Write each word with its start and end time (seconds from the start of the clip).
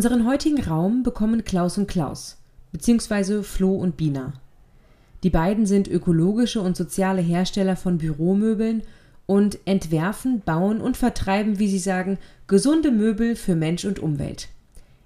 Unseren 0.00 0.26
heutigen 0.26 0.62
Raum 0.62 1.02
bekommen 1.02 1.44
Klaus 1.44 1.76
und 1.76 1.86
Klaus, 1.86 2.38
beziehungsweise 2.72 3.42
Flo 3.42 3.74
und 3.74 3.98
Bina. 3.98 4.32
Die 5.22 5.28
beiden 5.28 5.66
sind 5.66 5.88
ökologische 5.88 6.62
und 6.62 6.74
soziale 6.74 7.20
Hersteller 7.20 7.76
von 7.76 7.98
Büromöbeln 7.98 8.82
und 9.26 9.58
entwerfen, 9.66 10.40
bauen 10.40 10.80
und 10.80 10.96
vertreiben, 10.96 11.58
wie 11.58 11.68
sie 11.68 11.78
sagen, 11.78 12.16
gesunde 12.46 12.92
Möbel 12.92 13.36
für 13.36 13.54
Mensch 13.54 13.84
und 13.84 13.98
Umwelt. 13.98 14.48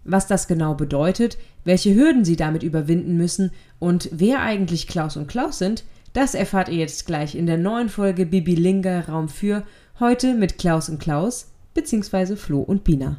Was 0.05 0.29
das 0.29 0.47
genau 0.47 0.75
bedeutet, 0.75 1.38
welche 1.65 1.93
Hürden 1.93 2.24
sie 2.24 2.37
damit 2.37 2.63
überwinden 2.63 3.16
müssen 3.16 3.51
und 3.80 4.09
wer 4.13 4.43
eigentlich 4.43 4.87
Klaus 4.87 5.16
und 5.16 5.27
Klaus 5.27 5.59
sind, 5.59 5.83
das 6.13 6.37
erfahrt 6.37 6.69
ihr 6.69 6.79
jetzt 6.79 7.05
gleich 7.05 7.35
in 7.35 7.47
der 7.47 7.59
neuen 7.59 7.88
Folge 7.88 8.27
Bibilinga 8.27 9.01
Raum 9.09 9.29
für, 9.29 9.65
heute 9.99 10.35
mit 10.35 10.57
Klaus 10.57 10.88
und 10.88 11.01
Klaus, 11.01 11.49
beziehungsweise 11.74 12.37
Flo 12.37 12.61
und 12.61 12.85
Bina. 12.85 13.16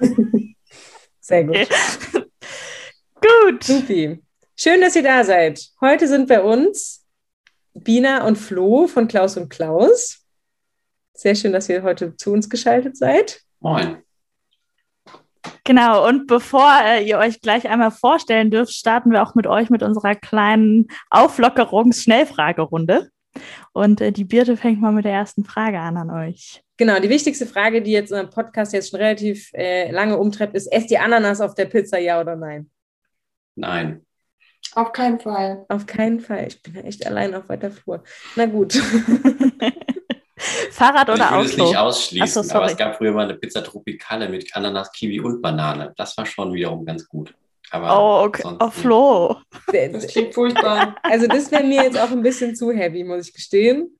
Sehr 1.20 1.44
gut. 1.44 1.68
Gut. 3.20 3.64
Supi. 3.64 4.22
Schön, 4.56 4.80
dass 4.80 4.96
ihr 4.96 5.02
da 5.02 5.24
seid. 5.24 5.60
Heute 5.80 6.06
sind 6.06 6.28
bei 6.28 6.42
uns 6.42 7.04
Bina 7.74 8.26
und 8.26 8.36
Flo 8.36 8.86
von 8.86 9.08
Klaus 9.08 9.36
und 9.36 9.48
Klaus. 9.48 10.20
Sehr 11.12 11.34
schön, 11.34 11.52
dass 11.52 11.68
ihr 11.68 11.82
heute 11.82 12.16
zu 12.16 12.32
uns 12.32 12.48
geschaltet 12.48 12.96
seid. 12.96 13.40
Moin. 13.60 14.02
Genau, 15.64 16.08
und 16.08 16.26
bevor 16.26 16.70
äh, 16.84 17.06
ihr 17.06 17.18
euch 17.18 17.40
gleich 17.40 17.68
einmal 17.68 17.90
vorstellen 17.90 18.50
dürft, 18.50 18.72
starten 18.72 19.10
wir 19.10 19.22
auch 19.22 19.34
mit 19.34 19.46
euch 19.46 19.70
mit 19.70 19.82
unserer 19.82 20.14
kleinen 20.14 20.88
Auflockerungs-Schnellfragerunde. 21.10 23.10
Und 23.72 24.00
äh, 24.00 24.12
die 24.12 24.24
Birte 24.24 24.56
fängt 24.56 24.80
mal 24.80 24.92
mit 24.92 25.04
der 25.04 25.12
ersten 25.12 25.44
Frage 25.44 25.78
an 25.78 25.96
an 25.96 26.10
euch. 26.10 26.63
Genau, 26.76 26.98
die 26.98 27.08
wichtigste 27.08 27.46
Frage, 27.46 27.82
die 27.82 27.92
jetzt 27.92 28.10
in 28.10 28.18
einem 28.18 28.30
Podcast 28.30 28.72
jetzt 28.72 28.90
schon 28.90 28.98
relativ 29.00 29.50
äh, 29.54 29.90
lange 29.90 30.18
umtreibt, 30.18 30.54
ist: 30.56 30.66
Esst 30.72 30.90
ihr 30.90 31.02
Ananas 31.02 31.40
auf 31.40 31.54
der 31.54 31.66
Pizza, 31.66 31.98
ja 31.98 32.20
oder 32.20 32.34
nein? 32.36 32.70
Nein. 33.54 34.04
Auf 34.74 34.92
keinen 34.92 35.20
Fall. 35.20 35.64
Auf 35.68 35.86
keinen 35.86 36.18
Fall. 36.20 36.48
Ich 36.48 36.60
bin 36.62 36.74
ja 36.74 36.80
echt 36.82 37.06
allein 37.06 37.34
auf 37.34 37.48
weiter 37.48 37.70
Flur. 37.70 38.02
Na 38.34 38.46
gut. 38.46 38.72
Fahrrad 40.70 41.08
Also 41.08 41.22
ich 41.22 41.28
oder 41.28 41.36
würde 41.36 41.48
es 41.50 41.56
nicht 41.56 41.76
Auto? 41.76 41.78
ausschließen, 41.88 42.42
Ach 42.42 42.48
so, 42.48 42.54
aber 42.56 42.66
es 42.66 42.76
gab 42.76 42.96
früher 42.96 43.12
mal 43.12 43.24
eine 43.24 43.34
Pizza 43.34 43.62
Tropicale 43.62 44.28
mit 44.28 44.54
Ananas, 44.56 44.90
Kiwi 44.92 45.20
und 45.20 45.40
Banane. 45.40 45.92
Das 45.96 46.16
war 46.18 46.26
schon 46.26 46.52
wiederum 46.52 46.84
ganz 46.84 47.06
gut. 47.08 47.32
Aber 47.70 47.96
Oh, 47.98 48.24
okay. 48.26 48.42
sonst 48.42 48.60
Oh. 48.62 48.70
Flo. 48.70 49.36
Das 49.72 50.06
klingt 50.08 50.34
furchtbar. 50.34 50.96
Also, 51.02 51.26
das 51.28 51.50
wäre 51.52 51.62
mir 51.64 51.84
jetzt 51.84 51.98
auch 51.98 52.10
ein 52.10 52.22
bisschen 52.22 52.56
zu 52.56 52.72
heavy, 52.72 53.04
muss 53.04 53.28
ich 53.28 53.34
gestehen. 53.34 53.96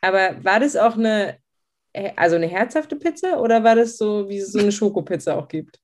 Aber 0.00 0.42
war 0.44 0.60
das 0.60 0.76
auch 0.76 0.96
eine, 0.96 1.36
also 2.16 2.36
eine 2.36 2.46
herzhafte 2.46 2.96
Pizza 2.96 3.40
oder 3.40 3.64
war 3.64 3.74
das 3.74 3.96
so, 3.96 4.28
wie 4.28 4.38
es 4.38 4.52
so 4.52 4.58
eine 4.58 4.72
Schokopizza 4.72 5.36
auch 5.36 5.48
gibt? 5.48 5.80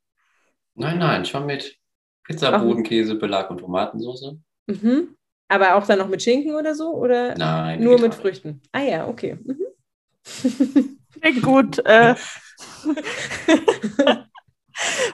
Nein, 0.75 0.99
nein, 0.99 1.25
schon 1.25 1.47
mit 1.47 1.77
Pizza, 2.25 2.53
Ach. 2.53 2.63
Belag 2.63 3.19
Belag 3.19 3.51
und 3.51 3.59
Tomatensauce. 3.59 4.37
Mhm. 4.67 5.17
Aber 5.49 5.77
auch 5.77 5.87
dann 5.87 5.99
noch 5.99 6.09
mit 6.09 6.23
Schinken 6.23 6.55
oder 6.55 6.75
so? 6.75 6.93
Oder 6.95 7.37
Nein. 7.37 7.83
nur 7.83 7.99
mit. 7.99 8.15
Früchten? 8.15 8.61
Ah 8.73 8.83
ja, 8.83 9.09
okay. 9.09 9.39
Mhm. 9.43 9.63
Klingt 11.21 11.43
gut. 11.43 11.79
Äh. 11.87 12.15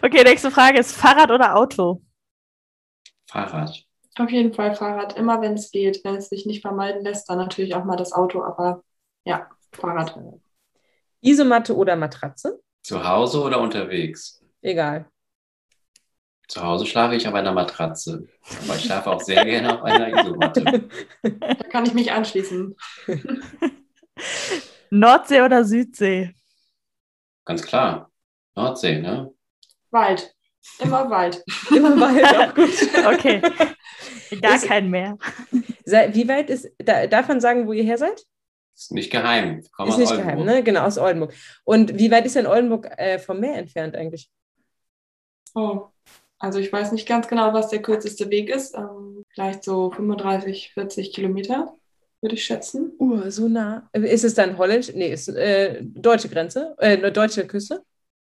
okay, 0.03 0.25
nächste 0.25 0.51
Frage 0.51 0.81
ist 0.81 0.97
Fahrrad 0.97 1.31
oder 1.31 1.57
Auto? 1.57 2.03
Fahrrad. 3.31 3.85
Auf 4.17 4.31
jeden 4.31 4.53
Fall 4.53 4.75
Fahrrad, 4.75 5.17
immer 5.17 5.41
wenn 5.41 5.55
es 5.55 5.71
geht. 5.71 6.03
Wenn 6.05 6.17
es 6.17 6.29
sich 6.29 6.47
nicht 6.47 6.63
vermeiden 6.63 7.03
lässt, 7.03 7.29
dann 7.31 7.39
natürlich 7.39 7.75
auch 7.75 7.85
mal 7.85 7.97
das 7.97 8.13
Auto, 8.13 8.43
aber 8.43 8.83
ja, 9.25 9.49
Fahrrad. 9.73 10.19
Isomatte 11.25 11.75
oder 11.77 11.97
Matratze? 11.97 12.61
Zu 12.83 13.07
Hause 13.07 13.41
oder 13.41 13.61
unterwegs? 13.61 14.43
Egal. 14.62 15.07
Zu 16.49 16.62
Hause 16.62 16.85
schlafe 16.87 17.15
ich 17.15 17.27
auf 17.27 17.35
einer 17.35 17.53
Matratze. 17.53 18.29
Aber 18.65 18.77
ich 18.77 18.83
schlafe 18.85 19.11
auch 19.11 19.21
sehr 19.21 19.45
gerne 19.45 19.75
auf 19.79 19.83
einer 19.85 20.09
Isomatte. 20.21 20.89
Da 21.23 21.55
kann 21.71 21.87
ich 21.87 21.95
mich 21.95 22.12
anschließen. 22.12 22.77
Nordsee 24.91 25.41
oder 25.43 25.65
Südsee? 25.65 26.35
Ganz 27.45 27.62
klar. 27.62 28.11
Nordsee, 28.55 29.01
ne? 29.01 29.33
Wald. 29.91 30.35
Immer 30.79 31.11
Wald. 31.11 31.43
Immer 31.71 31.99
Wald, 32.01 32.25
auch 32.25 32.55
gut. 32.55 32.71
Okay. 33.15 33.41
Gar 34.41 34.56
Ist- 34.56 34.67
kein 34.67 34.91
Meer. 34.91 35.19
Wie 35.85 36.29
weit 36.29 36.51
ist, 36.51 36.69
da, 36.79 37.06
darf 37.06 37.29
man 37.29 37.41
sagen, 37.41 37.67
wo 37.67 37.73
ihr 37.73 37.85
her 37.85 37.99
seid? 37.99 38.23
Ist 38.75 38.93
nicht 38.93 39.11
geheim. 39.11 39.61
Ich 39.61 39.71
komme 39.73 39.89
ist 39.89 39.95
aus 39.95 40.01
nicht 40.01 40.11
Oldenburg. 40.11 40.37
geheim, 40.37 40.57
ne? 40.57 40.62
Genau, 40.62 40.83
aus 40.83 40.99
Oldenburg. 40.99 41.33
Und 41.65 41.99
wie 41.99 42.11
weit 42.11 42.27
ist 42.27 42.37
denn 42.37 42.47
Oldenburg 42.47 42.91
äh, 42.97 43.19
vom 43.19 43.41
Meer 43.41 43.57
entfernt 43.57 43.95
eigentlich? 43.95 44.31
Oh. 45.55 45.87
Also 46.39 46.59
ich 46.59 46.73
weiß 46.73 46.93
nicht 46.93 47.09
ganz 47.09 47.29
genau, 47.29 47.55
was 47.55 47.69
der 47.69 47.81
kürzeste 47.81 48.29
Weg 48.31 48.51
ist. 48.51 48.75
Ähm, 48.75 49.25
vielleicht 49.29 49.65
so 49.65 49.91
35, 49.93 50.73
40 50.75 51.12
Kilometer, 51.12 51.75
würde 52.21 52.35
ich 52.35 52.45
schätzen. 52.45 52.93
Uh, 52.99 53.31
so 53.31 53.49
nah. 53.49 53.89
Ist 53.93 54.25
es 54.25 54.35
dann 54.35 54.59
holländisch? 54.59 54.95
Nee, 54.95 55.12
ist 55.12 55.29
äh, 55.29 55.81
deutsche 55.83 56.29
Grenze, 56.29 56.75
äh, 56.81 56.97
ne, 56.97 57.12
deutsche 57.12 57.47
Küste. 57.47 57.83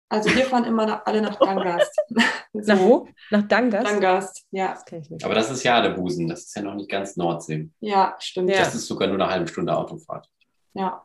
Also 0.09 0.31
wir 0.34 0.44
fahren 0.44 0.65
immer 0.65 0.87
nach, 0.87 1.06
alle 1.06 1.22
nach 1.22 1.38
Dangast. 1.38 1.97
Nach 2.56 2.78
wo? 2.78 3.09
Nach 3.31 3.42
Dangast? 3.48 3.91
Dangast, 3.91 4.47
ja. 4.53 4.75
Das 4.75 4.84
kenn 4.84 5.00
ich 5.00 5.10
nicht. 5.10 5.25
Aber 5.25 5.34
das 5.34 5.50
ist 5.50 5.65
ja 5.65 5.81
der 5.82 5.91
Busen. 5.91 6.28
Das 6.28 6.44
ist 6.44 6.54
ja 6.54 6.62
noch 6.62 6.75
nicht 6.75 6.88
ganz 6.88 7.16
Nordsee. 7.16 7.69
Ja, 7.81 8.15
stimmt. 8.20 8.48
Ja. 8.50 8.59
Das 8.59 8.76
ist 8.76 8.87
sogar 8.87 9.09
nur 9.09 9.16
eine 9.20 9.28
halbe 9.28 9.48
Stunde 9.48 9.76
Autofahrt. 9.76 10.28
ja. 10.75 11.04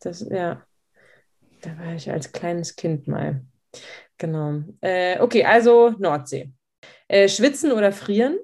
Das, 0.00 0.20
ja. 0.20 0.62
Da 1.62 1.78
war 1.78 1.94
ich 1.94 2.10
als 2.10 2.30
kleines 2.30 2.76
Kind 2.76 3.08
mal. 3.08 3.42
Genau. 4.18 4.62
Äh, 4.82 5.18
okay, 5.20 5.44
also 5.44 5.90
Nordsee. 5.98 6.52
Äh, 7.08 7.28
schwitzen 7.28 7.72
oder 7.72 7.90
frieren? 7.90 8.38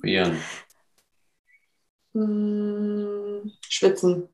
Frieren. 0.00 0.38
Hm, 2.14 3.52
schwitzen. 3.68 4.28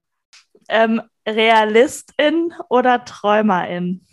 Ähm, 0.69 1.03
Realistin 1.27 2.53
oder 2.69 3.05
Träumerin? 3.05 4.05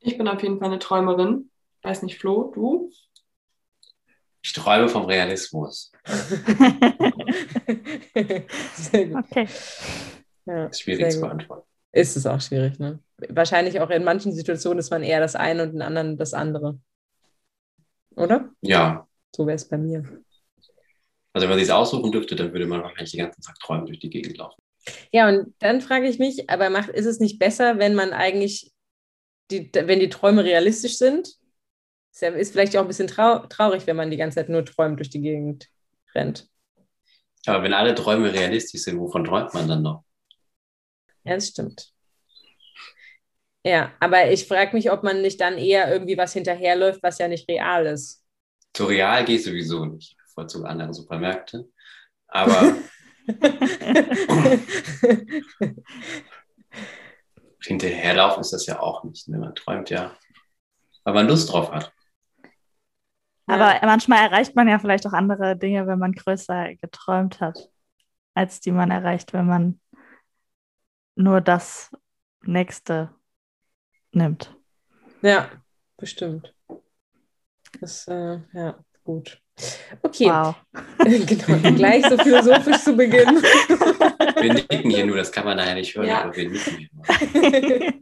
Ich 0.00 0.16
bin 0.18 0.28
auf 0.28 0.42
jeden 0.42 0.58
Fall 0.58 0.68
eine 0.68 0.78
Träumerin. 0.78 1.50
Weiß 1.82 2.02
nicht, 2.02 2.18
Flo, 2.18 2.50
du? 2.54 2.90
Ich 4.42 4.52
träume 4.54 4.88
vom 4.88 5.04
Realismus. 5.04 5.92
Sehr 8.74 9.06
gut. 9.06 9.24
Okay. 9.30 9.46
Ja, 10.46 10.64
Das 10.66 10.76
ist 10.76 10.80
schwierig 10.80 11.10
zu 11.10 11.10
sehr 11.12 11.20
gut. 11.20 11.28
beantworten. 11.28 11.66
Ist 11.92 12.16
es 12.16 12.24
auch 12.26 12.40
schwierig, 12.40 12.78
ne? 12.78 13.00
Wahrscheinlich 13.28 13.80
auch 13.80 13.90
in 13.90 14.04
manchen 14.04 14.32
Situationen 14.32 14.78
ist 14.78 14.90
man 14.90 15.02
eher 15.02 15.20
das 15.20 15.36
eine 15.36 15.64
und 15.64 15.74
in 15.74 15.82
anderen 15.82 16.16
das 16.16 16.32
andere. 16.32 16.78
Oder? 18.16 18.50
Ja, 18.62 19.06
So 19.34 19.46
wäre 19.46 19.56
es 19.56 19.68
bei 19.68 19.76
mir. 19.76 19.98
also 21.32 21.42
wenn 21.44 21.48
man 21.50 21.58
sich 21.58 21.68
es 21.68 21.74
aussuchen 21.74 22.10
dürfte, 22.12 22.34
dann 22.36 22.52
würde 22.52 22.66
man 22.66 22.82
wahrscheinlich 22.82 23.10
den 23.12 23.20
ganzen 23.20 23.42
Tag 23.42 23.58
träumen 23.60 23.86
durch 23.86 23.98
die 23.98 24.08
Gegend 24.10 24.38
laufen. 24.38 24.62
Ja, 25.12 25.28
und 25.28 25.54
dann 25.58 25.80
frage 25.80 26.08
ich 26.08 26.18
mich, 26.18 26.48
aber 26.50 26.70
macht, 26.70 26.88
ist 26.90 27.06
es 27.06 27.20
nicht 27.20 27.38
besser, 27.38 27.78
wenn 27.78 27.94
man 27.94 28.12
eigentlich, 28.12 28.72
die, 29.50 29.70
wenn 29.74 30.00
die 30.00 30.08
Träume 30.08 30.44
realistisch 30.44 30.98
sind? 30.98 31.28
Ist, 32.12 32.52
vielleicht 32.52 32.76
auch 32.76 32.82
ein 32.82 32.88
bisschen 32.88 33.06
trau 33.06 33.46
traurig, 33.46 33.86
wenn 33.86 33.96
man 33.96 34.10
die 34.10 34.16
ganze 34.16 34.36
Zeit 34.36 34.48
nur 34.48 34.64
träumt 34.64 34.98
durch 34.98 35.10
die 35.10 35.20
Gegend 35.20 35.68
rennt. 36.14 36.48
Aber 37.46 37.62
wenn 37.62 37.72
alle 37.72 37.94
Träume 37.94 38.32
realistisch 38.32 38.82
sind, 38.82 38.98
wovon 38.98 39.24
träumt 39.24 39.54
man 39.54 39.68
dann 39.68 39.82
noch? 39.82 40.04
Ja, 41.24 41.34
das 41.34 41.48
stimmt. 41.48 41.92
Ja, 43.64 43.92
aber 44.00 44.30
ich 44.30 44.46
frage 44.46 44.74
mich, 44.74 44.90
ob 44.90 45.02
man 45.02 45.20
nicht 45.22 45.40
dann 45.40 45.58
eher 45.58 45.92
irgendwie 45.92 46.16
was 46.16 46.32
hinterherläuft, 46.32 47.02
was 47.02 47.18
ja 47.18 47.28
nicht 47.28 47.48
real 47.48 47.86
ist. 47.86 48.24
Zu 48.72 48.86
real 48.86 49.28
ich 49.28 49.44
sowieso 49.44 49.84
nicht. 49.84 50.12
Ich 50.12 50.16
bevorzuge 50.16 50.68
andere 50.68 50.94
Supermärkte. 50.94 51.68
Aber 52.28 52.76
hinterherlaufen 57.66 58.40
ist 58.40 58.52
das 58.52 58.66
ja 58.66 58.80
auch 58.80 59.04
nicht. 59.04 59.28
Ne? 59.28 59.38
Man 59.38 59.54
träumt 59.54 59.90
ja, 59.90 60.16
weil 61.04 61.14
man 61.14 61.28
Lust 61.28 61.52
drauf 61.52 61.70
hat. 61.70 61.92
Aber 63.46 63.78
manchmal 63.82 64.20
erreicht 64.20 64.54
man 64.54 64.68
ja 64.68 64.78
vielleicht 64.78 65.06
auch 65.06 65.12
andere 65.12 65.56
Dinge, 65.56 65.86
wenn 65.86 65.98
man 65.98 66.12
größer 66.12 66.76
geträumt 66.76 67.40
hat, 67.40 67.70
als 68.34 68.60
die 68.60 68.70
man 68.70 68.90
erreicht, 68.90 69.32
wenn 69.32 69.46
man 69.46 69.80
nur 71.16 71.40
das 71.40 71.90
nächste 72.42 73.10
nimmt. 74.12 74.54
Ja, 75.22 75.50
bestimmt. 75.96 76.54
Das, 77.80 78.06
äh, 78.08 78.40
ja, 78.52 78.78
gut. 79.04 79.42
Okay, 80.02 80.26
Wow. 80.26 80.54
genau, 80.98 81.76
gleich 81.76 82.06
so 82.06 82.16
philosophisch 82.16 82.78
zu 82.78 82.96
Beginn. 82.96 83.42
Wir 84.40 84.54
nicken 84.54 84.90
hier 84.90 85.06
nur, 85.06 85.16
das 85.16 85.30
kann 85.30 85.44
man 85.44 85.56
nachher 85.56 85.74
nicht 85.74 85.94
hören, 85.94 86.08
Ja. 86.08 86.22
aber 86.22 86.36
wir 86.36 86.48
nicken 86.50 86.76
hier 86.78 86.88
mal. 86.92 87.92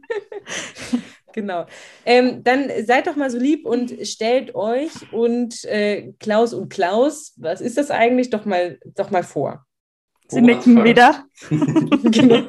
genau. 1.33 1.65
Ähm, 2.05 2.43
dann 2.43 2.69
seid 2.85 3.07
doch 3.07 3.15
mal 3.15 3.29
so 3.29 3.37
lieb 3.37 3.65
und 3.65 3.93
stellt 4.07 4.55
euch 4.55 4.91
und 5.11 5.63
äh, 5.65 6.13
Klaus 6.19 6.53
und 6.53 6.69
Klaus, 6.69 7.33
was 7.37 7.61
ist 7.61 7.77
das 7.77 7.91
eigentlich, 7.91 8.29
doch 8.29 8.45
mal, 8.45 8.79
doch 8.95 9.11
mal 9.11 9.23
vor. 9.23 9.65
Sie 10.29 10.41
nicken 10.41 10.83
wieder. 10.83 11.25
genau. 11.49 12.45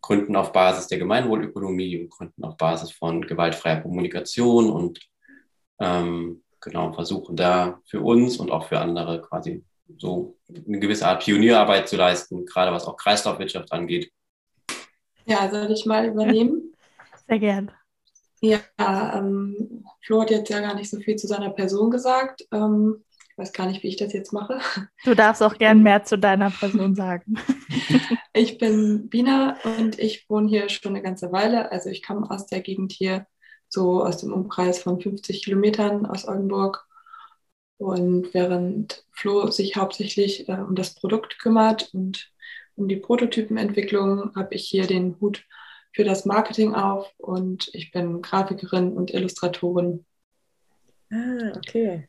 gründen 0.00 0.36
auf 0.36 0.52
Basis 0.52 0.86
der 0.88 0.98
Gemeinwohlökonomie 0.98 2.00
und 2.00 2.10
gründen 2.10 2.44
auf 2.44 2.56
Basis 2.56 2.90
von 2.90 3.22
gewaltfreier 3.22 3.80
Kommunikation 3.80 4.70
und 4.70 5.00
ähm, 5.78 6.42
genau 6.60 6.92
versuchen 6.92 7.36
da 7.36 7.80
für 7.86 8.00
uns 8.00 8.36
und 8.36 8.50
auch 8.50 8.66
für 8.66 8.78
andere 8.78 9.22
quasi 9.22 9.64
so 9.98 10.36
eine 10.48 10.78
gewisse 10.78 11.06
Art 11.06 11.24
Pionierarbeit 11.24 11.88
zu 11.88 11.96
leisten, 11.96 12.46
gerade 12.46 12.72
was 12.72 12.86
auch 12.86 12.96
Kreislaufwirtschaft 12.96 13.72
angeht. 13.72 14.12
Ja, 15.26 15.50
soll 15.50 15.70
ich 15.70 15.86
mal 15.86 16.06
übernehmen? 16.06 16.74
Sehr 17.28 17.38
gern. 17.38 17.70
Ja, 18.40 18.60
ähm, 18.78 19.84
Flo 20.00 20.22
hat 20.22 20.30
jetzt 20.30 20.48
ja 20.48 20.60
gar 20.60 20.74
nicht 20.74 20.88
so 20.88 20.98
viel 20.98 21.16
zu 21.16 21.26
seiner 21.26 21.50
Person 21.50 21.90
gesagt. 21.90 22.46
Ähm, 22.52 23.04
weiß 23.40 23.52
gar 23.52 23.66
nicht, 23.66 23.82
wie 23.82 23.88
ich 23.88 23.96
das 23.96 24.12
jetzt 24.12 24.32
mache. 24.32 24.60
Du 25.04 25.14
darfst 25.14 25.42
auch 25.42 25.56
gern 25.56 25.82
mehr 25.82 26.04
zu 26.04 26.18
deiner 26.18 26.50
Person 26.50 26.94
sagen. 26.94 27.36
Ich 28.32 28.58
bin 28.58 29.08
Bina 29.08 29.56
und 29.64 29.98
ich 29.98 30.30
wohne 30.30 30.48
hier 30.48 30.68
schon 30.68 30.92
eine 30.92 31.02
ganze 31.02 31.32
Weile. 31.32 31.72
Also 31.72 31.90
ich 31.90 32.06
komme 32.06 32.30
aus 32.30 32.46
der 32.46 32.60
Gegend 32.60 32.92
hier, 32.92 33.26
so 33.68 34.04
aus 34.04 34.18
dem 34.18 34.32
Umkreis 34.32 34.80
von 34.80 35.00
50 35.00 35.42
Kilometern 35.42 36.06
aus 36.06 36.28
Oldenburg. 36.28 36.86
Und 37.76 38.32
während 38.32 39.04
Flo 39.10 39.50
sich 39.50 39.74
hauptsächlich 39.74 40.48
äh, 40.48 40.52
um 40.52 40.76
das 40.76 40.94
Produkt 40.94 41.40
kümmert 41.40 41.92
und 41.92 42.30
um 42.76 42.86
die 42.86 42.96
Prototypenentwicklung, 42.96 44.32
habe 44.36 44.54
ich 44.54 44.68
hier 44.68 44.86
den 44.86 45.16
Hut 45.20 45.44
für 45.92 46.04
das 46.04 46.24
Marketing 46.24 46.74
auf 46.74 47.12
und 47.18 47.68
ich 47.74 47.90
bin 47.90 48.22
Grafikerin 48.22 48.92
und 48.92 49.12
Illustratorin 49.12 50.06
Ah, 51.12 51.52
okay. 51.56 52.06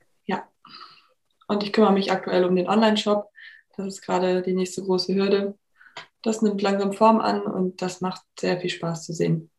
Und 1.52 1.64
ich 1.64 1.74
kümmere 1.74 1.92
mich 1.92 2.12
aktuell 2.12 2.46
um 2.46 2.56
den 2.56 2.70
Online-Shop. 2.70 3.30
Das 3.76 3.86
ist 3.86 4.02
gerade 4.02 4.42
die 4.42 4.54
nächste 4.54 4.84
große 4.84 5.14
Hürde. 5.14 5.58
Das 6.24 6.42
nimmt 6.42 6.62
langsam 6.62 6.94
Form 6.94 7.20
an 7.20 7.42
und 7.42 7.82
das 7.82 8.00
macht 8.00 8.22
sehr 8.40 8.60
viel 8.62 8.70
Spaß 8.70 9.06
zu 9.06 9.14
sehen. 9.14 9.52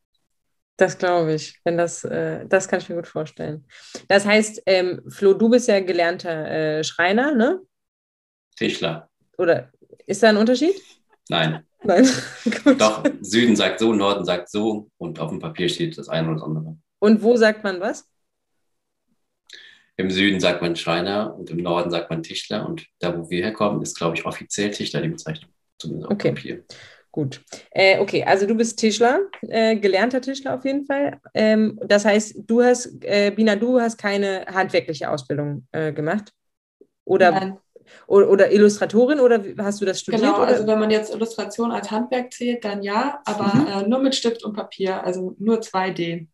Das 0.77 0.97
glaube 0.97 1.35
ich. 1.35 1.59
Wenn 1.63 1.77
das, 1.77 2.03
äh, 2.03 2.47
das 2.47 2.67
kann 2.67 2.79
ich 2.79 2.89
mir 2.89 2.95
gut 2.95 3.07
vorstellen. 3.07 3.65
Das 4.07 4.25
heißt, 4.25 4.63
ähm, 4.65 5.03
Flo, 5.07 5.33
du 5.33 5.49
bist 5.49 5.67
ja 5.67 5.79
gelernter 5.81 6.49
äh, 6.49 6.83
Schreiner, 6.83 7.35
ne? 7.35 7.61
Tischler. 8.55 9.09
Oder 9.37 9.71
ist 10.07 10.23
da 10.23 10.29
ein 10.29 10.37
Unterschied? 10.37 10.75
Nein, 11.29 11.63
Nein. 11.83 12.07
Gut. 12.63 12.81
doch, 12.81 13.03
Süden 13.21 13.55
sagt 13.55 13.79
so, 13.79 13.93
Norden 13.93 14.25
sagt 14.25 14.49
so 14.49 14.89
und 14.97 15.19
auf 15.19 15.29
dem 15.29 15.39
Papier 15.39 15.69
steht 15.69 15.97
das 15.97 16.09
eine 16.09 16.27
oder 16.27 16.35
das 16.35 16.43
andere. 16.43 16.77
Und 16.99 17.21
wo 17.21 17.35
sagt 17.35 17.63
man 17.63 17.79
was? 17.79 18.09
Im 19.97 20.09
Süden 20.09 20.39
sagt 20.39 20.61
man 20.61 20.75
Schreiner 20.75 21.35
und 21.37 21.49
im 21.51 21.57
Norden 21.57 21.91
sagt 21.91 22.09
man 22.09 22.23
Tischler. 22.23 22.67
Und 22.67 22.85
da, 22.99 23.17
wo 23.17 23.29
wir 23.29 23.43
herkommen, 23.43 23.81
ist, 23.81 23.95
glaube 23.97 24.17
ich, 24.17 24.25
offiziell 24.25 24.71
Tischler 24.71 25.01
die 25.01 25.09
Bezeichnung. 25.09 25.51
Zumindest 25.77 26.07
auf 26.07 26.13
Okay. 26.13 26.29
Papier. 26.29 26.63
Gut. 27.11 27.41
Äh, 27.69 27.99
okay, 27.99 28.23
also 28.23 28.47
du 28.47 28.55
bist 28.55 28.79
Tischler, 28.79 29.19
äh, 29.43 29.75
gelernter 29.75 30.19
Tischler 30.19 30.55
auf 30.55 30.65
jeden 30.65 30.87
Fall. 30.87 31.19
Ähm, 31.35 31.79
das 31.85 32.05
heißt, 32.05 32.37
du 32.47 32.63
hast, 32.63 32.89
äh, 33.03 33.31
Bina, 33.35 33.55
du 33.55 33.79
hast 33.79 33.99
keine 33.99 34.45
handwerkliche 34.51 35.11
Ausbildung 35.11 35.67
äh, 35.73 35.93
gemacht? 35.93 36.31
Oder, 37.05 37.31
Nein, 37.31 37.57
oder, 38.07 38.29
oder 38.29 38.51
Illustratorin 38.51 39.19
oder 39.19 39.43
hast 39.59 39.79
du 39.79 39.85
das 39.85 39.99
studiert? 39.99 40.23
genau, 40.23 40.37
oder? 40.37 40.47
also 40.47 40.65
wenn 40.65 40.79
man 40.79 40.89
jetzt 40.89 41.13
Illustration 41.13 41.71
als 41.71 41.91
Handwerk 41.91 42.33
zählt, 42.33 42.63
dann 42.65 42.81
ja, 42.81 43.21
aber 43.25 43.53
Mhm. 43.53 43.67
äh, 43.67 43.87
nur 43.87 43.99
mit 43.99 44.15
Stift 44.15 44.43
und 44.43 44.53
Papier, 44.53 45.03
also 45.03 45.35
nur 45.37 45.61
2D. 45.61 46.27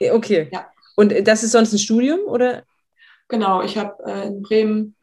Ja, 0.00 0.12
okay. 0.12 0.48
Ja. 0.52 0.66
Und 0.96 1.12
äh, 1.12 1.22
das 1.22 1.44
ist 1.44 1.52
sonst 1.52 1.72
ein 1.72 1.78
Studium 1.78 2.20
oder? 2.26 2.64
Genau, 3.28 3.62
ich 3.62 3.76
habe 3.76 3.96
äh, 4.04 4.26
in 4.26 4.42
Bremen, 4.42 4.96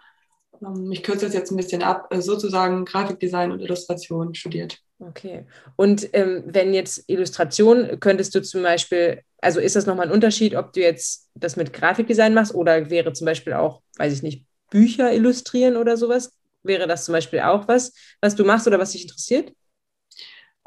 ähm, 0.62 0.92
ich 0.92 1.04
kürze 1.04 1.26
das 1.26 1.34
jetzt 1.34 1.52
ein 1.52 1.58
bisschen 1.58 1.84
ab, 1.84 2.08
äh, 2.12 2.22
sozusagen 2.22 2.86
Grafikdesign 2.86 3.52
und 3.52 3.60
Illustration 3.60 4.34
studiert. 4.34 4.80
Okay. 5.00 5.46
Und 5.76 6.10
ähm, 6.14 6.44
wenn 6.46 6.74
jetzt 6.74 7.04
Illustration, 7.08 8.00
könntest 8.00 8.34
du 8.36 8.42
zum 8.42 8.64
Beispiel, 8.64 9.22
also 9.42 9.60
ist 9.60 9.76
das 9.76 9.86
nochmal 9.86 10.08
ein 10.08 10.14
Unterschied, 10.14 10.56
ob 10.56 10.72
du 10.74 10.80
jetzt 10.80 11.30
das 11.36 11.56
mit 11.58 11.74
Grafikdesign 11.74 12.34
machst 12.34 12.56
oder 12.56 12.90
wäre 12.90 13.12
zum 13.12 13.26
Beispiel 13.26 13.54
auch, 13.54 13.82
weiß 13.98 14.14
ich 14.14 14.24
nicht, 14.24 14.46
Bücher 14.70 15.14
illustrieren 15.14 15.76
oder 15.76 15.98
sowas? 15.98 16.32
Wäre 16.64 16.88
das 16.88 17.04
zum 17.06 17.14
Beispiel 17.14 17.42
auch 17.42 17.68
was, 17.68 17.94
was 18.22 18.36
du 18.36 18.46
machst 18.46 18.68
oder 18.68 18.80
was 18.80 18.92
dich 18.92 19.04
interessiert? 19.04 19.52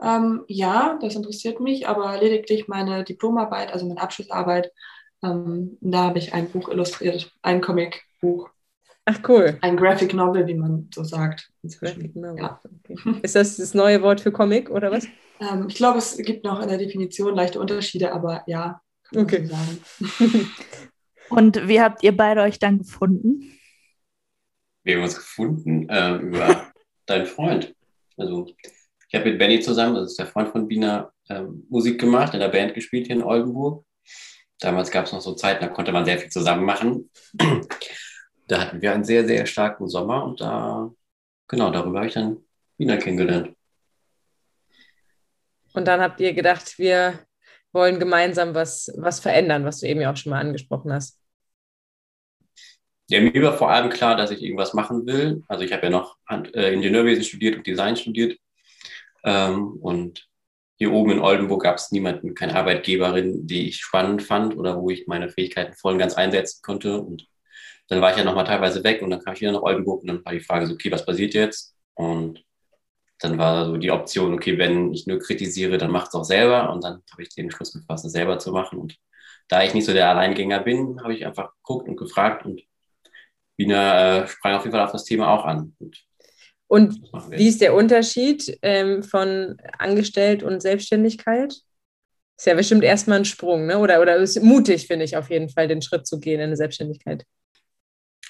Ähm, 0.02 0.44
ja, 0.46 0.98
das 1.00 1.14
interessiert 1.14 1.60
mich, 1.60 1.88
aber 1.88 2.20
lediglich 2.20 2.68
meine 2.68 3.02
Diplomarbeit, 3.04 3.72
also 3.72 3.86
meine 3.86 4.00
Abschlussarbeit, 4.00 4.70
ähm, 5.22 5.78
da 5.80 6.04
habe 6.04 6.18
ich 6.18 6.32
ein 6.34 6.48
Buch 6.50 6.68
illustriert, 6.68 7.32
ein 7.42 7.60
Comicbuch, 7.60 8.50
Ach 9.04 9.18
cool. 9.28 9.56
ein 9.62 9.76
Graphic 9.76 10.14
Novel, 10.14 10.46
wie 10.46 10.54
man 10.54 10.88
so 10.94 11.04
sagt. 11.04 11.50
inzwischen. 11.62 12.00
Graphic 12.00 12.16
Novel. 12.16 12.38
Ja. 12.42 12.60
Okay. 12.84 13.20
Ist 13.22 13.36
das 13.36 13.56
das 13.56 13.74
neue 13.74 14.02
Wort 14.02 14.20
für 14.20 14.32
Comic 14.32 14.70
oder 14.70 14.90
was? 14.90 15.06
Ähm, 15.40 15.66
ich 15.68 15.76
glaube, 15.76 15.98
es 15.98 16.16
gibt 16.18 16.44
noch 16.44 16.60
in 16.60 16.68
der 16.68 16.78
Definition 16.78 17.34
leichte 17.34 17.60
Unterschiede, 17.60 18.12
aber 18.12 18.42
ja, 18.46 18.80
kann 19.04 19.14
man 19.16 19.24
Okay. 19.24 19.46
so 19.46 19.54
sagen. 19.54 20.50
Und 21.28 21.68
wie 21.68 21.80
habt 21.80 22.02
ihr 22.04 22.16
beide 22.16 22.42
euch 22.42 22.58
dann 22.58 22.78
gefunden? 22.78 23.52
Wir 24.84 24.96
haben 24.96 25.02
uns 25.02 25.16
gefunden 25.16 25.88
äh, 25.88 26.16
über 26.18 26.66
deinen 27.06 27.26
Freund. 27.26 27.74
Also, 28.16 28.46
ich 29.08 29.14
habe 29.14 29.30
mit 29.30 29.38
Benny 29.38 29.60
zusammen, 29.60 29.94
das 29.96 30.10
ist 30.12 30.18
der 30.18 30.26
Freund 30.26 30.48
von 30.50 30.66
Bina, 30.68 31.12
ähm, 31.28 31.66
Musik 31.68 32.00
gemacht, 32.00 32.34
in 32.34 32.40
der 32.40 32.48
Band 32.48 32.74
gespielt 32.74 33.06
hier 33.08 33.16
in 33.16 33.22
Oldenburg. 33.22 33.84
Damals 34.60 34.90
gab 34.90 35.06
es 35.06 35.12
noch 35.12 35.20
so 35.20 35.34
Zeiten, 35.34 35.64
da 35.64 35.68
konnte 35.68 35.92
man 35.92 36.04
sehr 36.04 36.18
viel 36.18 36.30
zusammen 36.30 36.64
machen. 36.64 37.10
Da 38.48 38.60
hatten 38.60 38.80
wir 38.80 38.92
einen 38.92 39.02
sehr, 39.02 39.26
sehr 39.26 39.44
starken 39.44 39.88
Sommer 39.88 40.24
und 40.24 40.40
da, 40.40 40.90
genau, 41.48 41.70
darüber 41.72 41.98
habe 41.98 42.06
ich 42.06 42.14
dann 42.14 42.38
Bina 42.76 42.96
kennengelernt. 42.96 43.56
Und 45.72 45.86
dann 45.88 46.00
habt 46.00 46.20
ihr 46.20 46.32
gedacht, 46.32 46.78
wir 46.78 47.26
wollen 47.72 47.98
gemeinsam 47.98 48.54
was, 48.54 48.90
was 48.96 49.20
verändern, 49.20 49.64
was 49.64 49.80
du 49.80 49.86
eben 49.86 50.00
ja 50.00 50.12
auch 50.12 50.16
schon 50.16 50.30
mal 50.30 50.40
angesprochen 50.40 50.92
hast. 50.92 51.20
Ja, 53.08 53.20
mir 53.20 53.42
war 53.42 53.58
vor 53.58 53.70
allem 53.70 53.90
klar, 53.90 54.16
dass 54.16 54.30
ich 54.30 54.42
irgendwas 54.42 54.74
machen 54.74 55.06
will. 55.06 55.42
Also 55.48 55.64
ich 55.64 55.72
habe 55.72 55.84
ja 55.84 55.90
noch 55.90 56.16
Hand, 56.26 56.54
äh, 56.54 56.72
Ingenieurwesen 56.72 57.24
studiert 57.24 57.56
und 57.56 57.66
Design 57.66 57.96
studiert. 57.96 58.38
Ähm, 59.24 59.74
und 59.80 60.28
hier 60.76 60.92
oben 60.92 61.12
in 61.12 61.20
Oldenburg 61.20 61.62
gab 61.62 61.76
es 61.76 61.90
niemanden, 61.90 62.34
keine 62.34 62.54
Arbeitgeberin, 62.54 63.46
die 63.46 63.68
ich 63.68 63.78
spannend 63.80 64.22
fand 64.22 64.56
oder 64.56 64.80
wo 64.80 64.90
ich 64.90 65.06
meine 65.06 65.28
Fähigkeiten 65.30 65.74
voll 65.74 65.94
und 65.94 65.98
ganz 65.98 66.14
einsetzen 66.14 66.60
konnte. 66.62 67.00
Und 67.00 67.26
dann 67.88 68.00
war 68.00 68.10
ich 68.10 68.18
ja 68.18 68.24
nochmal 68.24 68.44
teilweise 68.44 68.84
weg 68.84 69.02
und 69.02 69.10
dann 69.10 69.22
kam 69.22 69.34
ich 69.34 69.40
wieder 69.40 69.52
nach 69.52 69.62
Oldenburg 69.62 70.02
und 70.02 70.08
dann 70.08 70.24
war 70.24 70.32
die 70.32 70.40
Frage 70.40 70.66
so, 70.66 70.74
okay, 70.74 70.90
was 70.92 71.06
passiert 71.06 71.34
jetzt? 71.34 71.74
Und 71.94 72.44
dann 73.20 73.38
war 73.38 73.66
so 73.66 73.76
die 73.78 73.90
Option, 73.90 74.34
okay, 74.34 74.58
wenn 74.58 74.92
ich 74.92 75.06
nur 75.06 75.18
kritisiere, 75.18 75.78
dann 75.78 75.90
macht 75.90 76.08
es 76.08 76.14
auch 76.14 76.24
selber. 76.24 76.70
Und 76.72 76.84
dann 76.84 77.02
habe 77.10 77.22
ich 77.22 77.30
den 77.30 77.50
Schluss 77.50 77.72
gefasst, 77.72 78.04
es 78.04 78.12
selber 78.12 78.38
zu 78.38 78.52
machen. 78.52 78.78
Und 78.78 78.96
da 79.48 79.62
ich 79.62 79.74
nicht 79.74 79.86
so 79.86 79.92
der 79.92 80.10
Alleingänger 80.10 80.60
bin, 80.60 81.00
habe 81.02 81.14
ich 81.14 81.24
einfach 81.26 81.52
geguckt 81.56 81.88
und 81.88 81.96
gefragt 81.96 82.44
und 82.44 82.62
Wiener 83.56 84.24
äh, 84.24 84.28
sprang 84.28 84.54
auf 84.54 84.64
jeden 84.64 84.72
Fall 84.76 84.84
auf 84.84 84.92
das 84.92 85.04
Thema 85.04 85.28
auch 85.30 85.44
an. 85.44 85.74
Und, 85.78 86.05
und 86.68 87.00
wie 87.30 87.48
ist 87.48 87.60
der 87.60 87.74
Unterschied 87.74 88.58
ähm, 88.62 89.02
von 89.02 89.56
Angestellt 89.78 90.42
und 90.42 90.60
Selbstständigkeit? 90.60 91.54
Ist 92.38 92.46
ja 92.46 92.54
bestimmt 92.54 92.84
erstmal 92.84 93.18
ein 93.18 93.24
Sprung, 93.24 93.66
ne? 93.66 93.78
Oder, 93.78 94.00
oder 94.00 94.16
ist 94.16 94.42
mutig, 94.42 94.86
finde 94.86 95.04
ich, 95.04 95.16
auf 95.16 95.30
jeden 95.30 95.48
Fall, 95.48 95.68
den 95.68 95.80
Schritt 95.80 96.06
zu 96.06 96.18
gehen 96.20 96.40
in 96.40 96.46
eine 96.46 96.56
Selbstständigkeit. 96.56 97.24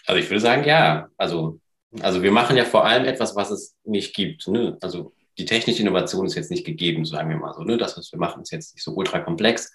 Also 0.06 0.20
ich 0.20 0.30
würde 0.30 0.40
sagen, 0.40 0.64
ja. 0.64 1.08
Also 1.16 1.60
also 2.02 2.22
wir 2.22 2.32
machen 2.32 2.56
ja 2.56 2.64
vor 2.64 2.84
allem 2.84 3.04
etwas, 3.04 3.36
was 3.36 3.50
es 3.50 3.76
nicht 3.84 4.14
gibt. 4.14 4.48
Ne? 4.48 4.76
Also 4.80 5.12
die 5.38 5.44
technische 5.44 5.82
Innovation 5.82 6.26
ist 6.26 6.34
jetzt 6.34 6.50
nicht 6.50 6.64
gegeben, 6.64 7.04
sagen 7.04 7.28
wir 7.28 7.36
mal 7.36 7.54
so. 7.54 7.62
Ne? 7.62 7.76
Das, 7.76 7.96
was 7.96 8.12
wir 8.12 8.18
machen, 8.18 8.42
ist 8.42 8.52
jetzt 8.52 8.74
nicht 8.74 8.84
so 8.84 8.92
ultra 8.92 9.20
komplex. 9.20 9.72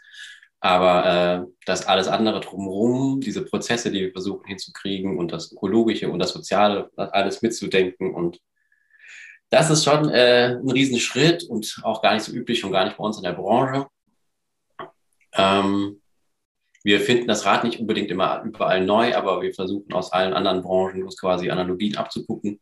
Aber 0.60 1.06
äh, 1.06 1.52
das 1.66 1.88
alles 1.88 2.08
andere 2.08 2.40
drumherum, 2.40 3.20
diese 3.20 3.44
Prozesse, 3.44 3.92
die 3.92 4.02
wir 4.02 4.12
versuchen 4.12 4.46
hinzukriegen 4.46 5.18
und 5.18 5.32
das 5.32 5.52
Ökologische 5.52 6.10
und 6.10 6.20
das 6.20 6.34
Soziale, 6.34 6.92
das 6.96 7.10
alles 7.12 7.42
mitzudenken 7.42 8.14
und 8.14 8.40
das 9.52 9.70
ist 9.70 9.84
schon 9.84 10.10
äh, 10.10 10.56
ein 10.56 10.72
Riesenschritt 10.72 11.44
und 11.44 11.82
auch 11.84 12.02
gar 12.02 12.14
nicht 12.14 12.24
so 12.24 12.32
üblich 12.32 12.64
und 12.64 12.72
gar 12.72 12.86
nicht 12.86 12.98
bei 12.98 13.04
uns 13.04 13.18
in 13.18 13.24
der 13.24 13.34
Branche. 13.34 13.86
Ähm, 15.34 16.02
wir 16.84 17.02
finden 17.02 17.28
das 17.28 17.46
Rad 17.46 17.66
nicht 17.66 17.80
unbedingt 17.80 18.10
immer 18.10 18.42
überall 18.44 18.84
neu, 18.84 19.14
aber 19.14 19.42
wir 19.42 19.54
versuchen 19.54 19.92
aus 19.94 20.14
allen 20.14 20.34
anderen 20.34 20.62
Branchen 20.64 21.08
quasi 21.10 21.50
Analogien 21.50 21.98
abzugucken 21.98 22.62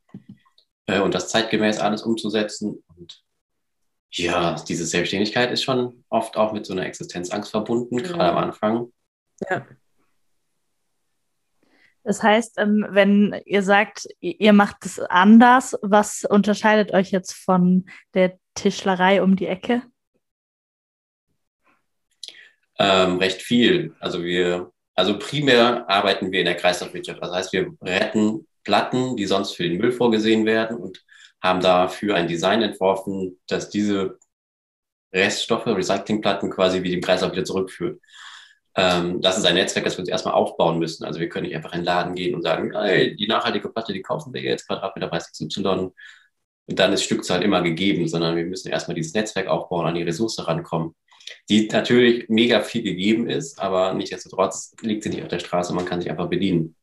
äh, 0.87 0.99
und 0.99 1.13
das 1.13 1.29
zeitgemäß 1.29 1.79
alles 1.79 2.01
umzusetzen. 2.01 2.83
Und 2.97 3.23
ja, 4.11 4.55
diese 4.55 4.85
Selbstständigkeit 4.85 5.51
ist 5.51 5.61
schon 5.61 6.03
oft 6.09 6.37
auch 6.37 6.53
mit 6.53 6.65
so 6.65 6.73
einer 6.73 6.87
Existenzangst 6.87 7.51
verbunden, 7.51 7.99
ja. 7.99 8.01
gerade 8.01 8.31
am 8.31 8.37
Anfang. 8.37 8.91
Ja. 9.47 9.65
Das 12.03 12.23
heißt, 12.23 12.57
ähm, 12.57 12.85
wenn 12.89 13.39
ihr 13.45 13.61
sagt, 13.61 14.07
ihr 14.19 14.53
macht 14.53 14.85
es 14.85 14.99
anders, 14.99 15.77
was 15.81 16.25
unterscheidet 16.25 16.93
euch 16.93 17.11
jetzt 17.11 17.33
von 17.33 17.85
der 18.13 18.37
Tischlerei 18.55 19.21
um 19.21 19.35
die 19.35 19.47
Ecke? 19.47 19.83
ähm, 22.79 23.17
recht 23.17 23.41
viel. 23.41 23.93
Also 23.99 24.23
wir, 24.23 24.71
also 24.95 25.19
primär 25.19 25.87
arbeiten 25.89 26.31
wir 26.31 26.39
in 26.39 26.45
der 26.45 26.55
Kreislaufwirtschaft. 26.55 27.21
Das 27.21 27.31
heißt, 27.31 27.53
wir 27.53 27.73
retten 27.81 28.47
Platten, 28.63 29.15
die 29.17 29.25
sonst 29.25 29.55
für 29.55 29.63
den 29.63 29.77
Müll 29.77 29.91
vorgesehen 29.91 30.45
werden 30.45 30.77
und 30.77 31.03
haben 31.41 31.61
dafür 31.61 32.15
ein 32.15 32.27
Design 32.27 32.61
entworfen, 32.61 33.39
dass 33.47 33.69
diese 33.69 34.17
Reststoffe, 35.13 35.67
Recyclingplatten 35.67 36.49
quasi 36.51 36.83
wie 36.83 36.91
dem 36.91 37.01
Kreislauf 37.01 37.31
wieder 37.31 37.45
zurückführt. 37.45 38.01
Ähm, 38.79 39.21
das 39.21 39.37
ist 39.37 39.45
ein 39.45 39.55
Netzwerk, 39.55 39.85
das 39.85 39.97
wir 39.97 40.01
uns 40.01 40.09
erstmal 40.09 40.33
aufbauen 40.33 40.79
müssen. 40.79 41.05
Also 41.05 41.19
wir 41.19 41.29
können 41.29 41.47
nicht 41.47 41.55
einfach 41.55 41.73
in 41.73 41.79
den 41.79 41.85
Laden 41.85 42.15
gehen 42.15 42.35
und 42.35 42.43
sagen, 42.43 42.71
hey, 42.75 43.15
die 43.15 43.27
nachhaltige 43.27 43.69
Platte, 43.69 43.93
die 43.93 44.01
kaufen 44.01 44.33
wir 44.33 44.41
jetzt, 44.41 44.67
Quadratmeterpreis 44.67 45.31
XY. 45.31 45.91
Und 46.67 46.79
dann 46.79 46.93
ist 46.93 47.03
Stückzahl 47.03 47.41
immer 47.43 47.61
gegeben, 47.61 48.07
sondern 48.07 48.35
wir 48.35 48.45
müssen 48.45 48.69
erstmal 48.69 48.95
dieses 48.95 49.13
Netzwerk 49.13 49.47
aufbauen, 49.47 49.87
an 49.87 49.95
die 49.95 50.03
Ressource 50.03 50.47
rankommen 50.47 50.95
die 51.49 51.67
natürlich 51.67 52.29
mega 52.29 52.61
viel 52.61 52.83
gegeben 52.83 53.29
ist, 53.29 53.59
aber 53.59 53.93
nichtsdestotrotz 53.93 54.75
liegt 54.81 55.03
sie 55.03 55.09
nicht 55.09 55.21
auf 55.21 55.27
der 55.27 55.39
Straße, 55.39 55.73
man 55.73 55.85
kann 55.85 56.01
sich 56.01 56.09
einfach 56.09 56.29
bedienen. 56.29 56.75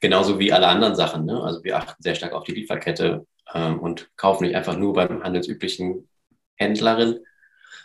Genauso 0.00 0.38
wie 0.38 0.52
alle 0.52 0.66
anderen 0.66 0.96
Sachen. 0.96 1.24
Ne? 1.24 1.40
Also 1.42 1.62
wir 1.62 1.76
achten 1.76 2.02
sehr 2.02 2.14
stark 2.14 2.32
auf 2.32 2.44
die 2.44 2.52
Lieferkette 2.52 3.26
ähm, 3.54 3.78
und 3.78 4.10
kaufen 4.16 4.44
nicht 4.44 4.56
einfach 4.56 4.76
nur 4.76 4.94
beim 4.94 5.22
handelsüblichen 5.22 6.08
Händlerin, 6.56 7.20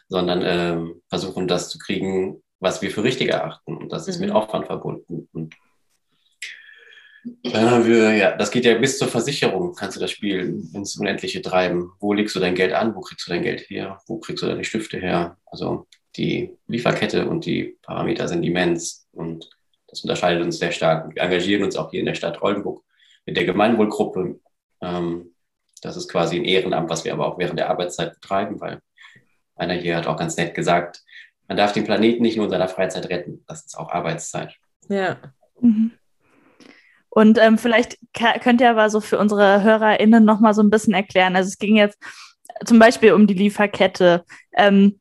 sondern 0.07 0.41
ähm, 0.43 1.01
versuchen 1.09 1.47
das 1.47 1.69
zu 1.69 1.77
kriegen, 1.77 2.41
was 2.59 2.81
wir 2.81 2.91
für 2.91 3.03
richtig 3.03 3.29
erachten. 3.29 3.77
Und 3.77 3.91
das 3.91 4.07
ist 4.07 4.19
mhm. 4.19 4.27
mit 4.27 4.35
Aufwand 4.35 4.65
verbunden. 4.65 5.27
Und 5.33 5.55
äh, 7.43 7.85
wir, 7.85 8.15
ja, 8.15 8.35
das 8.35 8.51
geht 8.51 8.65
ja 8.65 8.77
bis 8.77 8.97
zur 8.97 9.07
Versicherung, 9.07 9.73
kannst 9.75 9.97
du 9.97 10.01
das 10.01 10.11
Spiel 10.11 10.63
ins 10.73 10.97
Unendliche 10.97 11.41
treiben. 11.41 11.91
Wo 11.99 12.13
legst 12.13 12.35
du 12.35 12.39
dein 12.39 12.55
Geld 12.55 12.73
an? 12.73 12.95
Wo 12.95 13.01
kriegst 13.01 13.27
du 13.27 13.31
dein 13.31 13.43
Geld 13.43 13.69
her? 13.69 13.99
Wo 14.07 14.19
kriegst 14.19 14.43
du 14.43 14.47
deine 14.47 14.63
Stifte 14.63 14.99
her? 14.99 15.37
Also 15.45 15.87
die 16.15 16.57
Lieferkette 16.67 17.27
und 17.27 17.45
die 17.45 17.77
Parameter 17.83 18.27
sind 18.27 18.43
immens 18.43 19.07
und 19.11 19.49
das 19.87 20.01
unterscheidet 20.01 20.43
uns 20.43 20.59
sehr 20.59 20.71
stark. 20.71 21.15
Wir 21.15 21.21
engagieren 21.21 21.63
uns 21.63 21.75
auch 21.75 21.91
hier 21.91 22.01
in 22.01 22.05
der 22.05 22.15
Stadt 22.15 22.41
Oldenburg 22.41 22.83
mit 23.25 23.37
der 23.37 23.45
Gemeinwohlgruppe. 23.45 24.39
Ähm, 24.81 25.33
das 25.81 25.95
ist 25.95 26.09
quasi 26.09 26.37
ein 26.37 26.45
Ehrenamt, 26.45 26.89
was 26.89 27.05
wir 27.05 27.13
aber 27.13 27.27
auch 27.27 27.37
während 27.37 27.59
der 27.59 27.69
Arbeitszeit 27.69 28.13
betreiben, 28.15 28.59
weil 28.59 28.81
einer 29.55 29.75
hier 29.75 29.95
hat 29.95 30.07
auch 30.07 30.17
ganz 30.17 30.37
nett 30.37 30.55
gesagt, 30.55 31.03
man 31.47 31.57
darf 31.57 31.73
den 31.73 31.85
Planeten 31.85 32.21
nicht 32.21 32.37
nur 32.37 32.45
in 32.45 32.51
seiner 32.51 32.67
Freizeit 32.67 33.09
retten, 33.09 33.43
das 33.47 33.65
ist 33.65 33.77
auch 33.77 33.91
Arbeitszeit. 33.91 34.55
Ja. 34.89 35.17
Mhm. 35.59 35.91
Und 37.09 37.39
ähm, 37.39 37.57
vielleicht 37.57 37.97
könnt 38.41 38.61
ihr 38.61 38.69
aber 38.69 38.89
so 38.89 39.01
für 39.01 39.17
unsere 39.17 39.63
HörerInnen 39.63 40.23
nochmal 40.23 40.53
so 40.53 40.61
ein 40.61 40.69
bisschen 40.69 40.93
erklären. 40.93 41.35
Also 41.35 41.47
es 41.47 41.57
ging 41.57 41.75
jetzt 41.75 41.97
zum 42.65 42.79
Beispiel 42.79 43.13
um 43.13 43.25
die 43.25 43.33
Lieferkette. 43.33 44.23
Ähm, 44.55 44.99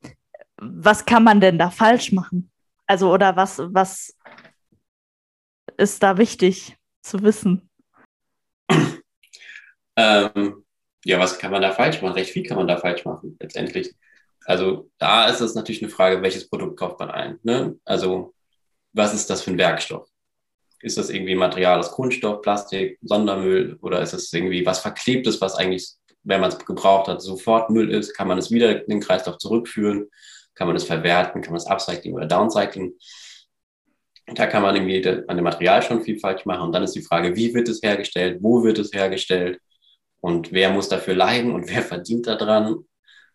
was 0.57 1.05
kann 1.05 1.25
man 1.25 1.41
denn 1.41 1.59
da 1.59 1.71
falsch 1.71 2.13
machen? 2.13 2.51
Also, 2.87 3.13
oder 3.13 3.37
was, 3.37 3.59
was 3.59 4.17
ist 5.77 6.03
da 6.03 6.17
wichtig 6.17 6.77
zu 7.03 7.23
wissen? 7.23 7.69
Ähm, 9.97 10.65
ja, 11.05 11.19
was 11.19 11.39
kann 11.39 11.51
man 11.51 11.63
da 11.63 11.73
falsch 11.73 12.01
machen? 12.03 12.15
Recht 12.15 12.31
viel 12.31 12.45
kann 12.45 12.57
man 12.57 12.69
da 12.69 12.77
falsch 12.77 13.05
machen, 13.05 13.37
letztendlich. 13.41 13.95
Also 14.47 14.89
da 14.99 15.27
ist 15.27 15.41
es 15.41 15.55
natürlich 15.55 15.83
eine 15.83 15.91
Frage, 15.91 16.23
welches 16.23 16.49
Produkt 16.49 16.79
kauft 16.79 17.01
man 17.01 17.11
ein. 17.11 17.39
Ne? 17.43 17.77
Also 17.85 18.33
was 18.93 19.13
ist 19.13 19.29
das 19.29 19.43
für 19.43 19.51
ein 19.51 19.59
Werkstoff? 19.59 20.09
Ist 20.81 20.99
das 20.99 21.11
irgendwie 21.11 21.35
Material 21.35 21.81
aus 21.81 21.91
Kunststoff, 21.91 22.43
Plastik, 22.43 22.99
Sondermüll 23.03 23.77
oder 23.83 24.01
ist 24.01 24.13
es 24.13 24.33
irgendwie 24.33 24.65
was 24.65 24.79
Verklebtes, 24.79 25.41
was 25.41 25.57
eigentlich, 25.57 25.95
wenn 26.23 26.41
man 26.41 26.51
es 26.51 26.59
gebraucht 26.59 27.09
hat, 27.09 27.21
sofort 27.23 27.71
Müll 27.71 27.91
ist? 27.91 28.15
Kann 28.15 28.29
man 28.29 28.39
es 28.39 28.51
wieder 28.53 28.83
in 28.83 28.89
den 28.89 29.01
Kreislauf 29.01 29.39
zurückführen? 29.39 30.09
Kann 30.55 30.69
man 30.69 30.77
es 30.77 30.85
verwerten? 30.85 31.43
Kann 31.43 31.53
man 31.53 31.61
es 31.61 31.67
upcycling 31.67 32.15
oder 32.15 32.27
downcycling? 32.27 32.95
Da 34.35 34.47
kann 34.47 34.63
man 34.63 34.77
irgendwie 34.77 35.07
an 35.29 35.37
dem 35.37 35.45
Material 35.45 35.83
schon 35.83 36.03
viel 36.03 36.21
falsch 36.21 36.45
machen. 36.45 36.63
Und 36.63 36.73
dann 36.73 36.85
ist 36.85 36.95
die 36.95 37.03
Frage, 37.03 37.35
wie 37.35 37.53
wird 37.53 37.69
es 37.69 37.83
hergestellt? 37.83 38.39
Wo 38.43 38.63
wird 38.63 38.79
es 38.79 38.93
hergestellt? 38.93 39.61
Und 40.21 40.53
wer 40.53 40.71
muss 40.71 40.89
dafür 40.89 41.15
leiden 41.15 41.53
und 41.53 41.69
wer 41.69 41.83
verdient 41.83 42.27
daran? 42.27 42.85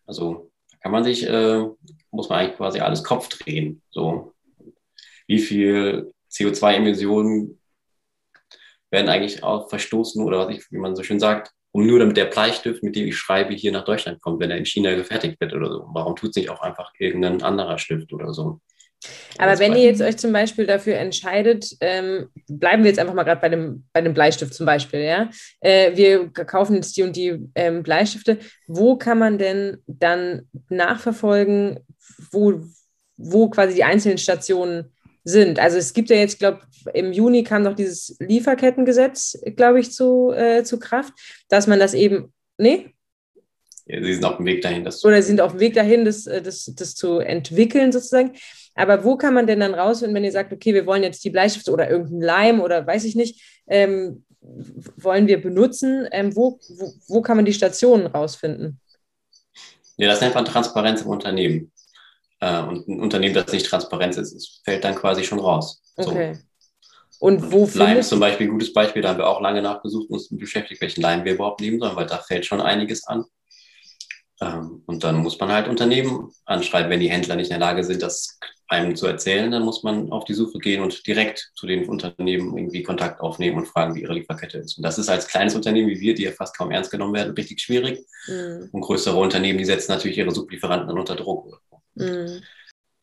Also 0.06 0.51
kann 0.82 0.92
man 0.92 1.04
sich, 1.04 1.26
äh, 1.26 1.64
muss 2.10 2.28
man 2.28 2.38
eigentlich 2.38 2.56
quasi 2.56 2.80
alles 2.80 3.04
Kopf 3.04 3.28
drehen. 3.28 3.82
So, 3.90 4.34
wie 5.26 5.38
viel 5.38 6.12
CO2-Emissionen 6.30 7.58
werden 8.90 9.08
eigentlich 9.08 9.42
auch 9.42 9.68
verstoßen 9.70 10.22
oder 10.22 10.38
was 10.38 10.56
ich, 10.56 10.70
wie 10.70 10.78
man 10.78 10.96
so 10.96 11.02
schön 11.02 11.20
sagt, 11.20 11.52
um 11.72 11.86
nur 11.86 11.98
damit 11.98 12.16
der 12.16 12.26
Bleistift, 12.26 12.82
mit 12.82 12.96
dem 12.96 13.06
ich 13.06 13.16
schreibe, 13.16 13.54
hier 13.54 13.72
nach 13.72 13.84
Deutschland 13.84 14.20
kommt, 14.20 14.40
wenn 14.40 14.50
er 14.50 14.58
in 14.58 14.66
China 14.66 14.94
gefertigt 14.94 15.40
wird 15.40 15.54
oder 15.54 15.70
so. 15.70 15.86
Warum 15.92 16.14
tut 16.16 16.30
es 16.30 16.36
nicht 16.36 16.50
auch 16.50 16.60
einfach 16.60 16.92
irgendein 16.98 17.42
anderer 17.42 17.78
Stift 17.78 18.12
oder 18.12 18.34
so? 18.34 18.60
Aber 19.38 19.58
wenn 19.58 19.72
ihr 19.74 19.84
jetzt 19.84 20.02
euch 20.02 20.16
zum 20.16 20.32
Beispiel 20.32 20.66
dafür 20.66 20.96
entscheidet, 20.96 21.76
ähm, 21.80 22.28
bleiben 22.48 22.82
wir 22.82 22.90
jetzt 22.90 22.98
einfach 22.98 23.14
mal 23.14 23.24
gerade 23.24 23.40
bei 23.40 23.48
dem, 23.48 23.84
bei 23.92 24.00
dem 24.00 24.14
Bleistift 24.14 24.54
zum 24.54 24.66
Beispiel, 24.66 25.00
ja. 25.00 25.30
Äh, 25.60 25.96
wir 25.96 26.28
kaufen 26.28 26.76
jetzt 26.76 26.96
die 26.96 27.02
und 27.02 27.16
die 27.16 27.38
ähm, 27.54 27.82
Bleistifte. 27.82 28.38
Wo 28.66 28.96
kann 28.96 29.18
man 29.18 29.38
denn 29.38 29.78
dann 29.86 30.48
nachverfolgen, 30.68 31.80
wo, 32.30 32.60
wo 33.16 33.48
quasi 33.48 33.74
die 33.74 33.84
einzelnen 33.84 34.18
Stationen 34.18 34.92
sind. 35.24 35.58
Also 35.58 35.78
es 35.78 35.92
gibt 35.92 36.10
ja 36.10 36.16
jetzt, 36.16 36.38
glaube 36.38 36.60
im 36.94 37.12
Juni 37.12 37.44
kam 37.44 37.62
noch 37.62 37.74
dieses 37.74 38.16
Lieferkettengesetz, 38.18 39.38
glaube 39.56 39.80
ich, 39.80 39.92
zu, 39.92 40.32
äh, 40.32 40.64
zu 40.64 40.78
Kraft, 40.78 41.12
dass 41.48 41.66
man 41.66 41.78
das 41.78 41.94
eben, 41.94 42.32
nee? 42.58 42.90
Ja, 43.86 44.02
sie 44.02 44.14
sind 44.14 44.24
auf 44.24 44.36
dem 44.36 44.46
Weg 44.46 44.62
dahin, 44.62 44.84
das 44.84 45.04
Oder 45.04 45.22
sind 45.22 45.40
auf 45.40 45.52
dem 45.52 45.60
Weg 45.60 45.74
dahin, 45.74 46.04
das, 46.04 46.26
äh, 46.26 46.42
das, 46.42 46.72
das 46.74 46.94
zu 46.94 47.18
entwickeln 47.18 47.92
sozusagen. 47.92 48.32
Aber 48.74 49.04
wo 49.04 49.16
kann 49.16 49.34
man 49.34 49.46
denn 49.46 49.60
dann 49.60 49.74
rausfinden, 49.74 50.14
wenn 50.14 50.24
ihr 50.24 50.32
sagt, 50.32 50.52
okay, 50.52 50.72
wir 50.72 50.86
wollen 50.86 51.02
jetzt 51.02 51.24
die 51.24 51.30
Bleistifte 51.30 51.72
oder 51.72 51.90
irgendeinen 51.90 52.22
Leim 52.22 52.60
oder 52.60 52.86
weiß 52.86 53.04
ich 53.04 53.14
nicht, 53.14 53.42
ähm, 53.66 54.24
wollen 54.96 55.26
wir 55.26 55.40
benutzen? 55.40 56.08
Ähm, 56.10 56.34
wo, 56.34 56.58
wo, 56.68 56.92
wo 57.08 57.22
kann 57.22 57.36
man 57.36 57.44
die 57.44 57.52
Stationen 57.52 58.06
rausfinden? 58.06 58.80
Ja, 59.96 60.08
das 60.08 60.20
nennt 60.20 60.34
man 60.34 60.44
Transparenz 60.44 61.02
im 61.02 61.08
Unternehmen. 61.08 61.70
Äh, 62.40 62.62
und 62.62 62.88
ein 62.88 63.00
Unternehmen, 63.00 63.34
das 63.34 63.52
nicht 63.52 63.66
transparent 63.66 64.16
ist, 64.16 64.62
fällt 64.64 64.84
dann 64.84 64.94
quasi 64.94 65.22
schon 65.22 65.38
raus. 65.38 65.82
Okay. 65.96 66.34
So. 66.34 66.40
Und 67.20 67.52
wo 67.52 67.70
Leim 67.74 67.98
ist 67.98 68.08
zum 68.08 68.18
Beispiel 68.18 68.48
ein 68.48 68.50
gutes 68.50 68.72
Beispiel, 68.72 69.00
da 69.00 69.10
haben 69.10 69.18
wir 69.18 69.28
auch 69.28 69.40
lange 69.40 69.62
nachgesucht, 69.62 70.10
uns 70.10 70.28
beschäftigt, 70.28 70.80
welchen 70.80 71.02
Leim 71.02 71.24
wir 71.24 71.34
überhaupt 71.34 71.60
nehmen 71.60 71.78
sollen, 71.78 71.94
weil 71.94 72.06
da 72.06 72.18
fällt 72.18 72.44
schon 72.44 72.60
einiges 72.60 73.06
an. 73.06 73.24
Ähm, 74.42 74.82
und 74.86 75.04
dann 75.04 75.16
muss 75.16 75.38
man 75.38 75.52
halt 75.52 75.68
Unternehmen 75.68 76.32
anschreiben, 76.44 76.90
wenn 76.90 77.00
die 77.00 77.10
Händler 77.10 77.36
nicht 77.36 77.50
in 77.50 77.58
der 77.58 77.66
Lage 77.66 77.84
sind, 77.84 78.02
das 78.02 78.38
einem 78.66 78.96
zu 78.96 79.06
erzählen, 79.06 79.50
dann 79.50 79.64
muss 79.64 79.82
man 79.82 80.10
auf 80.10 80.24
die 80.24 80.34
Suche 80.34 80.58
gehen 80.58 80.82
und 80.82 81.06
direkt 81.06 81.50
zu 81.54 81.66
den 81.66 81.88
Unternehmen 81.88 82.56
irgendwie 82.56 82.82
Kontakt 82.82 83.20
aufnehmen 83.20 83.58
und 83.58 83.66
fragen, 83.66 83.94
wie 83.94 84.00
ihre 84.00 84.14
Lieferkette 84.14 84.58
ist. 84.58 84.78
Und 84.78 84.82
das 84.82 84.98
ist 84.98 85.10
als 85.10 85.28
kleines 85.28 85.54
Unternehmen 85.54 85.90
wie 85.90 86.00
wir, 86.00 86.14
die 86.14 86.22
ja 86.22 86.32
fast 86.32 86.56
kaum 86.56 86.70
ernst 86.70 86.90
genommen 86.90 87.12
werden, 87.14 87.34
richtig 87.34 87.60
schwierig. 87.60 88.04
Mhm. 88.26 88.70
Und 88.72 88.80
größere 88.80 89.16
Unternehmen, 89.16 89.58
die 89.58 89.66
setzen 89.66 89.92
natürlich 89.92 90.16
ihre 90.16 90.30
Sublieferanten 90.30 90.88
dann 90.88 90.98
unter 90.98 91.16
Druck. 91.16 91.60
Mhm. 91.94 92.40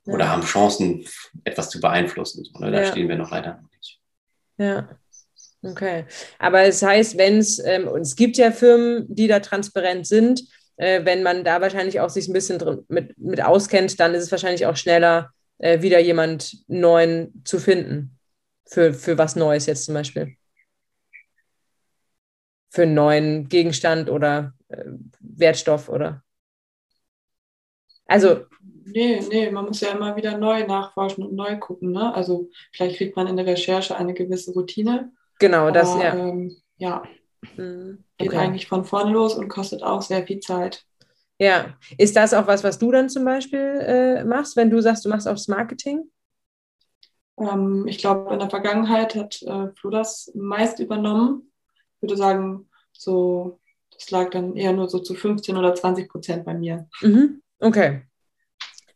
Ja. 0.06 0.14
Oder 0.14 0.30
haben 0.30 0.42
Chancen, 0.42 1.06
etwas 1.44 1.70
zu 1.70 1.80
beeinflussen. 1.80 2.48
Da 2.60 2.70
ja. 2.70 2.86
stehen 2.86 3.08
wir 3.08 3.16
noch 3.16 3.30
leider 3.30 3.62
nicht. 3.78 4.00
Ja. 4.58 4.90
Okay. 5.62 6.06
Aber 6.40 6.64
es 6.64 6.82
heißt, 6.82 7.18
wenn 7.18 7.38
es, 7.38 7.60
ähm, 7.64 7.88
und 7.88 8.02
es 8.02 8.16
gibt 8.16 8.38
ja 8.38 8.52
Firmen, 8.52 9.06
die 9.08 9.28
da 9.28 9.40
transparent 9.40 10.08
sind, 10.08 10.42
äh, 10.80 11.04
wenn 11.04 11.24
man 11.24 11.44
da 11.44 11.60
wahrscheinlich 11.60 12.00
auch 12.00 12.10
sich 12.10 12.28
ein 12.30 12.34
bisschen 12.34 12.58
drin, 12.58 12.86
mit, 12.88 13.18
mit 13.18 13.44
auskennt, 13.44 14.00
dann 14.00 14.14
ist 14.14 14.24
es 14.24 14.32
wahrscheinlich 14.32 14.66
auch 14.66 14.78
schneller, 14.78 15.34
äh, 15.58 15.82
wieder 15.82 16.00
jemand 16.00 16.64
Neuen 16.68 17.44
zu 17.44 17.60
finden. 17.60 18.18
Für, 18.66 18.94
für 18.94 19.18
was 19.18 19.36
Neues 19.36 19.66
jetzt 19.66 19.86
zum 19.86 19.96
Beispiel. 19.96 20.36
Für 22.70 22.84
einen 22.84 22.94
neuen 22.94 23.50
Gegenstand 23.50 24.10
oder 24.10 24.54
äh, 24.70 24.86
Wertstoff 25.20 25.90
oder. 25.90 26.24
Also. 28.06 28.46
Nee, 28.86 29.22
nee, 29.30 29.52
man 29.52 29.66
muss 29.66 29.82
ja 29.82 29.92
immer 29.92 30.16
wieder 30.16 30.38
neu 30.38 30.66
nachforschen 30.66 31.26
und 31.26 31.34
neu 31.34 31.58
gucken. 31.58 31.92
Ne? 31.92 32.14
Also 32.14 32.50
vielleicht 32.72 32.98
kriegt 32.98 33.16
man 33.16 33.28
in 33.28 33.36
der 33.36 33.46
Recherche 33.46 33.98
eine 33.98 34.14
gewisse 34.14 34.54
Routine. 34.54 35.12
Genau, 35.40 35.64
aber, 35.64 35.72
das, 35.72 35.94
ja. 35.96 36.16
Ähm, 36.16 36.56
ja. 36.78 37.04
Mhm. 37.56 38.04
Geht 38.18 38.34
eigentlich 38.34 38.68
von 38.68 38.86
vorn 38.86 39.12
los 39.12 39.36
und 39.36 39.48
kostet 39.48 39.84
auch 39.84 40.02
sehr 40.02 40.26
viel 40.26 40.40
Zeit. 40.40 40.86
Ja, 41.40 41.78
ist 41.98 42.16
das 42.16 42.34
auch 42.34 42.48
was, 42.48 42.64
was 42.64 42.80
du 42.80 42.92
dann 42.92 43.10
zum 43.10 43.24
Beispiel 43.24 43.60
äh, 43.60 44.24
machst, 44.26 44.58
wenn 44.58 44.70
du 44.70 44.82
sagst, 44.82 45.06
du 45.06 45.10
machst 45.10 45.28
auch 45.28 45.34
das 45.34 45.48
Marketing? 45.48 46.12
Ähm, 47.40 47.86
ich 47.88 47.98
glaube, 47.98 48.34
in 48.34 48.40
der 48.40 48.50
Vergangenheit 48.50 49.16
hat 49.16 49.42
äh, 49.44 49.70
Flo 49.76 49.90
das 49.90 50.32
meist 50.36 50.80
übernommen. 50.80 51.52
Ich 51.96 52.02
würde 52.02 52.18
sagen, 52.18 52.70
so, 52.92 53.60
das 53.92 54.12
lag 54.12 54.32
dann 54.32 54.56
eher 54.58 54.74
nur 54.74 54.90
so 54.90 55.00
zu 55.00 55.16
15 55.16 55.56
oder 55.56 55.74
20 55.74 56.10
Prozent 56.10 56.46
bei 56.46 56.54
mir. 56.54 56.90
Mhm. 57.02 57.42
Okay. 57.60 58.02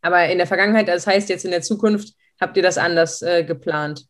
Aber 0.02 0.28
in 0.28 0.38
der 0.38 0.48
Vergangenheit, 0.48 0.90
das 0.90 1.08
heißt 1.08 1.30
jetzt 1.30 1.46
in 1.46 1.52
der 1.52 1.62
Zukunft, 1.62 2.14
habt 2.42 2.58
ihr 2.58 2.64
das 2.64 2.78
anders 2.78 3.22
äh, 3.22 3.46
geplant? 3.46 4.06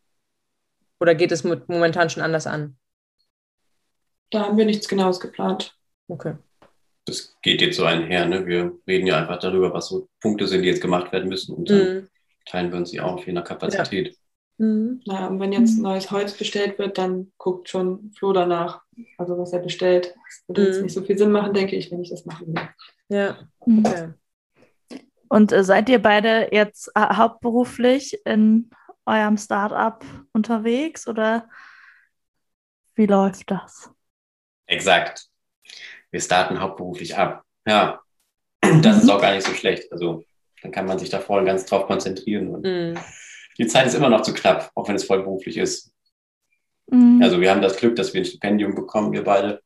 Oder 0.99 1.13
geht 1.13 1.31
es 1.31 1.43
momentan 1.43 2.09
schon 2.09 2.23
anders 2.23 2.47
an? 2.47 2.77
Da 4.33 4.41
haben 4.41 4.57
wir 4.57 4.65
nichts 4.65 4.89
Genaues 4.89 5.19
geplant. 5.19 5.77
Okay 6.09 6.35
das 7.05 7.35
geht 7.41 7.61
jetzt 7.61 7.77
so 7.77 7.85
einher. 7.85 8.25
Ne? 8.25 8.45
Wir 8.45 8.77
reden 8.87 9.07
ja 9.07 9.19
einfach 9.19 9.39
darüber, 9.39 9.73
was 9.73 9.87
so 9.87 10.07
Punkte 10.21 10.47
sind, 10.47 10.61
die 10.61 10.69
jetzt 10.69 10.81
gemacht 10.81 11.11
werden 11.11 11.29
müssen 11.29 11.55
und 11.55 11.69
dann 11.69 11.77
mhm. 11.77 12.07
teilen 12.45 12.71
wir 12.71 12.77
uns 12.77 12.91
die 12.91 13.01
auf, 13.01 13.25
je 13.25 13.33
nach 13.33 13.43
Kapazität. 13.43 14.07
Ja. 14.07 14.65
Mhm. 14.65 15.01
Na, 15.05 15.27
und 15.27 15.39
wenn 15.39 15.51
jetzt 15.51 15.79
neues 15.79 16.11
Holz 16.11 16.37
bestellt 16.37 16.77
wird, 16.77 16.97
dann 16.97 17.31
guckt 17.37 17.69
schon 17.69 18.11
Flo 18.17 18.33
danach, 18.33 18.81
also 19.17 19.37
was 19.37 19.51
er 19.51 19.59
bestellt. 19.59 20.13
Das 20.25 20.43
würde 20.47 20.61
mhm. 20.61 20.67
jetzt 20.67 20.81
nicht 20.83 20.93
so 20.93 21.01
viel 21.01 21.17
Sinn 21.17 21.31
machen, 21.31 21.53
denke 21.53 21.75
ich, 21.75 21.91
wenn 21.91 22.01
ich 22.01 22.11
das 22.11 22.25
machen 22.25 22.47
will. 22.47 22.69
Ja, 23.09 23.37
mhm. 23.65 23.85
okay. 23.85 24.13
Und 25.27 25.51
äh, 25.51 25.63
seid 25.63 25.89
ihr 25.89 25.99
beide 25.99 26.49
jetzt 26.51 26.91
äh, 26.95 27.15
hauptberuflich 27.15 28.19
in 28.25 28.69
eurem 29.05 29.37
Startup 29.37 30.05
unterwegs 30.31 31.07
oder 31.07 31.49
wie 32.95 33.07
läuft 33.07 33.49
das? 33.49 33.92
Exakt 34.67 35.29
wir 36.13 36.21
starten 36.21 36.61
hauptberuflich 36.61 37.17
ab. 37.17 37.43
Ja, 37.67 37.99
das 38.81 39.03
ist 39.03 39.09
auch 39.09 39.19
gar 39.19 39.33
nicht 39.33 39.45
so 39.45 39.53
schlecht. 39.53 39.91
Also 39.91 40.23
dann 40.61 40.71
kann 40.71 40.85
man 40.85 40.99
sich 40.99 41.09
da 41.09 41.19
voll 41.19 41.43
ganz 41.43 41.65
drauf 41.65 41.87
konzentrieren. 41.87 42.49
Und 42.49 42.61
mm. 42.63 42.97
Die 43.57 43.67
Zeit 43.67 43.87
ist 43.87 43.95
immer 43.95 44.09
noch 44.09 44.21
zu 44.21 44.33
knapp, 44.33 44.71
auch 44.75 44.87
wenn 44.87 44.95
es 44.95 45.03
vollberuflich 45.03 45.57
ist. 45.57 45.91
Mm. 46.87 47.21
Also 47.21 47.41
wir 47.41 47.49
haben 47.49 47.61
das 47.61 47.77
Glück, 47.77 47.95
dass 47.95 48.13
wir 48.13 48.21
ein 48.21 48.25
Stipendium 48.25 48.75
bekommen, 48.75 49.11
wir 49.11 49.23
beide. 49.23 49.61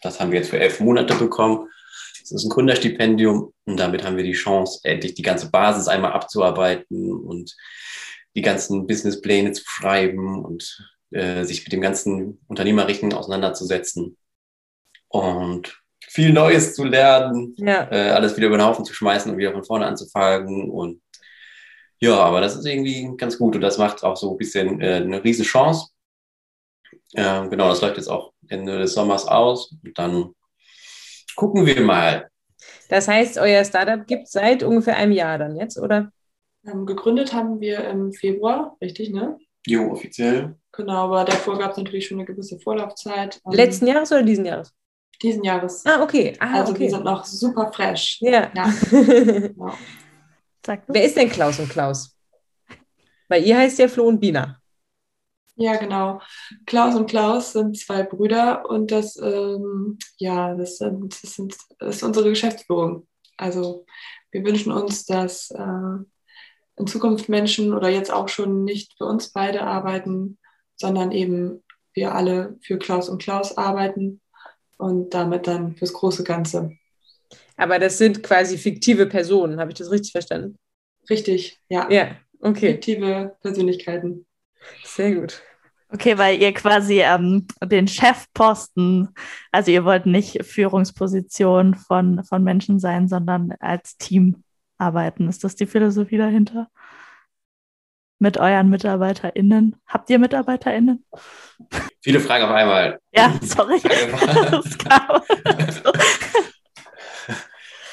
Das 0.00 0.20
haben 0.20 0.30
wir 0.30 0.38
jetzt 0.38 0.50
für 0.50 0.60
elf 0.60 0.80
Monate 0.80 1.14
bekommen. 1.16 1.68
Das 2.20 2.30
ist 2.30 2.44
ein 2.44 2.50
Gründerstipendium 2.50 3.52
und 3.64 3.76
damit 3.76 4.04
haben 4.04 4.16
wir 4.16 4.24
die 4.24 4.32
Chance, 4.32 4.80
endlich 4.84 5.14
die 5.14 5.22
ganze 5.22 5.50
Basis 5.50 5.88
einmal 5.88 6.12
abzuarbeiten 6.12 7.12
und 7.12 7.56
die 8.36 8.42
ganzen 8.42 8.86
Businesspläne 8.86 9.52
zu 9.52 9.64
schreiben 9.66 10.44
und 10.44 10.88
äh, 11.10 11.44
sich 11.44 11.64
mit 11.64 11.72
dem 11.72 11.80
ganzen 11.80 12.40
Unternehmerischen 12.46 13.12
auseinanderzusetzen. 13.12 14.16
Und 15.10 15.80
viel 16.10 16.32
Neues 16.32 16.74
zu 16.74 16.84
lernen, 16.84 17.54
ja. 17.56 17.88
äh, 17.90 18.10
alles 18.10 18.36
wieder 18.36 18.48
über 18.48 18.56
den 18.56 18.66
Haufen 18.66 18.84
zu 18.84 18.94
schmeißen 18.94 19.30
und 19.30 19.38
wieder 19.38 19.52
von 19.52 19.64
vorne 19.64 19.86
anzufangen. 19.86 20.70
Und 20.70 21.02
ja, 22.00 22.16
aber 22.16 22.40
das 22.40 22.56
ist 22.56 22.66
irgendwie 22.66 23.16
ganz 23.16 23.38
gut 23.38 23.54
und 23.54 23.60
das 23.60 23.78
macht 23.78 24.02
auch 24.02 24.16
so 24.16 24.32
ein 24.32 24.36
bisschen 24.36 24.80
äh, 24.80 24.96
eine 24.96 25.22
riesen 25.22 25.44
Chance. 25.44 25.90
Äh, 27.12 27.48
genau, 27.48 27.68
das 27.68 27.80
läuft 27.80 27.96
jetzt 27.96 28.08
auch 28.08 28.32
Ende 28.48 28.78
des 28.78 28.94
Sommers 28.94 29.26
aus 29.26 29.72
und 29.84 29.98
dann 29.98 30.34
gucken 31.36 31.66
wir 31.66 31.80
mal. 31.80 32.28
Das 32.88 33.06
heißt, 33.06 33.38
euer 33.38 33.64
Startup 33.64 34.04
gibt 34.06 34.24
es 34.24 34.32
seit 34.32 34.62
ungefähr 34.62 34.96
einem 34.96 35.12
Jahr 35.12 35.38
dann 35.38 35.56
jetzt, 35.56 35.78
oder? 35.78 36.10
Ähm, 36.66 36.86
gegründet 36.86 37.32
haben 37.32 37.60
wir 37.60 37.84
im 37.84 38.12
Februar, 38.12 38.76
richtig, 38.80 39.10
ne? 39.10 39.38
Jo, 39.66 39.92
offiziell. 39.92 40.56
Genau, 40.72 41.04
aber 41.04 41.24
davor 41.24 41.58
gab 41.58 41.72
es 41.72 41.76
natürlich 41.76 42.06
schon 42.06 42.18
eine 42.18 42.26
gewisse 42.26 42.58
Vorlaufzeit. 42.58 43.40
Letzten 43.50 43.86
Jahres 43.86 44.10
oder 44.10 44.22
diesen 44.22 44.44
Jahres? 44.44 44.74
Diesen 45.22 45.44
Jahres. 45.44 45.84
Ah, 45.86 46.02
okay. 46.02 46.36
Ah, 46.38 46.60
also 46.60 46.72
okay. 46.72 46.82
wir 46.82 46.90
sind 46.90 47.04
noch 47.04 47.24
super 47.24 47.72
fresh. 47.72 48.18
Ja. 48.20 48.50
ja. 48.54 48.72
genau. 48.90 49.74
Wer 50.86 51.04
ist 51.04 51.16
denn 51.16 51.30
Klaus 51.30 51.58
und 51.58 51.68
Klaus? 51.68 52.16
Weil 53.28 53.44
ihr 53.44 53.58
heißt 53.58 53.78
ja 53.78 53.88
Flo 53.88 54.06
und 54.06 54.20
Bina. 54.20 54.60
Ja, 55.56 55.76
genau. 55.76 56.20
Klaus 56.64 56.94
und 56.94 57.08
Klaus 57.08 57.52
sind 57.52 57.78
zwei 57.78 58.02
Brüder 58.02 58.68
und 58.68 58.90
das, 58.90 59.16
ähm, 59.16 59.98
ja, 60.16 60.54
das, 60.54 60.78
sind, 60.78 61.22
das, 61.22 61.34
sind, 61.34 61.54
das 61.78 61.96
ist 61.96 62.02
unsere 62.02 62.30
Geschäftsführung. 62.30 63.06
Also 63.36 63.84
wir 64.30 64.44
wünschen 64.44 64.72
uns, 64.72 65.04
dass 65.04 65.50
äh, 65.50 66.04
in 66.76 66.86
Zukunft 66.86 67.28
Menschen 67.28 67.74
oder 67.74 67.90
jetzt 67.90 68.10
auch 68.10 68.28
schon 68.28 68.64
nicht 68.64 68.96
für 68.96 69.04
uns 69.04 69.32
beide 69.32 69.62
arbeiten, 69.62 70.38
sondern 70.76 71.12
eben 71.12 71.62
wir 71.92 72.14
alle 72.14 72.56
für 72.62 72.78
Klaus 72.78 73.10
und 73.10 73.22
Klaus 73.22 73.58
arbeiten 73.58 74.22
und 74.80 75.10
damit 75.10 75.46
dann 75.46 75.76
fürs 75.76 75.92
große 75.92 76.24
Ganze. 76.24 76.72
Aber 77.56 77.78
das 77.78 77.98
sind 77.98 78.22
quasi 78.22 78.56
fiktive 78.56 79.06
Personen, 79.06 79.60
habe 79.60 79.70
ich 79.70 79.78
das 79.78 79.90
richtig 79.90 80.12
verstanden? 80.12 80.58
Richtig, 81.08 81.60
ja. 81.68 81.90
Ja, 81.90 82.16
okay. 82.40 82.72
Fiktive 82.72 83.36
Persönlichkeiten. 83.42 84.26
Sehr 84.82 85.14
gut. 85.14 85.42
Okay, 85.92 86.16
weil 86.18 86.40
ihr 86.40 86.54
quasi 86.54 87.00
ähm, 87.00 87.46
den 87.64 87.88
Chefposten, 87.88 89.08
also 89.50 89.70
ihr 89.70 89.84
wollt 89.84 90.06
nicht 90.06 90.44
Führungsposition 90.44 91.74
von, 91.74 92.22
von 92.24 92.44
Menschen 92.44 92.78
sein, 92.78 93.08
sondern 93.08 93.54
als 93.58 93.96
Team 93.96 94.44
arbeiten. 94.78 95.28
Ist 95.28 95.42
das 95.42 95.56
die 95.56 95.66
Philosophie 95.66 96.18
dahinter? 96.18 96.68
Mit 98.22 98.36
euren 98.36 98.68
MitarbeiterInnen? 98.68 99.76
Habt 99.86 100.10
ihr 100.10 100.18
MitarbeiterInnen? 100.18 101.06
Viele 102.02 102.20
Fragen 102.20 102.44
auf 102.44 102.50
einmal. 102.50 103.00
Ja, 103.14 103.32
sorry. 103.40 103.80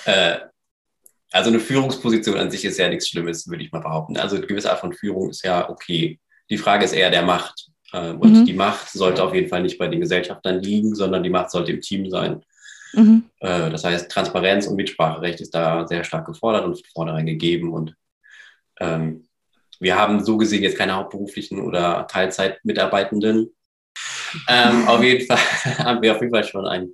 äh, 0.05 0.39
also 1.31 1.49
eine 1.49 1.61
Führungsposition 1.61 2.37
an 2.37 2.51
sich 2.51 2.65
ist 2.65 2.77
ja 2.77 2.89
nichts 2.89 3.07
Schlimmes, 3.07 3.47
würde 3.47 3.63
ich 3.63 3.71
mal 3.71 3.79
behaupten. 3.79 4.17
Also 4.17 4.35
eine 4.35 4.45
gewisse 4.45 4.69
Art 4.69 4.81
von 4.81 4.91
Führung 4.91 5.29
ist 5.29 5.45
ja 5.45 5.69
okay. 5.69 6.19
Die 6.49 6.57
Frage 6.57 6.83
ist 6.83 6.91
eher 6.91 7.09
der 7.09 7.23
Macht. 7.23 7.69
Äh, 7.93 8.09
und 8.09 8.33
mhm. 8.33 8.45
die 8.45 8.53
Macht 8.53 8.89
sollte 8.89 9.23
auf 9.23 9.33
jeden 9.33 9.47
Fall 9.47 9.61
nicht 9.61 9.77
bei 9.77 9.87
den 9.87 10.01
Gesellschaftern 10.01 10.59
liegen, 10.59 10.93
sondern 10.93 11.23
die 11.23 11.29
Macht 11.29 11.51
sollte 11.51 11.71
im 11.71 11.79
Team 11.79 12.09
sein. 12.09 12.43
Mhm. 12.91 13.29
Äh, 13.39 13.69
das 13.69 13.85
heißt, 13.85 14.11
Transparenz 14.11 14.67
und 14.67 14.75
Mitspracherecht 14.75 15.39
ist 15.39 15.55
da 15.55 15.87
sehr 15.87 16.03
stark 16.03 16.25
gefordert 16.25 16.65
und 16.65 16.85
vornherein 16.93 17.27
gegeben. 17.27 17.71
Und 17.71 17.95
ähm, 18.81 19.26
wir 19.79 19.97
haben 19.97 20.23
so 20.23 20.37
gesehen 20.37 20.63
jetzt 20.63 20.77
keine 20.77 20.95
hauptberuflichen 20.95 21.61
oder 21.61 22.07
Teilzeitmitarbeitenden. 22.07 23.55
Ähm, 24.47 24.87
auf 24.87 25.03
jeden 25.03 25.25
Fall 25.25 25.37
haben 25.79 26.01
wir 26.01 26.15
auf 26.15 26.21
jeden 26.21 26.33
Fall 26.33 26.43
schon 26.43 26.65
ein, 26.65 26.89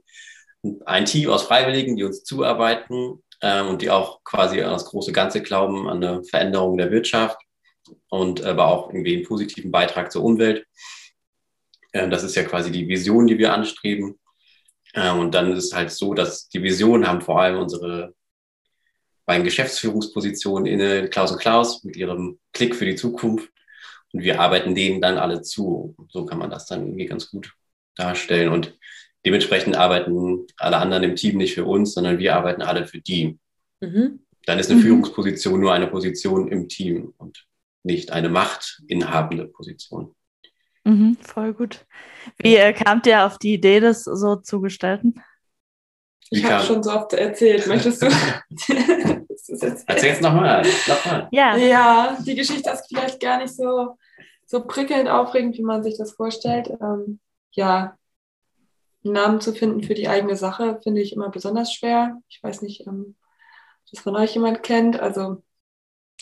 ein 0.85 1.05
Team 1.05 1.29
aus 1.29 1.43
Freiwilligen, 1.43 1.95
die 1.95 2.03
uns 2.03 2.23
zuarbeiten 2.23 3.23
ähm, 3.41 3.67
und 3.67 3.81
die 3.81 3.89
auch 3.89 4.23
quasi 4.23 4.61
an 4.61 4.71
das 4.71 4.85
große 4.85 5.11
Ganze 5.11 5.41
glauben, 5.41 5.89
an 5.89 6.03
eine 6.03 6.23
Veränderung 6.23 6.77
der 6.77 6.91
Wirtschaft 6.91 7.37
und 8.09 8.43
aber 8.43 8.67
auch 8.67 8.89
irgendwie 8.89 9.15
einen 9.15 9.25
positiven 9.25 9.71
Beitrag 9.71 10.11
zur 10.11 10.23
Umwelt. 10.23 10.65
Ähm, 11.93 12.09
das 12.09 12.23
ist 12.23 12.35
ja 12.35 12.43
quasi 12.43 12.71
die 12.71 12.87
Vision, 12.87 13.27
die 13.27 13.37
wir 13.37 13.53
anstreben. 13.53 14.19
Ähm, 14.95 15.19
und 15.19 15.33
dann 15.33 15.51
ist 15.51 15.65
es 15.65 15.73
halt 15.73 15.91
so, 15.91 16.13
dass 16.13 16.47
die 16.49 16.63
Vision 16.63 17.07
haben 17.07 17.21
vor 17.21 17.41
allem 17.41 17.59
unsere 17.59 18.13
beiden 19.25 19.43
Geschäftsführungspositionen 19.43 20.65
inne, 20.65 21.09
Klaus 21.09 21.31
und 21.31 21.39
Klaus, 21.39 21.83
mit 21.83 21.95
ihrem 21.95 22.39
Klick 22.51 22.75
für 22.75 22.85
die 22.85 22.95
Zukunft. 22.95 23.49
Und 24.11 24.21
wir 24.21 24.39
arbeiten 24.39 24.75
denen 24.75 25.01
dann 25.01 25.17
alle 25.17 25.41
zu. 25.41 25.95
So 26.09 26.25
kann 26.25 26.37
man 26.39 26.49
das 26.49 26.65
dann 26.67 26.85
irgendwie 26.85 27.05
ganz 27.05 27.29
gut 27.31 27.53
darstellen. 27.95 28.49
Und 28.49 28.77
dementsprechend 29.25 29.75
arbeiten 29.75 30.45
alle 30.57 30.77
anderen 30.77 31.03
im 31.03 31.15
Team 31.15 31.37
nicht 31.37 31.55
für 31.55 31.65
uns, 31.65 31.93
sondern 31.93 32.19
wir 32.19 32.35
arbeiten 32.35 32.61
alle 32.61 32.85
für 32.85 33.01
die. 33.01 33.39
Mhm. 33.81 34.19
Dann 34.45 34.59
ist 34.59 34.69
eine 34.69 34.79
Mhm. 34.79 34.83
Führungsposition 34.83 35.59
nur 35.59 35.73
eine 35.73 35.87
Position 35.87 36.49
im 36.49 36.67
Team 36.67 37.13
und 37.17 37.45
nicht 37.83 38.11
eine 38.11 38.29
machtinhabende 38.29 39.45
Position. 39.45 40.13
Mhm, 40.83 41.17
voll 41.21 41.53
gut. 41.53 41.85
Wie 42.39 42.57
äh, 42.57 42.73
kamt 42.73 43.07
ihr 43.07 43.25
auf 43.25 43.37
die 43.37 43.53
Idee, 43.53 43.79
das 43.79 44.03
so 44.03 44.35
zu 44.35 44.59
gestalten? 44.59 45.15
Ich 46.29 46.43
habe 46.45 46.63
schon 46.63 46.83
so 46.83 46.91
oft 46.91 47.13
erzählt. 47.13 47.67
Möchtest 47.67 48.01
du? 48.01 48.07
Erzähl 49.87 50.09
jetzt 50.09 50.21
nochmal. 50.21 50.65
Nochmal. 50.87 51.27
Ja. 51.31 51.55
Ja, 51.57 52.17
die 52.25 52.35
Geschichte 52.35 52.69
ist 52.69 52.87
vielleicht 52.87 53.19
gar 53.19 53.37
nicht 53.37 53.55
so, 53.55 53.97
so 54.45 54.63
prickelnd 54.63 55.09
aufregend, 55.09 55.57
wie 55.57 55.63
man 55.63 55.83
sich 55.83 55.97
das 55.97 56.13
vorstellt. 56.13 56.69
Ähm, 56.81 57.19
ja, 57.51 57.97
einen 59.03 59.13
Namen 59.13 59.41
zu 59.41 59.53
finden 59.53 59.83
für 59.83 59.93
die 59.93 60.07
eigene 60.07 60.35
Sache 60.35 60.79
finde 60.81 61.01
ich 61.01 61.13
immer 61.13 61.29
besonders 61.29 61.73
schwer. 61.73 62.21
Ich 62.29 62.41
weiß 62.41 62.61
nicht, 62.61 62.87
ähm, 62.87 63.15
ob 63.85 63.91
das 63.91 63.99
von 63.99 64.15
euch 64.15 64.33
jemand 64.33 64.63
kennt. 64.63 64.99
Also, 64.99 65.43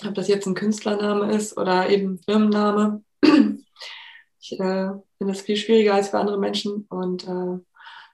ob 0.05 0.15
das 0.15 0.27
jetzt 0.27 0.47
ein 0.47 0.55
Künstlername 0.55 1.31
ist 1.33 1.57
oder 1.57 1.89
eben 1.89 2.19
Firmenname. 2.19 3.03
Ich 4.43 4.53
äh, 4.53 4.89
finde 5.19 5.33
das 5.33 5.41
viel 5.41 5.55
schwieriger 5.55 5.93
als 5.93 6.09
für 6.09 6.17
andere 6.17 6.39
Menschen 6.39 6.87
und 6.89 7.27
äh, 7.27 7.59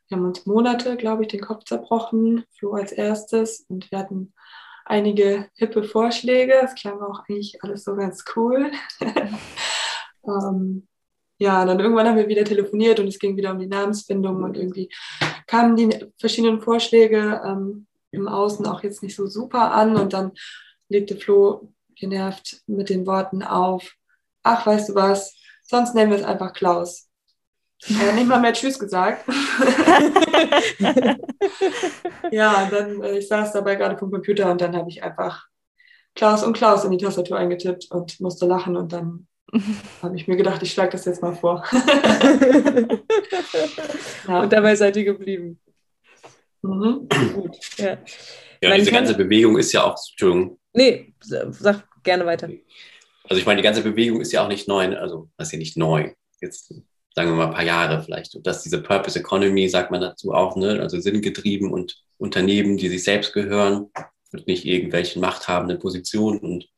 wir 0.08 0.18
haben 0.18 0.26
uns 0.26 0.46
Monate, 0.46 0.96
glaube 0.96 1.24
ich, 1.24 1.28
den 1.30 1.42
Kopf 1.42 1.66
zerbrochen. 1.66 2.46
Flo 2.58 2.74
als 2.74 2.92
erstes 2.92 3.66
und 3.68 3.92
wir 3.92 4.00
hatten 4.00 4.34
einige 4.86 5.50
hippe 5.56 5.84
Vorschläge. 5.84 6.54
Es 6.64 6.76
klang 6.76 7.02
auch 7.02 7.24
eigentlich 7.28 7.62
alles 7.62 7.84
so 7.84 7.96
ganz 7.96 8.24
cool. 8.36 8.72
ähm, 10.26 10.88
ja, 11.40 11.66
dann 11.66 11.80
irgendwann 11.80 12.08
haben 12.08 12.18
wir 12.18 12.30
wieder 12.30 12.46
telefoniert 12.46 13.00
und 13.00 13.08
es 13.08 13.20
ging 13.20 13.38
wieder 13.38 13.52
um 13.52 13.60
die 13.60 13.68
Namensfindung 13.68 14.44
und 14.44 14.58
irgendwie 14.58 14.90
kamen 15.46 15.76
die 15.76 15.90
verschiedenen 16.18 16.62
Vorschläge 16.62 17.42
ähm, 17.46 17.86
im 18.12 18.28
Außen 18.28 18.66
auch 18.66 18.84
jetzt 18.84 19.04
nicht 19.04 19.16
so 19.16 19.28
super 19.28 19.74
an 19.74 19.98
und 19.98 20.14
dann 20.14 20.32
legte 20.90 21.16
Flo 21.16 21.74
genervt 21.96 22.62
mit 22.66 22.90
den 22.90 23.06
Worten 23.06 23.44
auf, 23.44 23.96
ach, 24.44 24.66
weißt 24.66 24.90
du 24.90 24.96
was, 24.96 25.36
sonst 25.64 25.94
nennen 25.94 26.12
wir 26.12 26.20
es 26.20 26.26
einfach 26.26 26.54
Klaus. 26.54 27.07
Hat 28.00 28.16
nicht 28.16 28.28
mal 28.28 28.40
mehr 28.40 28.54
Tschüss 28.54 28.80
gesagt. 28.80 29.24
ja, 32.32 32.64
und 32.64 32.74
dann, 32.74 33.04
äh, 33.04 33.20
ich 33.20 33.28
saß 33.28 33.54
dabei 33.54 33.76
gerade 33.76 33.98
vom 33.98 34.12
Computer 34.12 34.50
und 34.52 34.62
dann 34.62 34.76
habe 34.76 34.90
ich 34.90 35.04
einfach 35.04 35.46
Klaus 36.16 36.44
und 36.44 36.54
Klaus 36.58 36.84
in 36.84 36.92
die 36.92 36.98
Tastatur 36.98 37.38
eingetippt 37.38 37.92
und 37.92 38.20
musste 38.20 38.48
lachen 38.48 38.76
und 38.76 38.92
dann 38.94 39.28
habe 40.02 40.16
ich 40.16 40.28
mir 40.28 40.36
gedacht, 40.36 40.64
ich 40.64 40.72
schlage 40.74 40.92
das 40.92 41.06
jetzt 41.06 41.22
mal 41.22 41.36
vor. 41.36 41.64
ja. 44.28 44.42
Und 44.42 44.52
dabei 44.52 44.76
seid 44.76 44.98
ihr 44.98 45.06
geblieben. 45.06 45.60
mhm. 46.64 47.08
Gut. 47.34 47.58
Ja. 47.78 47.98
Ja, 48.60 48.70
Man 48.70 48.80
diese 48.80 48.92
ganze 48.92 49.14
Bewegung 49.16 49.58
ist 49.60 49.72
ja 49.72 49.84
auch, 49.84 49.96
Entschuldigung, 50.10 50.58
Nee, 50.74 51.14
sag 51.22 51.88
gerne 52.04 52.26
weiter. 52.26 52.50
also 53.24 53.40
ich 53.40 53.46
meine, 53.46 53.62
die 53.62 53.64
ganze 53.64 53.82
Bewegung 53.84 54.22
ist 54.22 54.32
ja 54.32 54.44
auch 54.44 54.48
nicht 54.48 54.68
neu, 54.68 54.96
also 54.98 55.30
das 55.38 55.48
ist 55.48 55.52
ja 55.54 55.60
nicht 55.60 55.78
neu. 55.78 56.14
Jetzt 56.42 56.74
sagen 57.18 57.32
wir 57.32 57.36
mal 57.36 57.48
ein 57.48 57.54
paar 57.56 57.64
Jahre 57.64 58.04
vielleicht. 58.04 58.36
Und 58.36 58.46
dass 58.46 58.62
diese 58.62 58.80
Purpose 58.80 59.18
Economy, 59.18 59.68
sagt 59.70 59.90
man 59.90 60.02
dazu 60.02 60.34
auch, 60.34 60.56
ne? 60.56 60.80
also 60.80 61.00
sinngetrieben 61.00 61.72
und 61.74 62.00
Unternehmen, 62.20 62.78
die 62.78 62.90
sich 62.90 63.04
selbst 63.04 63.34
gehören 63.34 63.90
und 64.32 64.46
nicht 64.46 64.66
irgendwelchen 64.66 65.20
machthabenden 65.20 65.80
Positionen. 65.80 66.38
Und 66.38 66.70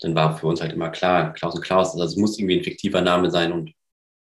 dann 0.00 0.16
war 0.16 0.36
für 0.36 0.48
uns 0.48 0.60
halt 0.60 0.72
immer 0.72 0.90
klar, 0.90 1.32
Klaus 1.34 1.54
und 1.54 1.60
Klaus, 1.60 1.92
also 1.92 2.04
es 2.04 2.16
muss 2.16 2.36
irgendwie 2.36 2.58
ein 2.58 2.64
fiktiver 2.64 3.00
Name 3.00 3.30
sein 3.30 3.52
und 3.52 3.72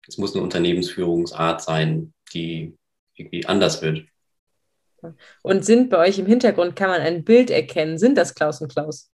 es 0.06 0.18
muss 0.18 0.36
eine 0.36 0.44
Unternehmensführungsart 0.44 1.62
sein, 1.62 2.14
die 2.34 2.76
irgendwie 3.16 3.46
anders 3.46 3.82
wird. 3.82 4.06
Und 5.44 5.64
sind 5.64 5.90
bei 5.90 6.10
euch 6.10 6.20
im 6.20 6.26
Hintergrund, 6.26 6.76
kann 6.76 6.90
man 6.90 7.00
ein 7.00 7.24
Bild 7.24 7.52
erkennen? 7.52 7.98
Sind 7.98 8.18
das 8.18 8.36
Klaus 8.36 8.60
und 8.60 8.74
Klaus? 8.74 9.10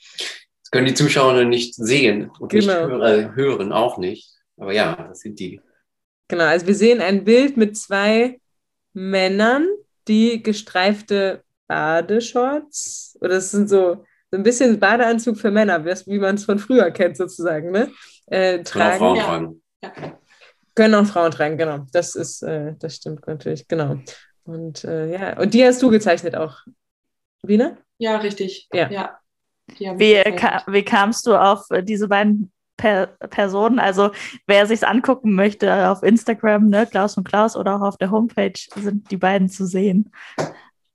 Das 0.00 0.72
können 0.72 0.86
die 0.86 0.94
Zuschauer 0.94 1.44
nicht 1.44 1.76
sehen 1.76 2.28
und 2.40 2.52
nicht 2.52 2.66
Genau. 2.66 2.88
hören, 2.88 3.36
hören, 3.36 3.72
auch 3.72 3.98
nicht. 3.98 4.35
Aber 4.58 4.72
ja, 4.72 4.94
das 5.08 5.20
sind 5.20 5.38
die. 5.38 5.60
Genau, 6.28 6.44
also 6.44 6.66
wir 6.66 6.74
sehen 6.74 7.00
ein 7.00 7.24
Bild 7.24 7.56
mit 7.56 7.76
zwei 7.76 8.40
Männern, 8.92 9.66
die 10.08 10.42
gestreifte 10.42 11.42
Badeshorts, 11.68 13.16
oder 13.20 13.34
es 13.36 13.50
sind 13.50 13.68
so, 13.68 14.04
so 14.30 14.36
ein 14.36 14.42
bisschen 14.42 14.78
Badeanzug 14.78 15.38
für 15.38 15.50
Männer, 15.50 15.84
wie 15.84 16.12
wie 16.12 16.18
man 16.18 16.36
es 16.36 16.44
von 16.44 16.58
früher 16.58 16.90
kennt 16.90 17.16
sozusagen, 17.16 17.70
ne? 17.70 17.90
Äh, 18.26 18.62
Können 18.62 18.64
auch 18.64 18.70
tragen. 18.70 18.98
Frauen 18.98 19.16
Ja. 19.16 19.24
tragen. 19.24 19.62
ja. 19.82 20.18
Können 20.74 20.94
auch 20.94 21.06
Frauen 21.06 21.30
tragen, 21.30 21.56
genau. 21.56 21.86
Das 21.92 22.14
ist, 22.14 22.42
äh, 22.42 22.74
das 22.78 22.96
stimmt 22.96 23.26
natürlich, 23.26 23.66
genau. 23.68 23.96
Und 24.44 24.84
äh, 24.84 25.12
ja, 25.12 25.40
und 25.40 25.54
die 25.54 25.64
hast 25.64 25.82
du 25.82 25.90
gezeichnet 25.90 26.36
auch, 26.36 26.58
Wiener? 27.42 27.78
ja, 27.98 28.16
richtig. 28.18 28.68
Ja. 28.72 28.90
ja. 28.90 29.18
Wie, 29.98 30.12
äh, 30.14 30.32
ka 30.36 30.62
wie 30.68 30.84
kamst 30.84 31.26
du 31.26 31.34
auf 31.34 31.70
äh, 31.70 31.82
diese 31.82 32.08
beiden 32.08 32.52
per 32.76 33.06
Personen? 33.30 33.78
Also 33.78 34.10
wer 34.46 34.66
sich 34.66 34.86
angucken 34.86 35.34
möchte 35.34 35.90
auf 35.90 36.02
Instagram, 36.02 36.68
ne, 36.68 36.86
Klaus 36.86 37.16
und 37.16 37.24
Klaus 37.24 37.56
oder 37.56 37.76
auch 37.76 37.82
auf 37.82 37.96
der 37.96 38.10
Homepage 38.10 38.58
sind 38.74 39.10
die 39.10 39.16
beiden 39.16 39.48
zu 39.48 39.66
sehen. 39.66 40.10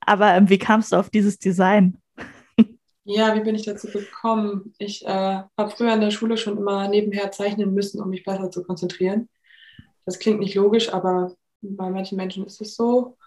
Aber 0.02 0.34
ähm, 0.34 0.50
wie 0.50 0.58
kamst 0.58 0.92
du 0.92 0.98
auf 0.98 1.10
dieses 1.10 1.40
Design? 1.40 1.98
Ja, 3.04 3.36
wie 3.36 3.42
bin 3.42 3.56
ich 3.56 3.66
dazu 3.66 3.88
gekommen? 3.88 4.74
Ich 4.78 5.04
äh, 5.06 5.08
habe 5.58 5.70
früher 5.76 5.94
in 5.94 6.02
der 6.02 6.12
Schule 6.12 6.38
schon 6.38 6.58
immer 6.58 6.88
nebenher 6.88 7.32
zeichnen 7.32 7.74
müssen, 7.74 8.00
um 8.00 8.10
mich 8.10 8.24
besser 8.24 8.52
zu 8.52 8.64
konzentrieren. 8.64 9.28
Das 10.06 10.20
klingt 10.20 10.40
nicht 10.40 10.56
logisch, 10.56 10.94
aber 10.94 11.36
bei 11.62 11.90
manchen 11.90 12.16
Menschen 12.16 12.46
ist 12.46 12.62
es 12.62 12.76
so. 12.76 13.18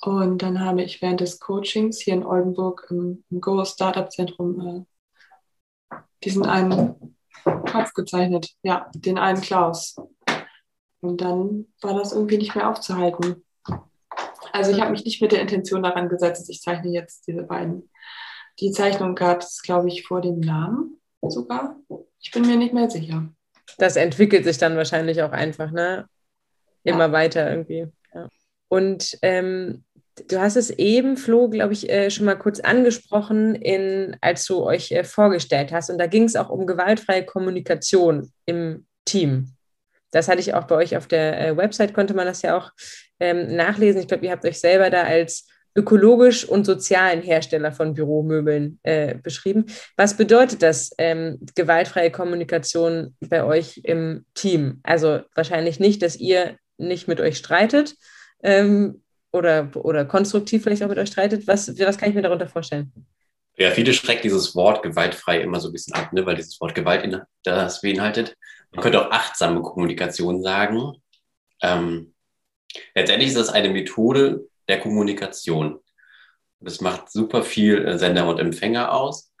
Und 0.00 0.42
dann 0.42 0.60
habe 0.60 0.82
ich 0.82 1.02
während 1.02 1.20
des 1.20 1.38
Coachings 1.38 2.00
hier 2.00 2.14
in 2.14 2.24
Oldenburg 2.24 2.86
im, 2.90 3.24
im 3.30 3.40
Go 3.40 3.62
Startup 3.64 4.10
Zentrum 4.10 4.86
äh, 5.90 5.96
diesen 6.24 6.46
einen 6.46 7.16
Kopf 7.44 7.92
gezeichnet. 7.94 8.50
Ja, 8.62 8.90
den 8.94 9.18
einen 9.18 9.40
Klaus. 9.40 9.96
Und 11.00 11.20
dann 11.20 11.66
war 11.80 11.94
das 11.94 12.12
irgendwie 12.12 12.38
nicht 12.38 12.54
mehr 12.54 12.68
aufzuhalten. 12.68 13.44
Also 14.52 14.72
ich 14.72 14.80
habe 14.80 14.90
mich 14.90 15.04
nicht 15.04 15.22
mit 15.22 15.32
der 15.32 15.40
Intention 15.40 15.82
daran 15.82 16.08
gesetzt, 16.08 16.50
ich 16.50 16.60
zeichne 16.60 16.90
jetzt 16.90 17.26
diese 17.26 17.42
beiden. 17.42 17.90
Die 18.58 18.72
Zeichnung 18.72 19.14
gab 19.14 19.40
es, 19.40 19.62
glaube 19.62 19.88
ich, 19.88 20.06
vor 20.06 20.20
dem 20.20 20.40
Namen 20.40 21.00
sogar. 21.22 21.76
Ich 22.20 22.30
bin 22.30 22.46
mir 22.46 22.56
nicht 22.56 22.74
mehr 22.74 22.90
sicher. 22.90 23.28
Das 23.78 23.96
entwickelt 23.96 24.44
sich 24.44 24.58
dann 24.58 24.76
wahrscheinlich 24.76 25.22
auch 25.22 25.32
einfach, 25.32 25.70
ne? 25.70 26.06
Immer 26.82 27.06
Ja. 27.06 27.12
weiter 27.12 27.50
irgendwie. 27.50 27.86
Ja. 28.12 28.28
Und 28.68 29.18
ähm, 29.22 29.84
du 30.28 30.40
hast 30.40 30.56
es 30.56 30.70
eben, 30.70 31.16
Flo, 31.16 31.48
glaube 31.48 31.72
ich, 31.72 31.88
äh, 31.90 32.10
schon 32.10 32.26
mal 32.26 32.36
kurz 32.36 32.60
angesprochen, 32.60 33.54
in, 33.54 34.16
als 34.20 34.44
du 34.44 34.62
euch 34.62 34.90
äh, 34.92 35.04
vorgestellt 35.04 35.72
hast. 35.72 35.90
Und 35.90 35.98
da 35.98 36.06
ging 36.06 36.24
es 36.24 36.36
auch 36.36 36.50
um 36.50 36.66
gewaltfreie 36.66 37.24
Kommunikation 37.24 38.30
im 38.46 38.86
Team. 39.04 39.52
Das 40.10 40.28
hatte 40.28 40.40
ich 40.40 40.54
auch 40.54 40.64
bei 40.64 40.76
euch 40.76 40.96
auf 40.96 41.06
der 41.06 41.40
äh, 41.40 41.56
Website, 41.56 41.94
konnte 41.94 42.14
man 42.14 42.26
das 42.26 42.42
ja 42.42 42.56
auch 42.56 42.72
ähm, 43.20 43.54
nachlesen. 43.54 44.00
Ich 44.00 44.08
glaube, 44.08 44.24
ihr 44.24 44.32
habt 44.32 44.44
euch 44.44 44.58
selber 44.58 44.90
da 44.90 45.04
als 45.04 45.46
ökologisch 45.76 46.44
und 46.44 46.66
sozialen 46.66 47.22
Hersteller 47.22 47.70
von 47.70 47.94
Büromöbeln 47.94 48.80
äh, 48.82 49.14
beschrieben. 49.14 49.66
Was 49.96 50.16
bedeutet 50.16 50.62
das, 50.62 50.90
ähm, 50.98 51.38
gewaltfreie 51.54 52.10
Kommunikation 52.10 53.14
bei 53.20 53.44
euch 53.44 53.80
im 53.84 54.24
Team? 54.34 54.80
Also 54.82 55.20
wahrscheinlich 55.34 55.78
nicht, 55.78 56.02
dass 56.02 56.16
ihr 56.16 56.56
nicht 56.76 57.06
mit 57.06 57.20
euch 57.20 57.36
streitet 57.36 57.94
ähm, 58.42 59.02
oder, 59.32 59.70
oder 59.74 60.04
konstruktiv 60.04 60.62
vielleicht 60.62 60.82
auch 60.82 60.88
mit 60.88 60.98
euch 60.98 61.08
streitet. 61.08 61.46
Was, 61.46 61.68
was 61.78 61.98
kann 61.98 62.08
ich 62.08 62.14
mir 62.14 62.22
darunter 62.22 62.48
vorstellen? 62.48 62.92
Ja, 63.56 63.70
viele 63.70 63.92
schreckt 63.92 64.24
dieses 64.24 64.54
Wort 64.54 64.82
gewaltfrei 64.82 65.40
immer 65.40 65.60
so 65.60 65.68
ein 65.68 65.72
bisschen 65.72 65.94
ab, 65.94 66.12
ne? 66.12 66.24
weil 66.24 66.36
dieses 66.36 66.60
Wort 66.60 66.74
Gewalt 66.74 67.04
in, 67.04 67.20
das 67.42 67.80
beinhaltet. 67.82 68.36
Man 68.72 68.82
könnte 68.82 69.00
auch 69.00 69.10
achtsame 69.10 69.60
Kommunikation 69.62 70.42
sagen. 70.42 70.94
Ähm, 71.60 72.14
letztendlich 72.94 73.28
ist 73.28 73.36
das 73.36 73.50
eine 73.50 73.68
Methode 73.68 74.46
der 74.68 74.80
Kommunikation. 74.80 75.80
Das 76.60 76.80
macht 76.80 77.10
super 77.10 77.42
viel 77.42 77.86
äh, 77.86 77.98
Sender 77.98 78.28
und 78.28 78.38
Empfänger 78.38 78.92
aus, 78.92 79.32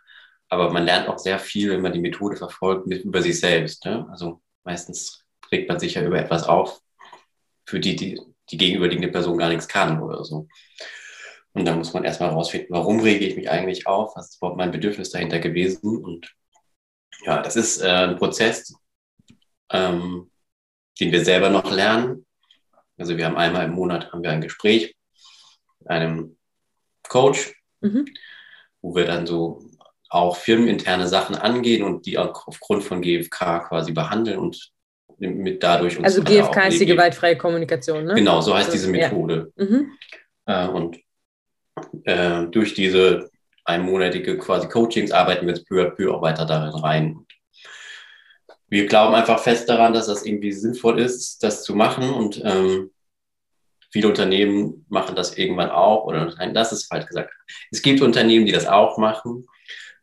aber 0.48 0.70
man 0.70 0.84
lernt 0.84 1.08
auch 1.08 1.18
sehr 1.18 1.38
viel, 1.38 1.70
wenn 1.70 1.82
man 1.82 1.92
die 1.92 2.00
Methode 2.00 2.36
verfolgt, 2.36 2.86
mit, 2.86 3.04
über 3.04 3.22
sich 3.22 3.38
selbst. 3.38 3.84
Ne? 3.84 4.06
Also 4.10 4.42
meistens 4.64 5.24
regt 5.52 5.68
man 5.68 5.78
sich 5.78 5.94
ja 5.94 6.02
über 6.02 6.18
etwas 6.18 6.44
auf, 6.44 6.80
für 7.64 7.80
die 7.80 7.96
die, 7.96 8.20
die 8.50 8.56
gegenüberliegende 8.56 9.10
Person 9.10 9.38
gar 9.38 9.48
nichts 9.48 9.68
kann 9.68 10.02
oder 10.02 10.24
so. 10.24 10.48
Und 11.52 11.64
dann 11.64 11.78
muss 11.78 11.92
man 11.92 12.04
erstmal 12.04 12.30
rausfinden, 12.30 12.68
warum 12.70 13.00
rege 13.00 13.26
ich 13.26 13.36
mich 13.36 13.50
eigentlich 13.50 13.86
auf? 13.86 14.14
Was 14.16 14.30
ist 14.30 14.36
überhaupt 14.36 14.58
mein 14.58 14.70
Bedürfnis 14.70 15.10
dahinter 15.10 15.40
gewesen? 15.40 16.02
Und 16.02 16.32
ja, 17.24 17.42
das 17.42 17.56
ist 17.56 17.80
äh, 17.80 17.88
ein 17.88 18.16
Prozess, 18.16 18.72
ähm, 19.70 20.30
den 21.00 21.12
wir 21.12 21.24
selber 21.24 21.50
noch 21.50 21.70
lernen. 21.70 22.26
Also 22.98 23.16
wir 23.16 23.26
haben 23.26 23.36
einmal 23.36 23.64
im 23.64 23.72
Monat 23.72 24.12
haben 24.12 24.22
wir 24.22 24.30
ein 24.30 24.40
Gespräch 24.40 24.94
mit 25.80 25.88
einem 25.88 26.36
Coach, 27.08 27.54
Mhm. 27.80 28.06
wo 28.82 28.94
wir 28.94 29.06
dann 29.06 29.26
so 29.26 29.64
auch 30.08 30.36
firmeninterne 30.36 31.08
Sachen 31.08 31.36
angehen 31.36 31.82
und 31.82 32.06
die 32.06 32.18
auch 32.18 32.46
aufgrund 32.46 32.84
von 32.84 33.00
GFK 33.00 33.60
quasi 33.68 33.92
behandeln 33.92 34.38
und 34.38 34.70
mit 35.20 35.62
dadurch 35.62 35.98
uns 35.98 36.06
Also 36.06 36.22
GFK 36.22 36.68
ist 36.68 36.80
die 36.80 36.86
gewaltfreie 36.86 37.36
Kommunikation, 37.36 38.04
ne? 38.04 38.14
Genau, 38.14 38.40
so 38.40 38.54
heißt 38.54 38.68
So, 38.68 38.72
diese 38.72 38.96
ja. 38.96 39.08
Methode. 39.08 39.52
Mhm. 39.56 39.92
Äh, 40.46 40.66
und 40.68 40.98
äh, 42.04 42.46
durch 42.46 42.74
diese 42.74 43.30
einmonatige 43.64 44.38
quasi 44.38 44.68
Coachings 44.68 45.12
arbeiten 45.12 45.46
wir 45.46 45.54
jetzt 45.54 45.68
peu 45.68 45.82
à 45.82 45.90
peu 45.90 46.12
auch 46.12 46.22
weiter 46.22 46.46
darin 46.46 46.74
rein. 46.74 47.26
Wir 48.68 48.86
glauben 48.86 49.14
einfach 49.14 49.40
fest 49.40 49.68
daran, 49.68 49.92
dass 49.92 50.06
das 50.06 50.24
irgendwie 50.24 50.52
sinnvoll 50.52 51.00
ist, 51.00 51.42
das 51.42 51.64
zu 51.64 51.74
machen. 51.74 52.08
Und 52.10 52.40
ähm, 52.44 52.90
viele 53.90 54.08
Unternehmen 54.08 54.86
machen 54.88 55.16
das 55.16 55.36
irgendwann 55.36 55.70
auch. 55.70 56.04
Oder 56.04 56.32
nein, 56.36 56.54
das 56.54 56.72
ist 56.72 56.86
falsch 56.86 57.06
gesagt. 57.06 57.32
Es 57.70 57.82
gibt 57.82 58.00
Unternehmen, 58.00 58.46
die 58.46 58.52
das 58.52 58.66
auch 58.66 58.96
machen, 58.96 59.46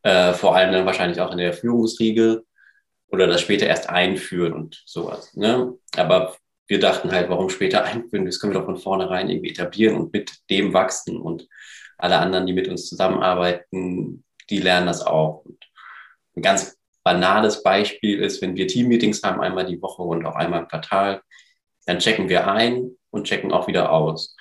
äh, 0.03 0.33
vor 0.33 0.55
allem 0.55 0.73
dann 0.73 0.85
wahrscheinlich 0.85 1.21
auch 1.21 1.31
in 1.31 1.37
der 1.37 1.53
Führungsriege 1.53 2.43
oder 3.09 3.27
das 3.27 3.41
später 3.41 3.67
erst 3.67 3.89
einführen 3.89 4.53
und 4.53 4.83
sowas. 4.85 5.35
Ne? 5.35 5.73
Aber 5.95 6.35
wir 6.67 6.79
dachten 6.79 7.11
halt, 7.11 7.29
warum 7.29 7.49
später 7.49 7.83
einführen? 7.83 8.25
Das 8.25 8.39
können 8.39 8.53
wir 8.53 8.59
doch 8.59 8.65
von 8.65 8.77
vornherein 8.77 9.29
irgendwie 9.29 9.51
etablieren 9.51 9.95
und 9.95 10.13
mit 10.13 10.31
dem 10.49 10.73
wachsen. 10.73 11.17
Und 11.17 11.47
alle 11.97 12.17
anderen, 12.17 12.45
die 12.45 12.53
mit 12.53 12.67
uns 12.67 12.87
zusammenarbeiten, 12.87 14.23
die 14.49 14.59
lernen 14.59 14.87
das 14.87 15.01
auch. 15.01 15.45
Und 15.45 15.57
ein 16.35 16.41
ganz 16.41 16.77
banales 17.03 17.63
Beispiel 17.63 18.19
ist, 18.19 18.41
wenn 18.41 18.55
wir 18.55 18.67
Teammeetings 18.67 19.23
haben, 19.23 19.39
einmal 19.39 19.65
die 19.65 19.81
Woche 19.81 20.01
und 20.01 20.25
auch 20.25 20.35
einmal 20.35 20.61
im 20.61 20.67
Quartal, 20.67 21.21
dann 21.85 21.99
checken 21.99 22.27
wir 22.27 22.51
ein 22.51 22.91
und 23.11 23.25
checken 23.25 23.53
auch 23.53 23.67
wieder 23.67 23.91
aus. 23.91 24.35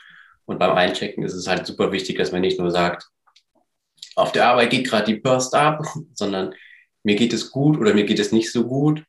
Und 0.46 0.58
beim 0.58 0.72
Einchecken 0.72 1.22
ist 1.22 1.34
es 1.34 1.46
halt 1.46 1.66
super 1.66 1.92
wichtig, 1.92 2.18
dass 2.18 2.32
man 2.32 2.40
nicht 2.40 2.58
nur 2.58 2.70
sagt, 2.72 3.08
auf 4.16 4.32
der 4.32 4.48
Arbeit 4.48 4.70
geht 4.70 4.88
gerade 4.88 5.04
die 5.04 5.20
Burst 5.20 5.54
ab, 5.54 5.84
sondern 6.14 6.54
mir 7.06 7.14
geht 7.14 7.32
es 7.32 7.52
gut 7.52 7.78
oder 7.78 7.94
mir 7.94 8.04
geht 8.04 8.18
es 8.18 8.32
nicht 8.32 8.50
so 8.50 8.66
gut 8.66 9.04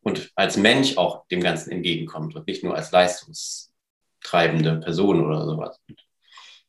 und 0.00 0.32
als 0.34 0.56
Mensch 0.56 0.96
auch 0.96 1.28
dem 1.28 1.42
Ganzen 1.42 1.72
entgegenkommt 1.72 2.34
und 2.34 2.46
nicht 2.46 2.64
nur 2.64 2.74
als 2.74 2.90
leistungstreibende 2.90 4.80
Person 4.80 5.22
oder 5.22 5.44
sowas. 5.44 5.78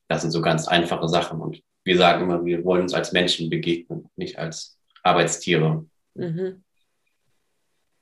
Das 0.09 0.21
sind 0.21 0.31
so 0.31 0.41
ganz 0.41 0.67
einfache 0.67 1.07
Sachen 1.07 1.39
und 1.39 1.61
wir 1.85 1.97
sagen 1.97 2.23
immer, 2.23 2.43
wir 2.43 2.65
wollen 2.65 2.81
uns 2.81 2.93
als 2.93 3.13
Menschen 3.13 3.49
begegnen, 3.49 4.09
nicht 4.17 4.37
als 4.37 4.77
Arbeitstiere. 5.01 5.85
Mhm. 6.13 6.61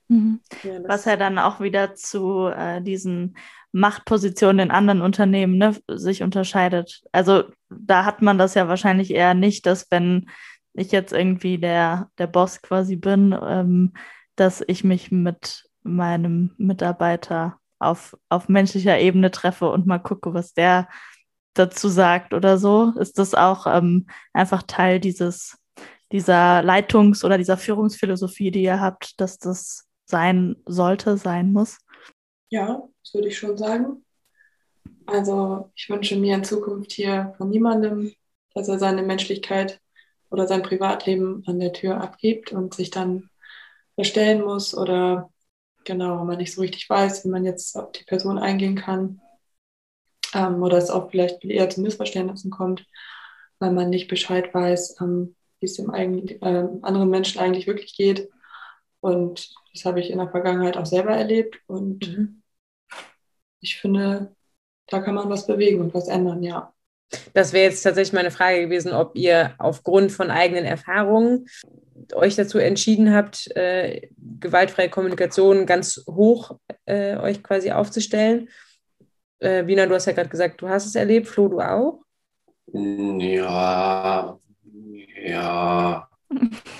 Mhm. 0.08 0.40
Ja, 0.64 0.80
Was 0.88 1.06
ja 1.06 1.16
dann 1.16 1.38
auch 1.38 1.60
wieder 1.60 1.94
zu 1.94 2.48
äh, 2.48 2.82
diesen 2.82 3.38
Machtpositionen 3.72 4.60
in 4.68 4.72
anderen 4.72 5.02
Unternehmen 5.04 5.60
ne, 5.60 5.76
sich 5.88 6.24
unterscheidet. 6.24 7.04
Also 7.12 7.44
da 7.70 8.04
hat 8.04 8.24
man 8.24 8.40
das 8.40 8.56
ja 8.56 8.68
wahrscheinlich 8.68 9.12
eher 9.12 9.36
nicht, 9.36 9.68
dass 9.68 9.86
wenn 9.92 10.28
ich 10.74 10.92
jetzt 10.92 11.14
irgendwie 11.14 11.58
der, 11.58 12.10
der 12.18 12.28
Boss 12.28 12.62
quasi 12.62 12.96
bin, 12.96 13.36
ähm, 13.40 13.94
dass 14.36 14.64
ich 14.68 14.84
mich 14.84 15.12
mit 15.12 15.70
meinem 15.84 16.54
Mitarbeiter 16.58 17.60
auf, 17.80 18.18
auf 18.30 18.50
menschlicher 18.50 19.00
Ebene 19.00 19.32
treffe 19.32 19.70
und 19.70 19.86
mal 19.86 20.00
gucke, 20.00 20.34
was 20.34 20.54
der 20.54 20.88
dazu 21.54 21.90
sagt 21.90 22.34
oder 22.34 22.58
so. 22.58 22.94
Ist 22.98 23.20
das 23.20 23.36
auch 23.36 23.68
ähm, 23.68 24.08
einfach 24.34 24.64
Teil 24.64 25.00
dieses, 25.00 25.58
dieser 26.12 26.64
Leitungs- 26.64 27.24
oder 27.24 27.38
dieser 27.38 27.58
Führungsphilosophie, 27.58 28.52
die 28.52 28.64
ihr 28.64 28.80
habt, 28.80 29.20
dass 29.20 29.38
das 29.38 29.88
sein 30.06 30.56
sollte, 30.66 31.18
sein 31.18 31.52
muss? 31.52 31.78
Ja, 32.50 32.84
das 33.04 33.14
würde 33.14 33.28
ich 33.28 33.38
schon 33.38 33.58
sagen. 33.58 34.04
Also 35.06 35.72
ich 35.76 35.90
wünsche 35.90 36.18
mir 36.18 36.36
in 36.36 36.44
Zukunft 36.44 36.92
hier 36.94 37.34
von 37.38 37.50
niemandem, 37.50 38.14
dass 38.54 38.68
er 38.70 38.80
seine 38.80 39.04
Menschlichkeit 39.04 39.82
oder 40.34 40.48
sein 40.48 40.64
Privatleben 40.64 41.44
an 41.48 41.60
der 41.62 41.74
Tür 41.74 42.02
abgibt 42.02 42.54
und 42.54 42.76
sich 42.76 42.92
dann 42.92 43.30
verstellen 43.96 44.44
muss 44.44 44.76
oder 44.78 45.32
genau, 45.86 46.24
man 46.26 46.38
nicht 46.40 46.54
so 46.54 46.62
richtig 46.62 46.90
weiß, 46.90 47.26
wie 47.26 47.30
man 47.30 47.46
jetzt 47.46 47.78
auf 47.78 47.94
die 47.94 48.06
Person 48.06 48.40
eingehen 48.40 48.76
kann. 48.76 49.22
Ähm, 50.34 50.62
oder 50.64 50.78
es 50.78 50.90
auch 50.90 51.12
vielleicht 51.12 51.44
eher 51.46 51.70
zu 51.70 51.82
Missverständnissen 51.82 52.52
kommt, 52.52 52.86
weil 53.60 53.72
man 53.72 53.90
nicht 53.90 54.08
Bescheid 54.08 54.54
weiß, 54.54 54.98
ähm, 55.02 55.36
wie 55.60 55.66
es 55.68 55.76
dem 55.76 55.92
eigenen, 55.92 56.28
äh, 56.42 56.68
anderen 56.82 57.10
Menschen 57.10 57.40
eigentlich 57.42 57.68
wirklich 57.68 57.96
geht. 57.96 58.30
Und 59.02 59.54
das 59.74 59.86
habe 59.86 60.00
ich 60.02 60.12
in 60.12 60.20
der 60.20 60.30
Vergangenheit 60.30 60.78
auch 60.78 60.86
selber 60.86 61.12
erlebt. 61.12 61.60
Und 61.68 62.06
Mhm. 62.08 62.44
ich 63.62 63.78
finde, 63.78 64.36
da 64.88 65.02
kann 65.02 65.16
man 65.16 65.30
was 65.30 65.48
bewegen 65.48 65.82
und 65.82 65.94
was 65.94 66.08
ändern, 66.08 66.44
ja. 66.44 66.73
Das 67.34 67.54
wäre 67.54 67.70
jetzt 67.70 67.84
tatsächlich 67.84 68.14
meine 68.14 68.32
Frage 68.32 68.62
gewesen, 68.62 68.92
ob 68.94 69.16
ihr 69.16 69.54
aufgrund 69.58 70.12
von 70.12 70.32
eigenen 70.32 70.66
Erfahrungen 70.66 71.48
euch 72.14 72.36
dazu 72.36 72.58
entschieden 72.58 73.14
habt, 73.14 73.56
äh, 73.56 74.10
gewaltfreie 74.40 74.90
Kommunikation 74.90 75.66
ganz 75.66 76.04
hoch 76.10 76.58
äh, 76.86 77.18
euch 77.18 77.44
quasi 77.44 77.72
aufzustellen. 77.72 78.50
Äh, 79.40 79.68
Wiener, 79.68 79.88
du 79.88 79.96
hast 79.96 80.06
ja 80.06 80.14
gerade 80.14 80.30
gesagt, 80.30 80.62
du 80.62 80.70
hast 80.70 80.86
es 80.86 80.96
erlebt. 80.96 81.28
Flo, 81.28 81.48
du 81.48 81.60
auch? 81.60 82.02
Ja, 82.74 84.40
ja, 85.24 86.08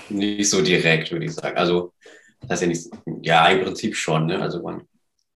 nicht 0.08 0.50
so 0.50 0.62
direkt, 0.62 1.12
würde 1.12 1.26
ich 1.26 1.34
sagen. 1.34 1.56
Also, 1.56 1.92
das 2.40 2.60
ist 2.60 2.62
ja 2.62 2.66
nicht, 2.68 2.90
ja, 3.22 3.48
im 3.48 3.64
Prinzip 3.64 3.94
schon. 3.94 4.26
Ne? 4.26 4.40
Also, 4.40 4.62
man, 4.62 4.82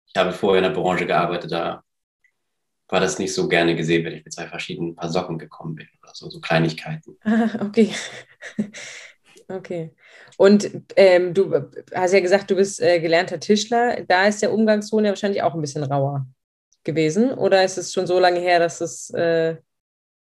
ich 0.07 0.17
habe 0.17 0.33
vorher 0.33 0.65
in 0.65 0.73
der 0.73 0.79
Branche 0.79 1.07
gearbeitet, 1.07 1.53
da 1.53 1.83
war 2.89 3.01
das 3.01 3.19
nicht 3.19 3.35
so 3.35 3.49
gerne 3.49 3.77
gesehen, 3.77 4.05
wenn 4.05 4.15
ich 4.15 4.25
mit 4.25 4.33
zwei 4.33 4.47
verschiedenen 4.47 4.95
Paar 4.95 5.11
Socken 5.11 5.39
gekommen 5.39 5.75
bin 5.75 5.87
oder 6.03 6.13
so, 6.15 6.29
so 6.31 6.41
Kleinigkeiten. 6.41 7.17
Ah, 7.23 7.59
okay. 7.67 7.93
Okay. 9.51 9.95
Und 10.37 10.71
ähm, 10.97 11.33
du 11.33 11.71
hast 11.95 12.13
ja 12.13 12.21
gesagt, 12.21 12.51
du 12.51 12.57
bist 12.57 12.83
äh, 12.83 13.01
gelernter 13.01 13.41
Tischler. 13.41 14.05
Da 14.07 14.27
ist 14.27 14.43
der 14.43 14.53
Umgangston 14.53 15.05
ja 15.05 15.11
wahrscheinlich 15.11 15.43
auch 15.43 15.55
ein 15.55 15.63
bisschen 15.63 15.85
rauer 15.85 16.27
gewesen. 16.85 17.33
Oder 17.33 17.65
ist 17.65 17.79
es 17.79 17.93
schon 17.93 18.07
so 18.07 18.19
lange 18.19 18.41
her, 18.41 18.59
dass, 18.59 18.83
es, 18.83 19.09
äh, 19.11 19.57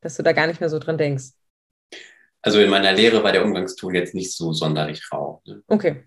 dass 0.01 0.17
du 0.17 0.25
da 0.25 0.33
gar 0.33 0.49
nicht 0.49 0.59
mehr 0.59 0.69
so 0.69 0.81
dran 0.81 0.99
denkst? 0.99 1.31
Also 2.43 2.61
in 2.61 2.69
meiner 2.69 2.93
Lehre 2.93 3.23
war 3.23 3.31
der 3.31 3.45
Umgangston 3.45 3.95
jetzt 3.95 4.15
nicht 4.15 4.35
so 4.37 4.53
sonderlich 4.53 5.03
rau. 5.13 5.41
Ne? 5.47 5.63
Okay. 5.69 6.05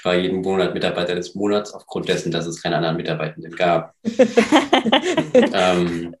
Ich 0.00 0.04
war 0.06 0.14
jeden 0.14 0.40
Monat 0.40 0.72
Mitarbeiter 0.72 1.14
des 1.14 1.34
Monats, 1.34 1.74
aufgrund 1.74 2.08
dessen, 2.08 2.32
dass 2.32 2.46
es 2.46 2.62
keine 2.62 2.76
anderen 2.76 2.96
Mitarbeitenden 2.96 3.54
gab. 3.54 3.94
ähm, 5.34 6.16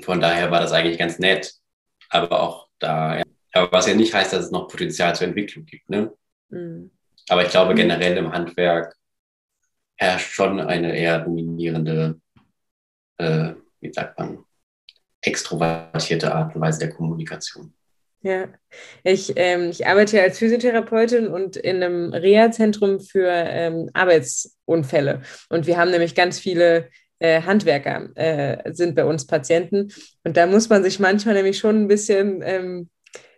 von 0.00 0.20
daher 0.20 0.50
war 0.50 0.60
das 0.60 0.72
eigentlich 0.72 0.98
ganz 0.98 1.18
nett. 1.18 1.54
Aber 2.10 2.38
auch 2.38 2.68
da, 2.78 3.16
ja. 3.16 3.22
aber 3.54 3.72
was 3.72 3.86
ja 3.86 3.94
nicht 3.94 4.12
heißt, 4.12 4.34
dass 4.34 4.44
es 4.44 4.50
noch 4.50 4.68
Potenzial 4.68 5.14
zur 5.14 5.26
Entwicklung 5.26 5.64
gibt. 5.64 5.88
Ne? 5.88 6.12
Mhm. 6.50 6.90
Aber 7.30 7.46
ich 7.46 7.50
glaube, 7.50 7.74
generell 7.74 8.14
im 8.18 8.30
Handwerk 8.30 8.94
herrscht 9.96 10.30
schon 10.34 10.60
eine 10.60 10.94
eher 10.94 11.20
dominierende, 11.20 12.20
äh, 13.16 13.54
wie 13.80 13.90
sagt 13.90 14.18
man, 14.18 14.44
extrovertierte 15.22 16.34
Art 16.34 16.54
und 16.54 16.60
Weise 16.60 16.80
der 16.80 16.90
Kommunikation. 16.90 17.72
Ja, 18.24 18.48
ich, 19.02 19.34
ähm, 19.36 19.68
ich 19.68 19.86
arbeite 19.86 20.22
als 20.22 20.38
Physiotherapeutin 20.38 21.26
und 21.28 21.56
in 21.56 21.82
einem 21.82 22.10
Reha-Zentrum 22.10 22.98
für 22.98 23.28
ähm, 23.28 23.90
Arbeitsunfälle. 23.92 25.20
Und 25.50 25.66
wir 25.66 25.76
haben 25.76 25.90
nämlich 25.90 26.14
ganz 26.14 26.38
viele 26.38 26.88
äh, 27.18 27.42
Handwerker, 27.42 28.08
äh, 28.14 28.72
sind 28.72 28.94
bei 28.94 29.04
uns 29.04 29.26
Patienten. 29.26 29.92
Und 30.24 30.38
da 30.38 30.46
muss 30.46 30.70
man 30.70 30.82
sich 30.82 30.98
manchmal 31.00 31.34
nämlich 31.34 31.58
schon 31.58 31.82
ein 31.82 31.88
bisschen 31.88 32.40
ähm, 32.42 32.88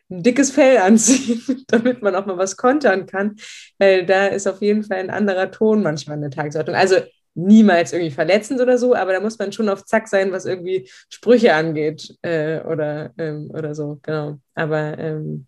ein 0.08 0.22
dickes 0.22 0.52
Fell 0.52 0.78
anziehen, 0.82 1.42
damit 1.66 2.00
man 2.02 2.14
auch 2.14 2.26
mal 2.26 2.38
was 2.38 2.56
kontern 2.56 3.06
kann. 3.06 3.34
Weil 3.78 4.06
da 4.06 4.28
ist 4.28 4.46
auf 4.46 4.62
jeden 4.62 4.84
Fall 4.84 4.98
ein 4.98 5.10
anderer 5.10 5.50
Ton 5.50 5.82
manchmal 5.82 6.14
in 6.18 6.22
der 6.22 6.30
Tagesordnung. 6.30 6.76
Also 6.76 6.98
niemals 7.36 7.92
irgendwie 7.92 8.10
verletzend 8.10 8.60
oder 8.60 8.78
so, 8.78 8.94
aber 8.94 9.12
da 9.12 9.20
muss 9.20 9.38
man 9.38 9.52
schon 9.52 9.68
auf 9.68 9.84
Zack 9.84 10.08
sein, 10.08 10.32
was 10.32 10.46
irgendwie 10.46 10.90
Sprüche 11.08 11.54
angeht 11.54 12.16
äh, 12.22 12.60
oder, 12.60 13.12
ähm, 13.18 13.50
oder 13.52 13.74
so, 13.74 14.00
genau. 14.02 14.40
Aber, 14.54 14.98
ähm, 14.98 15.46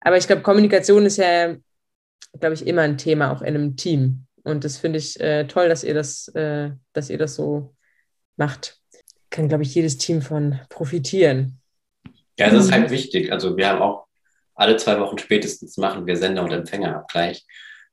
aber 0.00 0.18
ich 0.18 0.26
glaube, 0.26 0.42
Kommunikation 0.42 1.06
ist 1.06 1.16
ja, 1.16 1.56
glaube 2.38 2.54
ich, 2.54 2.66
immer 2.66 2.82
ein 2.82 2.98
Thema, 2.98 3.32
auch 3.32 3.40
in 3.40 3.54
einem 3.54 3.76
Team. 3.76 4.26
Und 4.44 4.64
das 4.64 4.76
finde 4.76 4.98
ich 4.98 5.18
äh, 5.20 5.46
toll, 5.46 5.68
dass 5.68 5.84
ihr 5.84 5.94
das, 5.94 6.28
äh, 6.28 6.70
dass 6.92 7.10
ihr 7.10 7.18
das 7.18 7.34
so 7.34 7.74
macht. 8.36 8.78
Kann, 9.30 9.48
glaube 9.48 9.62
ich, 9.62 9.74
jedes 9.74 9.98
Team 9.98 10.20
von 10.20 10.60
profitieren. 10.68 11.60
Ja, 12.38 12.50
das 12.50 12.66
ist 12.66 12.72
halt 12.72 12.90
wichtig. 12.90 13.32
Also 13.32 13.56
wir 13.56 13.68
haben 13.68 13.80
auch 13.80 14.06
alle 14.54 14.76
zwei 14.76 14.98
Wochen 15.00 15.18
spätestens 15.18 15.76
machen 15.76 16.06
wir 16.06 16.16
Sender- 16.16 16.44
und 16.44 16.52
Empfängerabgleich. 16.52 17.46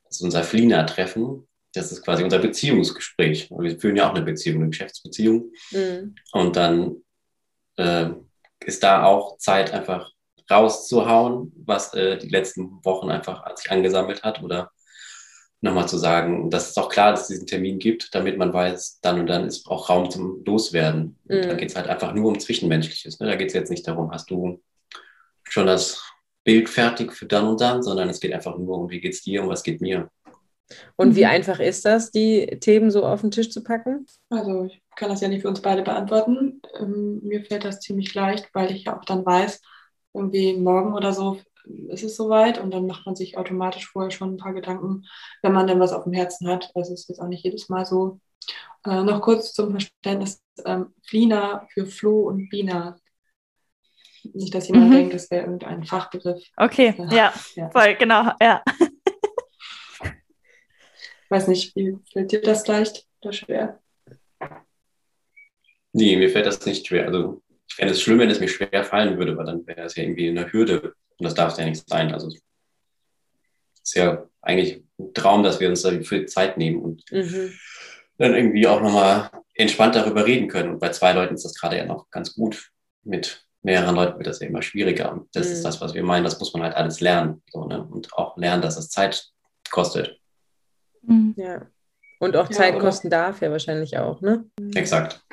Das 0.04 0.18
ist 0.18 0.22
unser 0.22 0.44
Flina-Treffen. 0.44 1.48
Das 1.74 1.92
ist 1.92 2.04
quasi 2.04 2.24
unser 2.24 2.40
Beziehungsgespräch. 2.40 3.50
Wir 3.52 3.80
führen 3.80 3.96
ja 3.96 4.10
auch 4.10 4.16
eine 4.16 4.26
Beziehung, 4.26 4.62
eine 4.62 4.70
Geschäftsbeziehung. 4.70 5.52
Mhm. 5.72 6.16
Und 6.32 6.56
dann 6.56 7.04
äh, 7.78 8.10
ist 8.66 8.84
da 8.84 9.04
auch 9.06 9.38
Zeit, 9.38 9.74
einfach 9.74 10.12
rauszuhauen, 10.50 11.52
was 11.66 11.94
äh, 11.94 12.18
die 12.18 12.30
letzten 12.30 12.84
Wochen 12.84 13.10
einfach 13.10 13.44
sich 13.56 13.72
angesammelt 13.72 14.24
hat 14.24 14.42
oder 14.42 14.72
nochmal 15.62 15.88
zu 15.88 15.98
sagen, 15.98 16.50
dass 16.50 16.70
es 16.70 16.78
auch 16.78 16.90
klar, 16.90 17.12
dass 17.12 17.24
es 17.24 17.28
diesen 17.28 17.48
Termin 17.48 17.80
gibt, 17.80 18.16
damit 18.16 18.38
man 18.38 18.54
weiß, 18.54 19.00
dann 19.02 19.20
und 19.20 19.28
dann 19.28 19.46
ist 19.46 19.68
auch 19.68 19.90
Raum 19.90 20.10
zum 20.10 20.44
Loswerden. 20.46 21.18
Mhm. 21.26 21.42
da 21.42 21.54
geht 21.54 21.70
es 21.70 21.76
halt 21.76 21.88
einfach 21.88 22.14
nur 22.14 22.30
um 22.30 22.40
Zwischenmenschliches. 22.40 23.20
Ne? 23.20 23.28
Da 23.28 23.36
geht 23.36 23.50
es 23.50 23.54
jetzt 23.54 23.70
nicht 23.70 23.88
darum, 23.88 24.12
hast 24.12 24.32
du 24.32 24.62
schon 25.44 25.68
das 25.68 26.02
Bild 26.44 26.70
fertig 26.70 27.14
für 27.14 27.26
dann 27.26 27.48
und 27.48 27.62
dann, 27.62 27.84
sondern 27.84 28.10
es 28.10 28.20
geht 28.20 28.34
einfach 28.34 28.58
nur 28.58 28.78
um, 28.78 28.90
wie 28.90 29.02
geht's 29.02 29.22
dir 29.22 29.44
und 29.44 29.50
was 29.50 29.64
geht 29.64 29.82
mir. 29.82 30.10
Und 30.96 31.16
wie 31.16 31.26
Mhm. 31.26 31.30
einfach 31.32 31.60
ist 31.60 31.86
das, 31.86 32.12
die 32.12 32.46
Themen 32.60 32.92
so 32.92 33.06
auf 33.06 33.22
den 33.22 33.32
Tisch 33.32 33.50
zu 33.52 33.64
packen? 33.64 34.06
Also 34.30 34.66
ich 34.66 34.82
kann 34.96 35.10
das 35.10 35.22
ja 35.22 35.28
nicht 35.28 35.42
für 35.42 35.48
uns 35.50 35.62
beide 35.62 35.82
beantworten. 35.82 36.62
Ähm, 36.80 37.20
mir 37.24 37.44
fällt 37.44 37.64
das 37.66 37.80
ziemlich 37.80 38.14
leicht, 38.14 38.50
weil 38.54 38.72
ich 38.72 38.86
ja 38.86 38.98
auch 38.98 39.06
dann 39.06 39.26
weiß, 39.26 39.62
irgendwie 40.14 40.54
morgen 40.58 40.94
oder 40.94 41.14
so 41.14 41.40
ist 41.90 42.04
es 42.04 42.16
soweit 42.16 42.60
und 42.60 42.72
dann 42.72 42.88
macht 42.88 43.06
man 43.06 43.16
sich 43.16 43.38
automatisch 43.38 43.88
vorher 43.92 44.10
schon 44.12 44.34
ein 44.34 44.38
paar 44.38 44.54
Gedanken, 44.54 45.06
wenn 45.44 45.54
man 45.54 45.68
dann 45.68 45.80
was 45.80 45.94
auf 45.94 46.04
dem 46.04 46.14
Herzen 46.14 46.48
hat. 46.48 46.72
Also 46.74 46.94
es 46.94 47.02
ist 47.02 47.10
jetzt 47.10 47.20
auch 47.22 47.28
nicht 47.28 47.44
jedes 47.44 47.70
Mal 47.70 47.86
so. 47.86 48.20
Äh, 48.86 49.04
noch 49.04 49.22
kurz 49.22 49.54
zum 49.54 49.72
Verständnis, 49.72 50.42
ähm, 50.66 50.94
Flina 51.06 51.68
für 51.74 51.86
Flo 51.86 52.22
und 52.28 52.50
Bina. 52.50 52.98
Nicht, 54.34 54.54
dass 54.54 54.68
jemand 54.68 54.90
Mhm. 54.90 54.94
denkt, 54.96 55.14
das 55.14 55.32
wäre 55.32 55.44
irgendein 55.46 55.84
Fachbegriff. 55.86 56.44
Okay, 56.58 56.94
ja, 57.12 57.34
Ja. 57.56 57.70
voll, 57.70 57.96
genau, 57.96 58.32
ja. 58.42 58.62
Weiß 61.30 61.48
nicht, 61.48 61.76
wie 61.76 61.96
fällt 62.12 62.32
dir 62.32 62.42
das 62.42 62.68
leicht 62.68 63.06
oder 63.22 63.34
schwer? 63.34 63.80
Nee, 65.94 66.18
mir 66.18 66.30
fällt 66.30 66.46
das 66.46 66.66
nicht 66.66 66.88
schwer. 66.88 67.06
Also 67.08 67.42
ich 67.68 67.76
fände 67.76 67.94
es 67.94 68.02
schlimm, 68.02 68.20
wenn 68.20 68.30
es 68.30 68.40
mir 68.40 68.48
schwer 68.48 68.84
fallen 68.84 69.18
würde, 69.18 69.38
weil 69.38 69.46
dann 69.46 69.66
wäre 69.68 69.82
es 69.84 69.96
ja 69.96 70.04
irgendwie 70.04 70.30
eine 70.30 70.52
Hürde. 70.52 70.82
Und 71.18 71.24
das 71.26 71.34
darf 71.36 71.52
es 71.54 71.60
ja 71.60 71.66
nicht 71.66 71.88
sein. 71.88 72.12
Also 72.14 72.28
es 72.28 72.36
ist 73.84 73.96
ja 73.96 74.28
eigentlich 74.42 74.84
ein 75.00 75.14
Traum, 75.14 75.44
dass 75.44 75.60
wir 75.60 75.70
uns 75.70 75.82
dafür 75.82 76.26
Zeit 76.28 76.58
nehmen 76.58 76.82
und 76.82 77.04
Mhm. 77.12 77.54
dann 78.18 78.36
irgendwie 78.36 78.68
auch 78.68 78.82
nochmal 78.82 79.30
entspannt 79.54 79.96
darüber 79.96 80.26
reden 80.26 80.48
können. 80.48 80.72
Und 80.74 80.80
bei 80.80 80.90
zwei 80.90 81.14
Leuten 81.14 81.36
ist 81.36 81.46
das 81.46 81.56
gerade 81.56 81.78
ja 81.78 81.86
noch 81.86 82.10
ganz 82.10 82.34
gut. 82.36 82.72
Mit 83.04 83.46
mehreren 83.62 83.96
Leuten 83.96 84.18
wird 84.18 84.28
das 84.28 84.40
ja 84.40 84.48
immer 84.48 84.62
schwieriger. 84.62 85.12
Und 85.12 85.36
das 85.36 85.48
Mhm. 85.48 85.54
ist 85.54 85.64
das, 85.64 85.82
was 85.82 85.94
wir 85.94 86.04
meinen. 86.04 86.24
Das 86.24 86.40
muss 86.40 86.54
man 86.54 86.64
halt 86.64 86.76
alles 86.76 87.02
lernen. 87.02 87.42
So, 87.52 87.66
ne? 87.66 87.84
Und 87.84 88.14
auch 88.14 88.38
lernen, 88.38 88.62
dass 88.62 88.78
es 88.78 88.90
Zeit 88.90 89.30
kostet. 89.70 90.19
Mhm. 91.04 91.34
Ja. 91.38 91.62
Und 92.20 92.36
auch 92.36 92.50
Ja, 92.50 92.52
Zeit 92.56 92.76
oder- 92.76 92.86
kosten 92.86 93.10
darf 93.10 93.42
ja 93.42 93.52
wahrscheinlich 93.52 93.98
auch, 93.98 94.22
ne? 94.22 94.46
Exakt. 94.76 95.24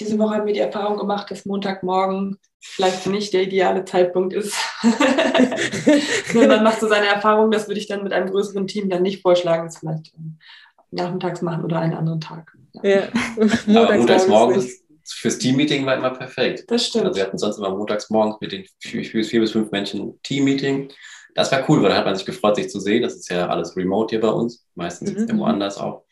Diese 0.00 0.18
Woche 0.18 0.34
haben 0.36 0.46
wir 0.46 0.54
die 0.54 0.60
Erfahrung 0.60 0.96
gemacht, 0.98 1.30
dass 1.30 1.44
Montagmorgen 1.44 2.38
vielleicht 2.60 3.06
nicht 3.06 3.32
der 3.32 3.42
ideale 3.42 3.84
Zeitpunkt 3.84 4.32
ist. 4.32 4.54
Man 6.34 6.62
macht 6.64 6.80
so 6.80 6.88
seine 6.88 7.06
Erfahrung, 7.06 7.50
das 7.50 7.68
würde 7.68 7.80
ich 7.80 7.86
dann 7.88 8.02
mit 8.02 8.12
einem 8.12 8.30
größeren 8.30 8.66
Team 8.66 8.88
dann 8.88 9.02
nicht 9.02 9.22
vorschlagen, 9.22 9.66
es 9.68 9.78
vielleicht 9.78 10.12
ähm, 10.16 10.38
nachmittags 10.90 11.42
machen 11.42 11.64
oder 11.64 11.78
einen 11.80 11.94
anderen 11.94 12.20
Tag. 12.20 12.52
Ja. 12.82 12.84
Ja. 12.84 13.08
Aber 13.82 13.96
montags 13.96 14.26
morgens 14.28 14.64
nicht. 14.64 14.74
ist 15.02 15.14
fürs 15.14 15.38
Teammeeting 15.38 15.84
war 15.84 15.96
immer 15.96 16.10
perfekt. 16.10 16.64
Das 16.68 16.86
stimmt. 16.86 17.06
Also 17.06 17.16
wir 17.16 17.24
hatten 17.24 17.38
sonst 17.38 17.58
immer 17.58 17.70
montags 17.70 18.08
morgens 18.10 18.36
mit 18.40 18.52
den 18.52 18.64
vier, 18.80 19.04
vier 19.04 19.24
vier 19.24 19.40
bis 19.40 19.52
fünf 19.52 19.70
Menschen 19.70 20.20
Team-Meeting. 20.22 20.90
Das 21.34 21.50
war 21.52 21.68
cool, 21.68 21.82
weil 21.82 21.90
da 21.90 21.96
hat 21.96 22.04
man 22.04 22.14
sich 22.16 22.26
gefreut, 22.26 22.56
sich 22.56 22.68
zu 22.68 22.80
sehen. 22.80 23.02
Das 23.02 23.14
ist 23.14 23.28
ja 23.30 23.48
alles 23.48 23.76
remote 23.76 24.10
hier 24.14 24.20
bei 24.20 24.28
uns. 24.28 24.66
Meistens 24.74 25.10
Mhm. 25.12 25.18
sitzt 25.18 25.30
er 25.30 25.38
woanders 25.38 25.78
auch. 25.78 26.04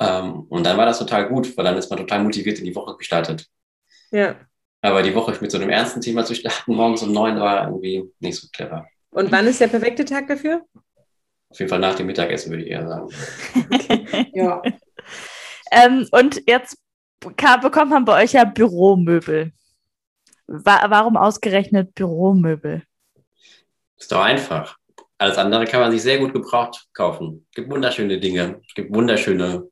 Ähm, 0.00 0.42
und 0.48 0.64
dann 0.64 0.76
war 0.76 0.86
das 0.86 0.98
total 1.00 1.28
gut, 1.28 1.56
weil 1.56 1.64
dann 1.64 1.76
ist 1.76 1.90
man 1.90 1.98
total 1.98 2.22
motiviert 2.22 2.58
in 2.58 2.64
die 2.64 2.74
Woche 2.74 2.96
gestartet. 2.96 3.46
Ja. 4.12 4.36
Aber 4.80 5.02
die 5.02 5.14
Woche 5.14 5.36
mit 5.40 5.50
so 5.50 5.58
einem 5.58 5.70
ernsten 5.70 6.00
Thema 6.00 6.24
zu 6.24 6.34
starten, 6.36 6.74
morgens 6.74 7.02
um 7.02 7.12
neun, 7.12 7.40
war 7.40 7.64
irgendwie 7.66 8.04
nicht 8.20 8.40
so 8.40 8.46
clever. 8.52 8.86
Und 9.10 9.32
wann 9.32 9.46
ist 9.46 9.60
der 9.60 9.66
perfekte 9.68 10.04
Tag 10.04 10.28
dafür? 10.28 10.64
Auf 11.50 11.58
jeden 11.58 11.68
Fall 11.68 11.80
nach 11.80 11.96
dem 11.96 12.06
Mittagessen, 12.06 12.50
würde 12.50 12.62
ich 12.64 12.70
eher 12.70 12.86
sagen. 12.86 13.08
Ja. 14.34 14.62
Ähm, 15.70 16.06
und 16.12 16.40
jetzt 16.48 16.78
bekommt 17.20 17.90
man 17.90 18.06
bei 18.06 18.22
euch 18.24 18.32
ja 18.32 18.44
Büromöbel. 18.44 19.52
Wa 20.46 20.86
warum 20.88 21.18
ausgerechnet 21.18 21.94
Büromöbel? 21.94 22.84
Ist 23.98 24.12
doch 24.12 24.22
einfach. 24.22 24.76
Alles 25.18 25.36
andere 25.36 25.64
kann 25.64 25.80
man 25.80 25.90
sich 25.90 26.02
sehr 26.02 26.18
gut 26.18 26.32
gebraucht 26.32 26.86
kaufen. 26.94 27.46
Es 27.50 27.56
gibt 27.56 27.70
wunderschöne 27.70 28.20
Dinge. 28.20 28.60
Es 28.66 28.74
gibt 28.74 28.94
wunderschöne, 28.94 29.68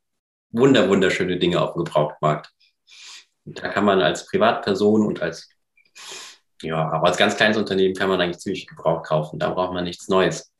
wunder, 0.50 0.88
wunderschöne 0.88 1.38
Dinge 1.38 1.60
auf 1.60 1.74
dem 1.74 1.84
Gebrauchtmarkt. 1.84 2.50
Und 3.44 3.62
da 3.62 3.68
kann 3.68 3.84
man 3.84 4.02
als 4.02 4.26
Privatperson 4.26 5.06
und 5.06 5.22
als, 5.22 5.48
ja, 6.62 6.90
aber 6.90 7.06
als 7.06 7.16
ganz 7.16 7.36
kleines 7.36 7.56
Unternehmen 7.56 7.94
kann 7.94 8.08
man 8.08 8.20
eigentlich 8.20 8.40
ziemlich 8.40 8.66
gebraucht 8.66 9.06
kaufen. 9.06 9.38
Da 9.38 9.50
braucht 9.50 9.72
man 9.72 9.84
nichts 9.84 10.08
Neues. 10.08 10.52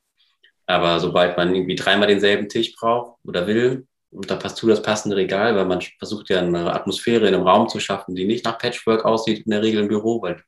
Aber 0.67 1.01
sobald 1.01 1.37
man 1.37 1.55
irgendwie 1.55 1.75
dreimal 1.75 2.09
denselben 2.09 2.49
Tisch 2.49 2.75
braucht 2.77 3.19
oder 3.25 3.47
will, 3.47 3.87
und 4.11 4.31
da 4.31 4.37
passt 4.37 4.57
zu 4.57 4.69
das 4.69 4.83
passende 4.83 5.17
Regal, 5.17 5.57
weil 5.57 5.67
man 5.67 5.81
versucht 5.99 6.31
ja 6.31 6.39
eine 6.39 6.73
Atmosphäre 6.73 7.27
in 7.27 7.35
einem 7.35 7.47
Raum 7.47 7.69
zu 7.69 7.81
schaffen, 7.81 8.15
die 8.15 8.25
nicht 8.25 8.45
nach 8.45 8.59
Patchwork 8.59 9.05
aussieht 9.05 9.45
in 9.45 9.51
der 9.51 9.63
Regel 9.63 9.83
im 9.83 9.89
Büro, 9.89 10.23
weil 10.23 10.43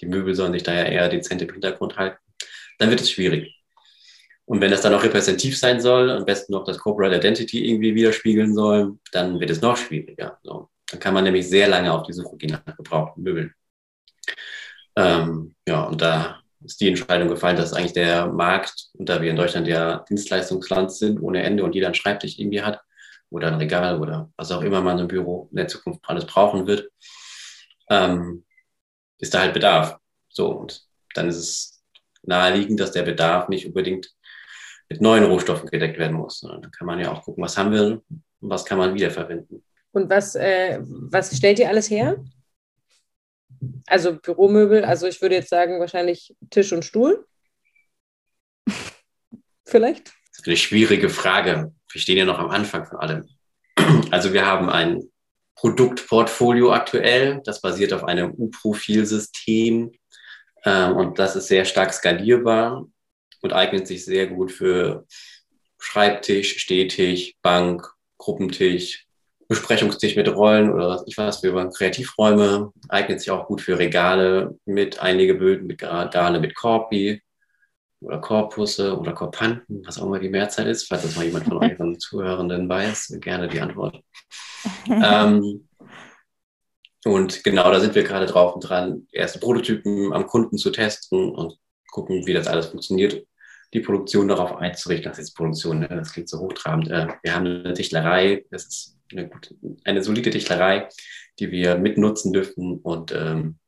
die 0.00 0.06
Möbel 0.06 0.34
sollen 0.34 0.52
sich 0.52 0.62
da 0.62 0.72
ja 0.72 0.84
eher 0.84 1.08
dezent 1.08 1.42
im 1.42 1.50
Hintergrund 1.50 1.96
halten, 1.96 2.18
dann 2.78 2.90
wird 2.90 3.00
es 3.00 3.10
schwierig. 3.10 3.54
Und 4.44 4.62
wenn 4.62 4.70
das 4.70 4.80
dann 4.80 4.94
auch 4.94 5.02
repräsentativ 5.02 5.58
sein 5.58 5.80
soll, 5.80 6.10
am 6.10 6.24
besten 6.24 6.54
noch 6.54 6.64
das 6.64 6.78
Corporate 6.78 7.14
Identity 7.14 7.68
irgendwie 7.68 7.94
widerspiegeln 7.94 8.54
soll, 8.54 8.98
dann 9.12 9.38
wird 9.40 9.50
es 9.50 9.60
noch 9.60 9.76
schwieriger. 9.76 10.38
So. 10.42 10.70
Dann 10.90 11.00
kann 11.00 11.12
man 11.12 11.24
nämlich 11.24 11.48
sehr 11.48 11.68
lange 11.68 11.92
auf 11.92 12.04
die 12.04 12.14
Suche 12.14 12.36
gehen 12.38 12.52
nach 12.52 12.76
gebrauchten 12.76 13.22
Möbeln. 13.22 13.52
Ähm, 14.96 15.54
ja, 15.66 15.82
und 15.84 16.00
da 16.00 16.40
ist 16.64 16.80
die 16.80 16.88
Entscheidung 16.88 17.28
gefallen, 17.28 17.56
dass 17.56 17.74
eigentlich 17.74 17.92
der 17.92 18.26
Markt, 18.26 18.88
und 18.94 19.08
da 19.08 19.20
wir 19.20 19.30
in 19.30 19.36
Deutschland 19.36 19.68
ja 19.68 20.04
Dienstleistungsland 20.08 20.92
sind 20.92 21.20
ohne 21.20 21.42
Ende 21.42 21.62
und 21.62 21.74
jeder 21.74 21.88
einen 21.88 21.94
Schreibtisch 21.94 22.38
irgendwie 22.38 22.62
hat 22.62 22.80
oder 23.30 23.48
ein 23.48 23.54
Regal 23.54 24.00
oder 24.00 24.32
was 24.36 24.50
auch 24.50 24.62
immer 24.62 24.80
man 24.80 24.98
im 24.98 25.08
Büro 25.08 25.48
in 25.50 25.58
der 25.58 25.68
Zukunft 25.68 26.00
alles 26.04 26.24
brauchen 26.24 26.66
wird, 26.66 26.90
ähm, 27.90 28.44
ist 29.18 29.34
da 29.34 29.40
halt 29.40 29.52
Bedarf. 29.52 29.98
So, 30.28 30.48
und 30.48 30.82
dann 31.14 31.28
ist 31.28 31.36
es 31.36 31.77
naheliegend, 32.28 32.78
dass 32.78 32.92
der 32.92 33.02
Bedarf 33.02 33.48
nicht 33.48 33.66
unbedingt 33.66 34.12
mit 34.88 35.00
neuen 35.00 35.24
Rohstoffen 35.24 35.68
gedeckt 35.68 35.98
werden 35.98 36.16
muss. 36.16 36.40
sondern 36.40 36.62
Dann 36.62 36.70
kann 36.70 36.86
man 36.86 37.00
ja 37.00 37.12
auch 37.12 37.22
gucken, 37.22 37.42
was 37.42 37.58
haben 37.58 37.72
wir 37.72 38.02
und 38.40 38.50
was 38.50 38.64
kann 38.64 38.78
man 38.78 38.94
wiederverwenden. 38.94 39.64
Und 39.92 40.08
was, 40.10 40.34
äh, 40.34 40.78
was 40.82 41.36
stellt 41.36 41.58
ihr 41.58 41.68
alles 41.68 41.90
her? 41.90 42.22
Also 43.86 44.16
Büromöbel, 44.16 44.84
also 44.84 45.06
ich 45.06 45.20
würde 45.20 45.34
jetzt 45.34 45.50
sagen, 45.50 45.80
wahrscheinlich 45.80 46.36
Tisch 46.50 46.72
und 46.72 46.84
Stuhl. 46.84 47.26
Vielleicht? 49.66 50.08
Das 50.08 50.40
ist 50.40 50.46
eine 50.46 50.56
schwierige 50.56 51.08
Frage. 51.08 51.72
Wir 51.90 52.00
stehen 52.00 52.18
ja 52.18 52.24
noch 52.24 52.38
am 52.38 52.50
Anfang 52.50 52.86
von 52.86 52.98
allem. 52.98 53.28
Also 54.10 54.32
wir 54.32 54.46
haben 54.46 54.68
ein 54.68 55.02
Produktportfolio 55.54 56.72
aktuell, 56.72 57.40
das 57.44 57.60
basiert 57.60 57.92
auf 57.92 58.04
einem 58.04 58.32
U-Profil-System 58.32 59.90
und 60.64 61.18
das 61.18 61.36
ist 61.36 61.48
sehr 61.48 61.64
stark 61.64 61.92
skalierbar 61.92 62.86
und 63.42 63.52
eignet 63.52 63.86
sich 63.86 64.04
sehr 64.04 64.26
gut 64.26 64.52
für 64.52 65.06
Schreibtisch, 65.78 66.58
Stehtisch, 66.58 67.34
Bank, 67.42 67.88
Gruppentisch, 68.18 69.06
Besprechungstisch 69.48 70.16
mit 70.16 70.28
Rollen 70.28 70.72
oder 70.72 70.88
was 70.88 71.04
ich 71.06 71.16
weiß, 71.16 71.38
für 71.38 71.70
Kreativräume, 71.70 72.72
eignet 72.88 73.20
sich 73.20 73.30
auch 73.30 73.46
gut 73.46 73.62
für 73.62 73.78
Regale 73.78 74.58
mit 74.66 75.00
Einlegeböden, 75.00 75.66
mit 75.66 75.82
Regale 75.82 76.40
mit 76.40 76.54
Korpi 76.54 77.22
oder 78.00 78.18
Korpusse 78.18 78.98
oder 78.98 79.12
Korpanten, 79.12 79.82
was 79.86 79.98
auch 79.98 80.06
immer 80.06 80.18
die 80.18 80.28
Mehrzahl 80.28 80.66
ist, 80.66 80.86
falls 80.86 81.02
das 81.02 81.16
mal 81.16 81.24
jemand 81.24 81.46
von 81.46 81.58
euren 81.62 81.98
Zuhörenden 81.98 82.68
weiß, 82.68 83.18
gerne 83.20 83.48
die 83.48 83.60
Antwort. 83.60 84.02
ähm, 84.86 85.67
und 87.04 87.44
genau, 87.44 87.70
da 87.70 87.80
sind 87.80 87.94
wir 87.94 88.02
gerade 88.02 88.26
drauf 88.26 88.54
und 88.54 88.60
dran, 88.60 89.06
erste 89.12 89.38
Prototypen 89.38 90.12
am 90.12 90.26
Kunden 90.26 90.58
zu 90.58 90.70
testen 90.70 91.30
und 91.30 91.58
gucken, 91.90 92.26
wie 92.26 92.32
das 92.32 92.46
alles 92.46 92.66
funktioniert. 92.66 93.24
Die 93.74 93.80
Produktion 93.80 94.28
darauf 94.28 94.56
einzurichten, 94.56 95.10
das 95.10 95.18
ist 95.18 95.34
Produktion, 95.34 95.80
ne? 95.80 95.88
das 95.88 96.12
klingt 96.12 96.28
so 96.28 96.38
hochtrabend. 96.38 96.88
Äh, 96.90 97.08
wir 97.22 97.34
haben 97.34 97.46
eine 97.46 97.74
Tischlerei, 97.74 98.44
das 98.50 98.66
ist 98.66 98.98
eine, 99.12 99.28
gute, 99.28 99.54
eine 99.84 100.02
solide 100.02 100.30
Tischlerei, 100.30 100.88
die 101.38 101.50
wir 101.50 101.76
mitnutzen 101.76 102.32
dürfen. 102.32 102.78
Und 102.78 103.12
ähm, 103.12 103.58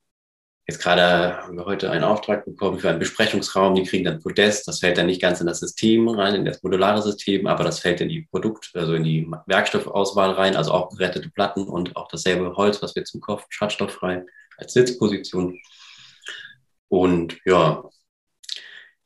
jetzt 0.71 0.83
gerade 0.83 1.37
haben 1.37 1.57
wir 1.57 1.65
heute 1.65 1.91
einen 1.91 2.05
Auftrag 2.05 2.45
bekommen 2.45 2.79
für 2.79 2.89
einen 2.89 3.01
Besprechungsraum. 3.01 3.75
Die 3.75 3.83
kriegen 3.83 4.05
dann 4.05 4.21
Podest. 4.21 4.69
Das 4.69 4.79
fällt 4.79 4.99
dann 4.99 5.07
nicht 5.07 5.21
ganz 5.21 5.41
in 5.41 5.49
das 5.49 5.59
System 5.59 6.09
rein, 6.09 6.37
in 6.37 6.45
das 6.45 6.63
modulare 6.63 7.03
System, 7.03 7.49
aber 7.49 7.65
das 7.65 7.81
fällt 7.81 8.01
in 8.01 8.09
die 8.09 8.23
Produkt-, 8.31 8.71
also 8.75 8.95
in 8.95 9.03
die 9.03 9.29
Werkstoffauswahl 9.47 10.31
rein, 10.31 10.55
also 10.55 10.71
auch 10.71 10.91
gerettete 10.91 11.29
Platten 11.31 11.65
und 11.65 11.97
auch 11.97 12.07
dasselbe 12.07 12.55
Holz, 12.55 12.81
was 12.83 12.95
wir 12.95 13.05
zum 13.05 13.21
Kopf 13.21 13.47
schadstofffrei 13.49 14.25
als 14.59 14.73
Sitzposition. 14.73 15.59
Und 16.89 17.39
ja, 17.45 17.83